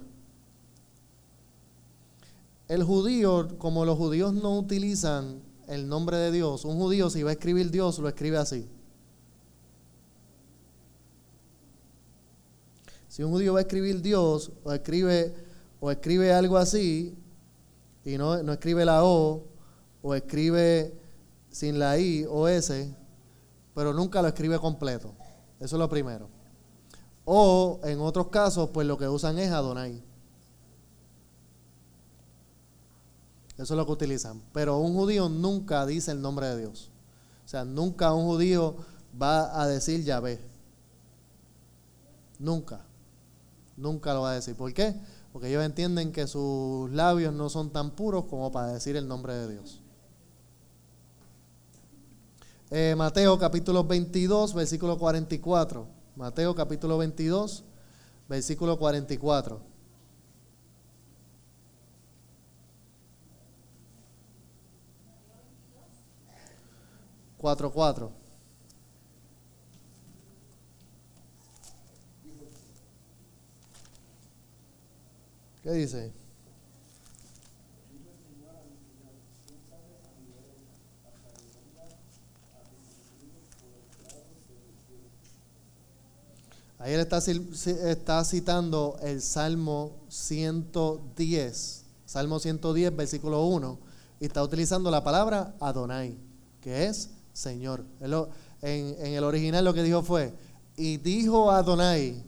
[2.67, 7.29] El judío, como los judíos no utilizan el nombre de Dios, un judío si va
[7.29, 8.67] a escribir Dios, lo escribe así.
[13.07, 15.33] Si un judío va a escribir Dios, o escribe,
[15.79, 17.15] o escribe algo así,
[18.03, 19.45] y no, no escribe la O,
[20.01, 20.93] o escribe
[21.49, 22.93] sin la I o S,
[23.73, 25.13] pero nunca lo escribe completo.
[25.61, 26.27] Eso es lo primero.
[27.23, 30.03] O en otros casos, pues lo que usan es Adonai.
[33.61, 34.41] Eso es lo que utilizan.
[34.53, 36.89] Pero un judío nunca dice el nombre de Dios.
[37.45, 38.75] O sea, nunca un judío
[39.21, 40.41] va a decir Yahvé.
[42.39, 42.81] Nunca.
[43.77, 44.55] Nunca lo va a decir.
[44.55, 44.95] ¿Por qué?
[45.31, 49.35] Porque ellos entienden que sus labios no son tan puros como para decir el nombre
[49.35, 49.79] de Dios.
[52.71, 55.85] Eh, Mateo capítulo 22, versículo 44.
[56.15, 57.63] Mateo capítulo 22,
[58.27, 59.70] versículo 44.
[67.55, 68.09] 4.4.
[75.63, 76.11] ¿Qué dice?
[86.79, 93.77] Ahí está, está, citando el Salmo 110, Salmo 110, versículo 1,
[94.19, 96.17] y está utilizando la palabra Adonai,
[96.59, 97.83] que es Señor.
[98.61, 100.33] En, el original lo que dijo fue,
[100.75, 102.23] y dijo Adonai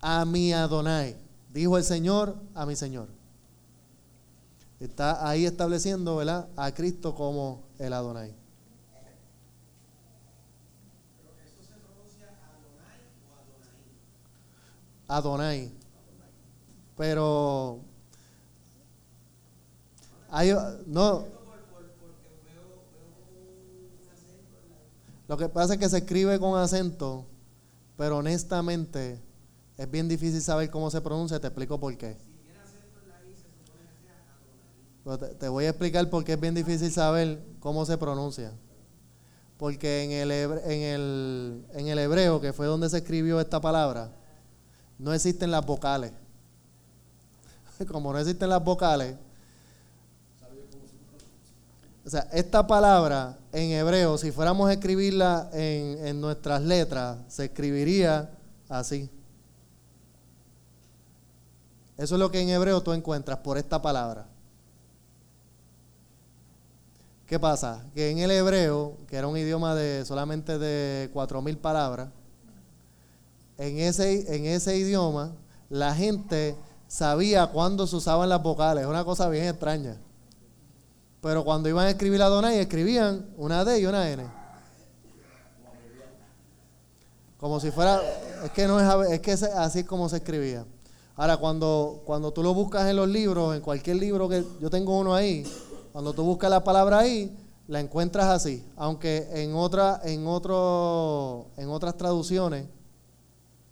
[0.00, 1.16] a mi Adonai,
[1.52, 3.08] dijo el Señor a mi Señor.
[4.80, 6.48] Está ahí estableciendo ¿verdad?
[6.56, 8.34] a Cristo como el Adonai.
[15.08, 15.70] Adonai.
[16.96, 17.80] Pero
[20.86, 21.33] no.
[25.26, 27.26] Lo que pasa es que se escribe con acento,
[27.96, 29.20] pero honestamente
[29.76, 31.40] es bien difícil saber cómo se pronuncia.
[31.40, 32.16] Te explico por qué.
[35.38, 38.52] te, voy a explicar por qué es bien difícil saber cómo se pronuncia.
[39.56, 44.12] Porque en el, en el, en el hebreo, que fue donde se escribió esta palabra,
[44.98, 46.12] no existen las vocales.
[47.88, 49.16] Como no existen las vocales,
[52.06, 57.46] o sea, esta palabra en hebreo, si fuéramos a escribirla en, en, nuestras letras, se
[57.46, 58.30] escribiría
[58.68, 59.08] así.
[61.96, 64.26] Eso es lo que en hebreo tú encuentras por esta palabra.
[67.26, 67.84] ¿Qué pasa?
[67.94, 72.10] Que en el hebreo, que era un idioma de solamente de cuatro mil palabras,
[73.56, 75.32] en ese, en ese idioma,
[75.70, 76.56] la gente
[76.86, 78.84] sabía cuándo se usaban las vocales.
[78.84, 79.96] Es una cosa bien extraña.
[81.24, 84.26] Pero cuando iban a escribir la Donai, escribían una D y una N.
[87.38, 87.98] Como si fuera,
[88.44, 90.66] es que no es, es que así es como se escribía.
[91.16, 94.98] Ahora, cuando, cuando tú lo buscas en los libros, en cualquier libro que yo tengo
[94.98, 95.50] uno ahí,
[95.92, 97.34] cuando tú buscas la palabra ahí,
[97.68, 98.62] la encuentras así.
[98.76, 102.66] Aunque en, otra, en, otro, en otras traducciones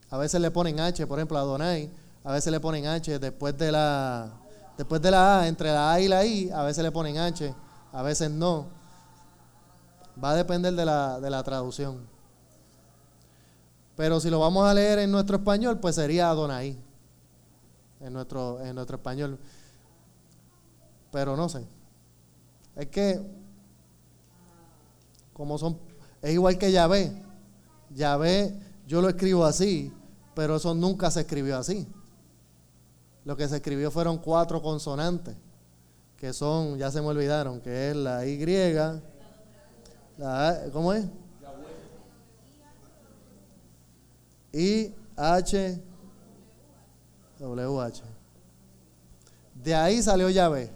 [0.09, 1.91] a veces le ponen H, por ejemplo, a Donai,
[2.25, 4.42] a veces le ponen H después de la
[4.83, 7.55] después de la A, entre la A y la I, a veces le ponen H,
[7.93, 8.67] a veces no.
[10.23, 12.05] Va a depender de la, de la traducción.
[13.95, 16.77] Pero si lo vamos a leer en nuestro español, pues sería Adonai.
[18.01, 19.39] En nuestro, en nuestro español.
[21.13, 21.65] Pero no sé.
[22.75, 23.25] Es que,
[25.33, 25.79] como son,
[26.21, 27.13] es igual que Yahvé.
[27.91, 29.93] Yahvé, yo lo escribo así,
[30.35, 31.87] pero eso nunca se escribió así.
[33.25, 35.37] Lo que se escribió fueron cuatro consonantes,
[36.17, 38.39] que son, ya se me olvidaron, que es la Y,
[40.19, 41.07] la, ¿cómo es?
[44.53, 45.83] I, H,
[47.39, 48.03] W, H.
[49.55, 50.71] De ahí salió Yahvé.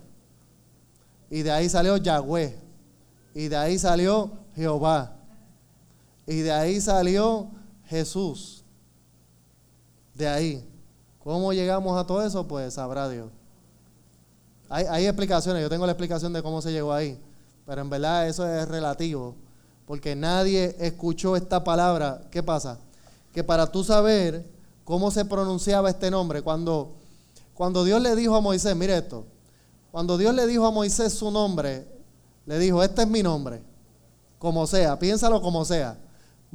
[1.28, 2.58] Y de ahí salió Yahweh.
[3.34, 5.16] Y de ahí salió Jehová.
[6.26, 7.50] Y de ahí salió
[7.84, 8.64] Jesús
[10.16, 10.64] de ahí.
[11.26, 12.46] ¿Cómo llegamos a todo eso?
[12.46, 13.26] Pues sabrá Dios.
[14.68, 17.18] Hay, explicaciones, yo tengo la explicación de cómo se llegó ahí,
[17.66, 19.34] pero en verdad eso es relativo,
[19.88, 22.22] porque nadie escuchó esta palabra.
[22.30, 22.78] ¿Qué pasa?
[23.34, 24.46] Que para tú saber
[24.84, 26.92] cómo se pronunciaba este nombre, cuando,
[27.54, 29.24] cuando Dios le dijo a Moisés, mire esto,
[29.90, 31.88] cuando Dios le dijo a Moisés su nombre,
[32.46, 33.60] le dijo, este es mi nombre,
[34.38, 35.98] como sea, piénsalo como sea.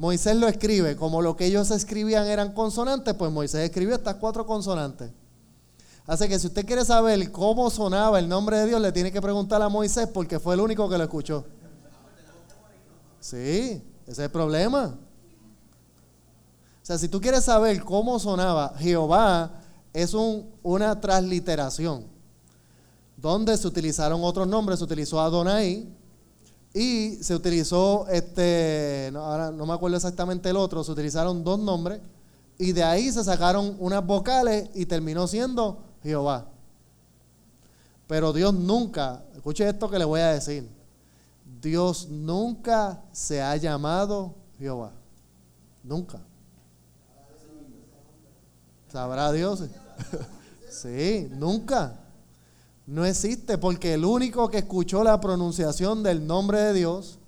[0.02, 4.44] Moisés lo escribe, como lo que ellos escribían eran consonantes, pues Moisés escribió estas cuatro
[4.44, 5.12] consonantes.
[6.08, 9.22] Así que si usted quiere saber cómo sonaba el nombre de Dios, le tiene que
[9.22, 11.44] preguntar a Moisés porque fue el único que lo escuchó.
[13.20, 14.86] Sí, ese es el problema.
[16.82, 19.52] O sea, si tú quieres saber cómo sonaba, Jehová
[19.92, 22.06] es un, una transliteración,
[23.16, 26.01] donde se utilizaron otros nombres, se utilizó Adonai
[26.74, 32.00] y se utilizó, este, ahora no me acuerdo exactamente el otro, se utilizaron dos nombres
[32.58, 36.46] y de ahí se sacaron unas vocales y terminó siendo Jehová.
[38.06, 40.68] Pero Dios nunca, escuche esto que le voy a decir,
[41.60, 44.92] Dios nunca se ha llamado Jehová.
[45.82, 46.20] Nunca.
[48.88, 49.64] ¿Sabrá Dios?
[50.70, 52.01] sí, nunca.
[52.86, 57.18] No existe porque el único que escuchó la pronunciación del nombre de Dios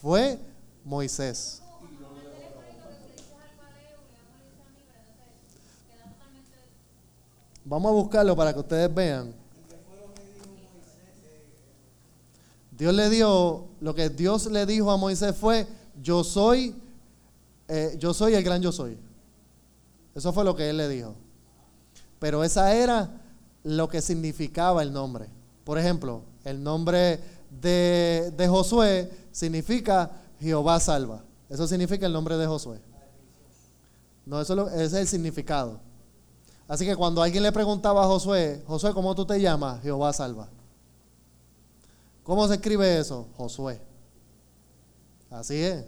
[0.00, 0.38] fue
[0.84, 1.62] Moisés.
[7.64, 9.34] Vamos a buscarlo para que ustedes vean.
[12.70, 15.66] Dios le dio, lo que Dios le dijo a Moisés fue,
[16.02, 16.74] yo soy,
[17.68, 18.98] eh, yo soy el gran yo soy.
[20.14, 21.14] Eso fue lo que él le dijo.
[22.18, 23.10] Pero esa era
[23.64, 25.28] lo que significaba el nombre.
[25.64, 27.18] Por ejemplo, el nombre
[27.50, 30.10] de, Josué significa
[30.40, 31.24] Jehová salva.
[31.48, 32.78] Eso significa el nombre de Josué.
[34.26, 35.80] No, eso es, el significado.
[36.68, 39.82] Así que cuando alguien le preguntaba a Josué, Josué, ¿cómo tú te llamas?
[39.82, 40.48] Jehová salva.
[42.22, 43.28] ¿Cómo se escribe eso?
[43.36, 43.80] Josué.
[45.30, 45.84] Así es.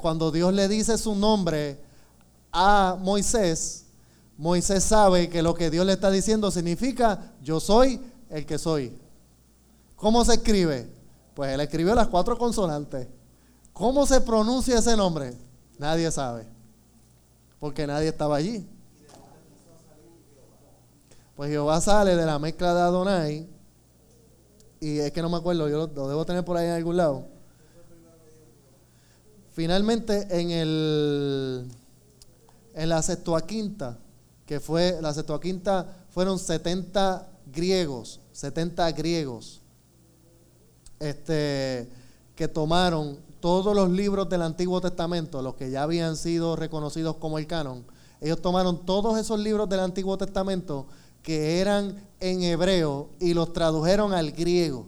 [0.00, 1.78] Cuando Dios le dice su nombre
[2.50, 3.84] a Moisés,
[4.36, 8.00] Moisés sabe que lo que Dios le está diciendo significa yo soy
[8.30, 8.96] el que soy.
[9.96, 10.88] ¿Cómo se escribe?
[11.34, 13.06] Pues él escribió las cuatro consonantes.
[13.72, 15.34] ¿Cómo se pronuncia ese nombre?
[15.78, 16.46] Nadie sabe.
[17.60, 18.66] Porque nadie estaba allí.
[21.36, 23.48] Pues Jehová sale de la mezcla de Adonai.
[24.80, 27.26] Y es que no me acuerdo, yo lo, debo tener por ahí en algún lado.
[29.52, 31.68] Finalmente, en el
[32.74, 33.98] en la Septuaginta,
[34.52, 39.62] que fue la Septuaginta, fueron 70 griegos, 70 griegos,
[41.00, 41.88] este,
[42.36, 47.38] que tomaron todos los libros del Antiguo Testamento, los que ya habían sido reconocidos como
[47.38, 47.82] el canon,
[48.20, 50.86] ellos tomaron todos esos libros del Antiguo Testamento
[51.22, 54.84] que eran en hebreo y los tradujeron al griego.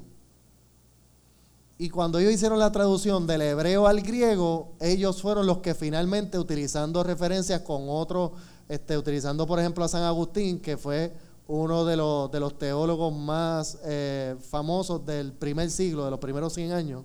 [1.79, 6.39] Y cuando ellos hicieron la traducción del hebreo al griego, ellos fueron los que finalmente,
[6.39, 8.33] utilizando referencias con otros,
[8.69, 11.13] este, utilizando por ejemplo a San Agustín, que fue
[11.47, 17.05] uno de los, teólogos más eh, famosos del primer siglo, de los primeros 100 años,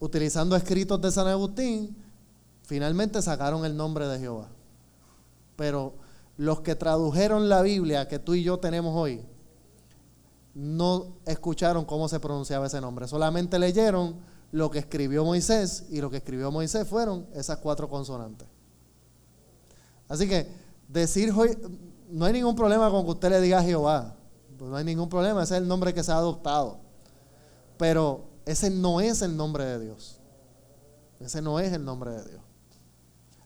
[0.00, 1.96] utilizando escritos de San Agustín,
[2.62, 4.48] finalmente sacaron el nombre de Jehová.
[5.56, 5.94] Pero
[6.36, 9.22] los que tradujeron la Biblia que tú y yo tenemos hoy,
[10.54, 14.16] no escucharon cómo se pronunciaba ese nombre, solamente leyeron
[14.50, 18.46] lo que escribió Moisés y lo que escribió Moisés fueron esas cuatro consonantes.
[20.08, 20.46] Así que
[20.88, 21.32] decir,
[22.10, 24.14] no hay ningún problema con que usted le diga Jehová,
[24.58, 26.78] pues no hay ningún problema, ese es el nombre que se ha adoptado,
[27.78, 30.18] pero ese no es el nombre de Dios,
[31.20, 32.40] ese no es el nombre de Dios.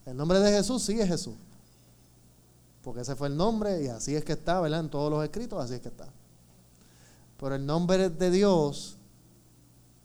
[0.04, 1.34] El nombre de Jesús sí es Jesús,
[2.82, 4.80] porque ese fue el nombre y así es que está, ¿verdad?
[4.80, 6.06] En todos los escritos, así es que está.
[7.38, 8.96] Pero el nombre de Dios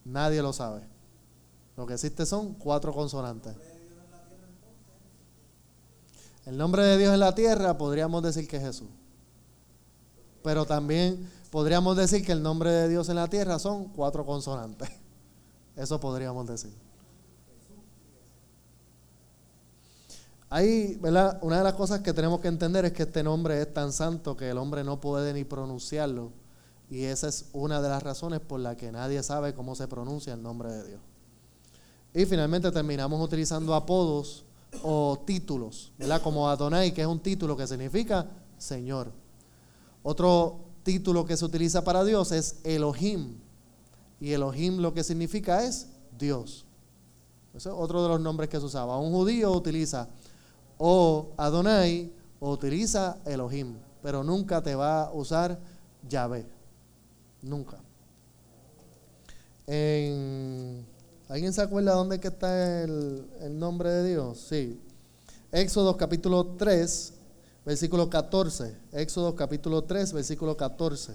[0.04, 0.82] nadie lo sabe.
[1.78, 3.56] Lo que existe son cuatro consonantes.
[6.46, 8.90] El nombre de Dios en la tierra podríamos decir que es Jesús.
[10.44, 14.90] Pero también podríamos decir que el nombre de Dios en la tierra son cuatro consonantes.
[15.76, 16.74] Eso podríamos decir.
[20.50, 21.40] Ahí, ¿verdad?
[21.42, 24.36] Una de las cosas que tenemos que entender es que este nombre es tan santo
[24.36, 26.32] que el hombre no puede ni pronunciarlo
[26.92, 30.34] y esa es una de las razones por la que nadie sabe cómo se pronuncia
[30.34, 31.02] el nombre de Dios.
[32.14, 34.44] Y finalmente terminamos utilizando apodos
[34.84, 36.22] o títulos, ¿verdad?
[36.22, 38.28] Como Adonai, que es un título que significa
[38.58, 39.12] Señor.
[40.04, 43.38] Otro título que se utiliza para Dios es Elohim.
[44.20, 45.88] Y Elohim lo que significa es
[46.18, 46.66] Dios.
[47.54, 48.98] Ese es otro de los nombres que se usaba.
[48.98, 50.08] Un judío utiliza
[50.78, 55.60] o Adonai o utiliza Elohim, pero nunca te va a usar
[56.08, 56.46] Yahvé.
[57.42, 57.78] Nunca.
[61.32, 64.38] ¿Alguien se acuerda dónde que está el, el nombre de Dios?
[64.38, 64.82] Sí.
[65.54, 67.14] Éxodo capítulo 3,
[67.66, 68.76] versículo 14.
[68.92, 71.14] Éxodo capítulo 3, versículo 14.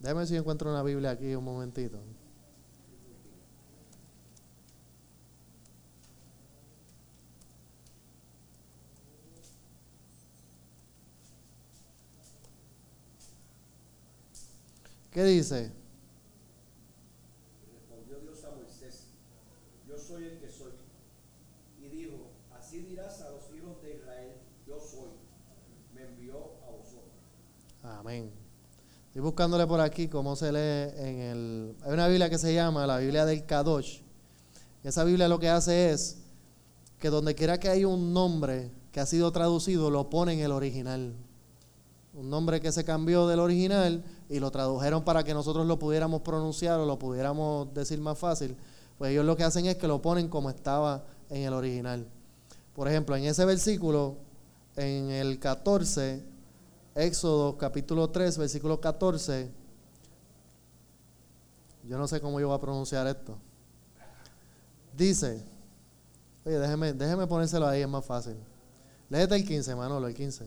[0.00, 1.98] Déjame si encuentro una Biblia aquí un momentito.
[15.18, 15.72] ¿Qué dice?
[17.74, 19.06] Respondió Dios a Moisés,
[19.88, 20.70] yo soy el que soy.
[21.82, 24.34] Y dijo, así dirás a los hijos de Israel,
[24.64, 25.10] yo soy.
[25.92, 27.10] Me envió a vosotros.
[27.82, 28.30] Amén.
[29.08, 31.76] Estoy buscándole por aquí cómo se lee en el...
[31.82, 34.02] Hay una Biblia que se llama la Biblia del Kadosh.
[34.84, 36.18] Esa Biblia lo que hace es
[37.00, 40.52] que donde quiera que hay un nombre que ha sido traducido, lo pone en el
[40.52, 41.12] original.
[42.14, 46.22] Un nombre que se cambió del original y lo tradujeron para que nosotros lo pudiéramos
[46.22, 48.56] pronunciar o lo pudiéramos decir más fácil.
[48.98, 52.06] Pues ellos lo que hacen es que lo ponen como estaba en el original.
[52.74, 54.16] Por ejemplo, en ese versículo,
[54.76, 56.22] en el 14,
[56.94, 59.50] Éxodo capítulo 3, versículo 14,
[61.84, 63.38] yo no sé cómo yo voy a pronunciar esto.
[64.96, 65.42] Dice,
[66.44, 68.36] oye, déjeme, déjeme ponérselo ahí, es más fácil.
[69.08, 70.46] Léete el 15, Manolo, el 15.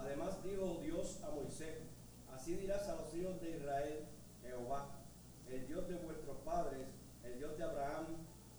[0.00, 1.76] Además dijo Dios a Moisés,
[2.34, 4.06] así dirás a los hijos de Israel,
[4.42, 4.88] Jehová,
[5.48, 6.88] el Dios de vuestros padres,
[7.22, 8.06] el Dios de Abraham,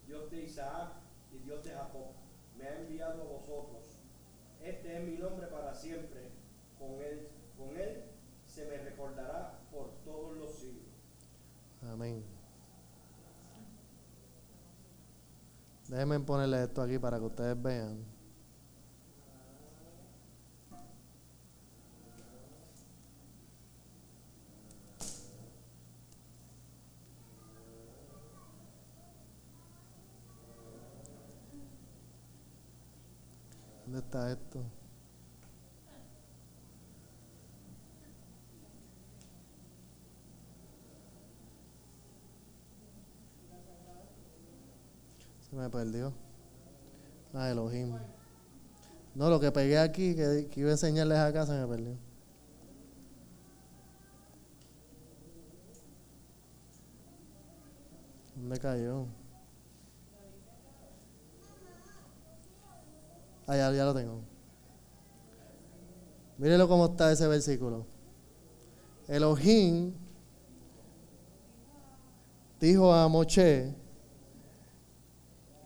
[0.08, 0.94] Dios de Isaac
[1.34, 2.14] y Dios de Jacob,
[2.58, 3.98] me ha enviado a vosotros.
[4.64, 6.32] Este es mi nombre para siempre.
[6.80, 7.28] Con él,
[7.58, 8.04] con él
[8.48, 10.86] se me recordará por todos los siglos.
[11.92, 12.24] Amén.
[15.94, 18.04] Déjenme ponerle esto aquí para que ustedes vean.
[33.86, 34.73] ¿Dónde está esto?
[45.54, 46.12] Se me perdió.
[47.32, 47.96] Ah, Elohim.
[49.14, 51.96] No, lo que pegué aquí, que, que iba a enseñarles acá, se me perdió.
[58.36, 59.06] ¿Dónde cayó?
[63.46, 64.22] Ah, ya, ya lo tengo.
[66.40, 67.86] Mírenlo cómo está ese versículo.
[69.08, 69.94] Elohim
[72.60, 73.83] dijo a Moche,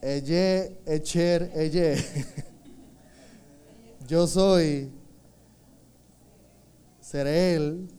[0.02, 1.98] Eye, Echer, Eye.
[4.07, 4.90] Yo soy,
[7.02, 7.90] seré él,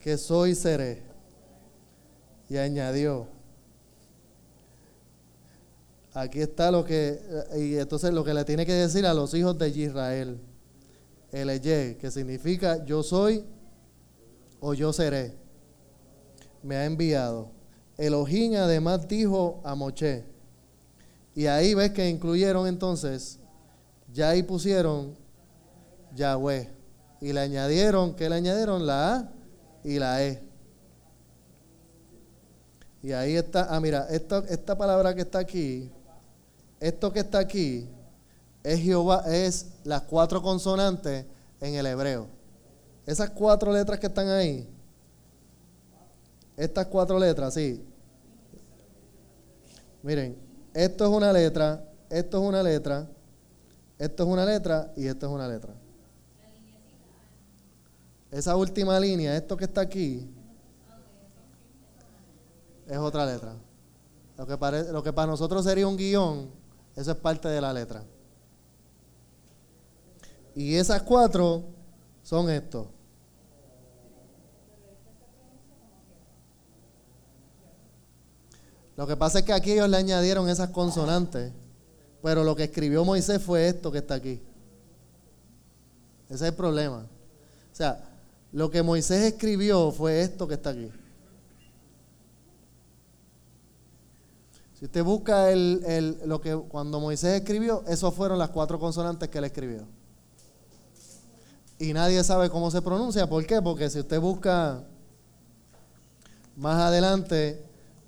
[0.00, 1.02] que soy, seré.
[2.50, 3.26] Y añadió,
[6.12, 7.18] aquí está lo que,
[7.56, 10.38] y entonces lo que le tiene que decir a los hijos de Israel,
[11.32, 13.46] el Eye, que significa yo soy
[14.60, 15.34] o yo seré,
[16.62, 17.53] me ha enviado.
[17.96, 20.24] Elohim además dijo a Moche,
[21.34, 23.38] y ahí ves que incluyeron entonces,
[24.12, 25.14] ya ahí pusieron
[26.14, 26.70] Yahweh,
[27.20, 28.86] y le añadieron, ¿qué le añadieron?
[28.86, 29.32] La A
[29.82, 30.42] y la E.
[33.02, 35.90] Y ahí está, ah, mira, esta, esta palabra que está aquí,
[36.80, 37.88] esto que está aquí,
[38.62, 41.26] es Jehová, es las cuatro consonantes
[41.60, 42.28] en el hebreo.
[43.06, 44.66] Esas cuatro letras que están ahí,
[46.56, 47.82] estas cuatro letras, sí.
[50.02, 50.36] Miren,
[50.74, 53.08] esto es una letra, esto es una letra,
[53.98, 55.72] esto es una letra y esto es una letra.
[58.30, 60.28] Esa última línea, esto que está aquí,
[62.86, 63.54] es otra letra.
[64.36, 66.50] Lo que, pare- lo que para nosotros sería un guion,
[66.96, 68.02] eso es parte de la letra.
[70.54, 71.64] Y esas cuatro
[72.22, 72.88] son estos.
[78.96, 81.52] Lo que pasa es que aquí ellos le añadieron esas consonantes,
[82.22, 84.40] pero lo que escribió Moisés fue esto que está aquí.
[86.28, 86.98] Ese es el problema.
[87.72, 88.08] O sea,
[88.52, 90.90] lo que Moisés escribió fue esto que está aquí.
[94.78, 99.28] Si usted busca el, el- lo que cuando Moisés escribió, esos fueron las cuatro consonantes
[99.28, 99.86] que él escribió.
[101.78, 103.28] Y nadie sabe cómo se pronuncia.
[103.28, 103.60] ¿Por qué?
[103.60, 104.82] Porque si usted busca
[106.56, 107.64] más adelante,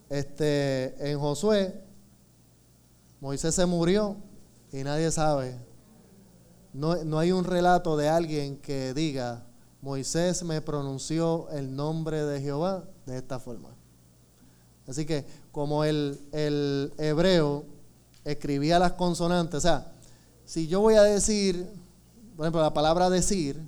[0.08, 1.82] este, en Josué,
[3.20, 4.16] Moisés se murió
[4.72, 5.56] y nadie sabe.
[6.72, 9.44] No, no hay un relato de alguien que diga,
[9.80, 13.70] Moisés me pronunció el nombre de Jehová de esta forma.
[14.86, 17.64] Así que como el, el hebreo
[18.24, 19.92] escribía las consonantes, o sea,
[20.44, 21.66] si yo voy a decir,
[22.36, 23.60] por ejemplo, la palabra decir,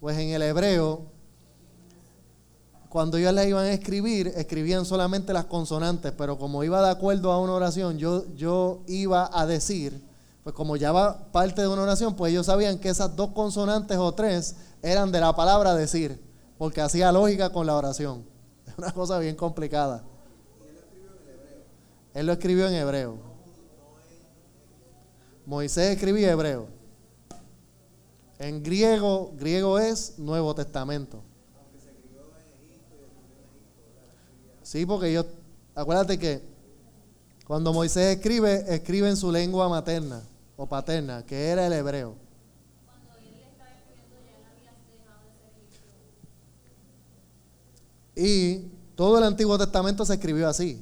[0.00, 1.02] pues en el hebreo,
[2.88, 7.32] cuando ellos la iban a escribir, escribían solamente las consonantes, pero como iba de acuerdo
[7.32, 10.02] a una oración, yo, yo iba a decir,
[10.42, 13.98] pues como ya va parte de una oración, pues ellos sabían que esas dos consonantes
[13.98, 16.18] o tres eran de la palabra decir,
[16.56, 18.24] porque hacía lógica con la oración.
[18.66, 20.02] Es una cosa bien complicada.
[22.14, 23.18] Él lo escribió en hebreo.
[25.44, 26.68] Moisés escribía hebreo.
[28.38, 31.22] En griego, griego es Nuevo Testamento.
[34.68, 35.24] Sí, porque yo,
[35.74, 36.42] acuérdate que
[37.46, 40.20] cuando Moisés escribe, escribe en su lengua materna
[40.58, 42.14] o paterna, que era el hebreo.
[48.14, 48.58] Y
[48.94, 50.78] todo el Antiguo Testamento se escribió así.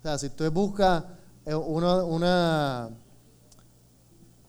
[0.00, 1.02] O sea, si tú buscas
[1.46, 2.90] eh, una, una...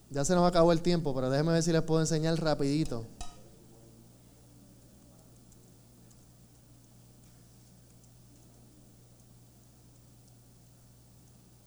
[0.10, 3.06] Ya se nos acabó el tiempo, pero déjenme ver si les puedo enseñar rapidito.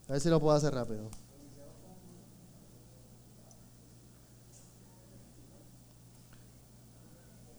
[0.08, 1.08] A ver si lo puedo hacer rápido.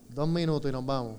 [0.09, 1.17] Dos minutos y nos vamos.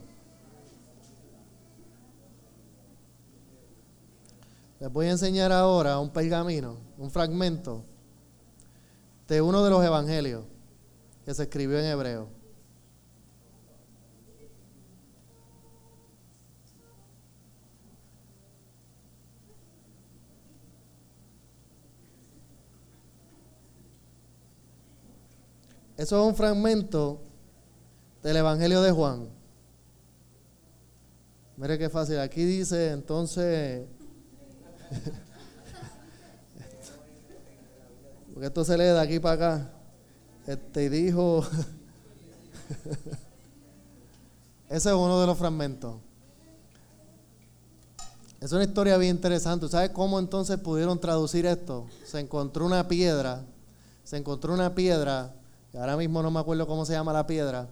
[4.81, 7.85] Les voy a enseñar ahora un pergamino, un fragmento
[9.27, 10.45] de uno de los evangelios
[11.25, 12.38] que se escribió en hebreo.
[25.99, 27.21] Eso es un fragmento
[28.23, 29.29] del Evangelio de Juan.
[31.57, 32.21] Mire qué fácil.
[32.21, 33.85] Aquí dice entonces.
[38.33, 39.73] Porque esto se lee de aquí para acá.
[40.47, 41.45] Este dijo.
[44.71, 45.97] Ese es uno de los fragmentos.
[48.41, 49.69] Es una historia bien interesante.
[49.69, 51.89] ¿Sabes cómo entonces pudieron traducir esto?
[52.05, 53.45] Se encontró una piedra.
[54.05, 55.35] Se encontró una piedra
[55.75, 57.69] ahora mismo no me acuerdo cómo se llama la piedra,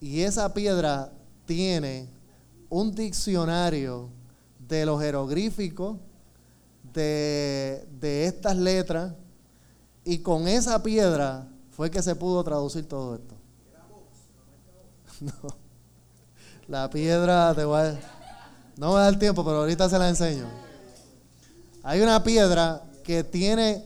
[0.00, 1.12] y esa piedra
[1.44, 2.08] tiene
[2.68, 4.08] un diccionario
[4.68, 5.96] de los jeroglíficos,
[6.92, 9.12] de, de estas letras,
[10.04, 13.34] y con esa piedra fue que se pudo traducir todo esto.
[15.20, 15.32] No.
[16.68, 17.96] La piedra, te voy
[18.76, 20.44] no me da el tiempo, pero ahorita se la enseño.
[21.82, 23.84] Hay una piedra que tiene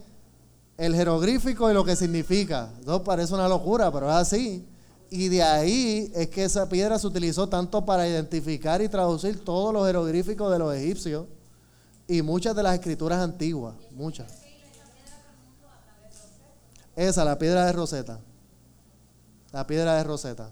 [0.80, 2.70] el jeroglífico y lo que significa.
[2.80, 4.66] Eso parece una locura, pero es así.
[5.10, 9.74] Y de ahí es que esa piedra se utilizó tanto para identificar y traducir todos
[9.74, 11.26] los jeroglíficos de los egipcios
[12.08, 14.32] y muchas de las escrituras antiguas, muchas.
[16.96, 18.18] Esa, la piedra de Roseta.
[19.52, 20.48] La piedra de Roseta.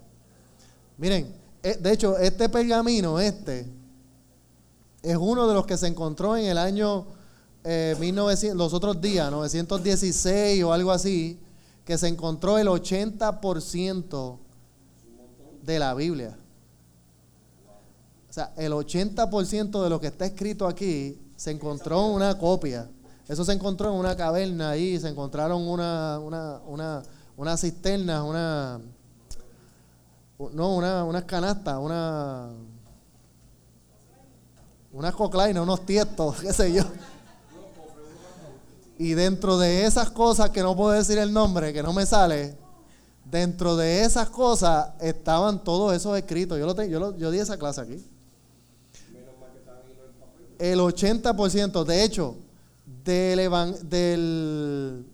[0.98, 3.66] Miren, eh, de hecho, este pergamino, este,
[5.02, 7.06] es uno de los que se encontró en el año
[7.64, 11.38] eh, los otros días, 916 o algo así,
[11.84, 14.38] que se encontró el 80%
[15.62, 16.36] de la Biblia.
[18.28, 22.88] O sea, el 80% de lo que está escrito aquí se encontró en una copia.
[23.26, 27.02] Eso se encontró en una caverna ahí, se encontraron una, una, una,
[27.36, 28.80] una cisterna, una,
[30.38, 32.48] no, una, unas canastas, una,
[34.92, 36.82] unas coclainas, unos tiestos, qué sé yo.
[38.98, 42.56] Y dentro de esas cosas que no puedo decir el nombre, que no me sale,
[43.24, 46.58] dentro de esas cosas estaban todos esos escritos.
[46.58, 48.04] Yo, lo yo, yo di esa clase aquí.
[50.58, 52.36] El 80%, de hecho,
[53.04, 55.06] del, del,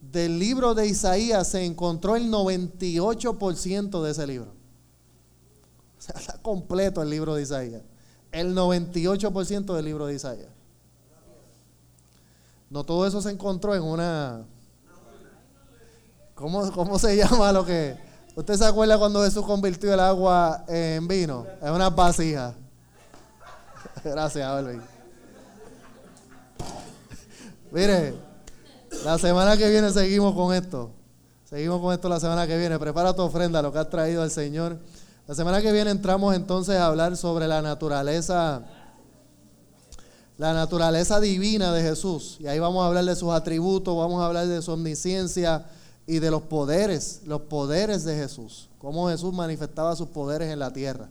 [0.00, 4.52] del libro de Isaías se encontró el 98% de ese libro.
[5.98, 7.82] O sea, está completo el libro de Isaías.
[8.30, 10.55] El 98% del libro de Isaías.
[12.68, 14.44] No todo eso se encontró en una...
[16.34, 17.96] ¿Cómo, cómo se llama lo que...
[18.34, 21.46] ¿Usted se acuerda cuando Jesús convirtió el agua en vino?
[21.62, 22.54] En una vasija.
[24.04, 24.82] Gracias, Alvin.
[27.70, 28.14] Mire,
[29.04, 30.90] la semana que viene seguimos con esto.
[31.44, 32.78] Seguimos con esto la semana que viene.
[32.78, 34.78] Prepara tu ofrenda, lo que has traído al Señor.
[35.26, 38.62] La semana que viene entramos entonces a hablar sobre la naturaleza
[40.38, 42.36] la naturaleza divina de Jesús.
[42.40, 45.66] Y ahí vamos a hablar de sus atributos, vamos a hablar de su omnisciencia
[46.06, 48.68] y de los poderes, los poderes de Jesús.
[48.78, 51.08] Cómo Jesús manifestaba sus poderes en la tierra.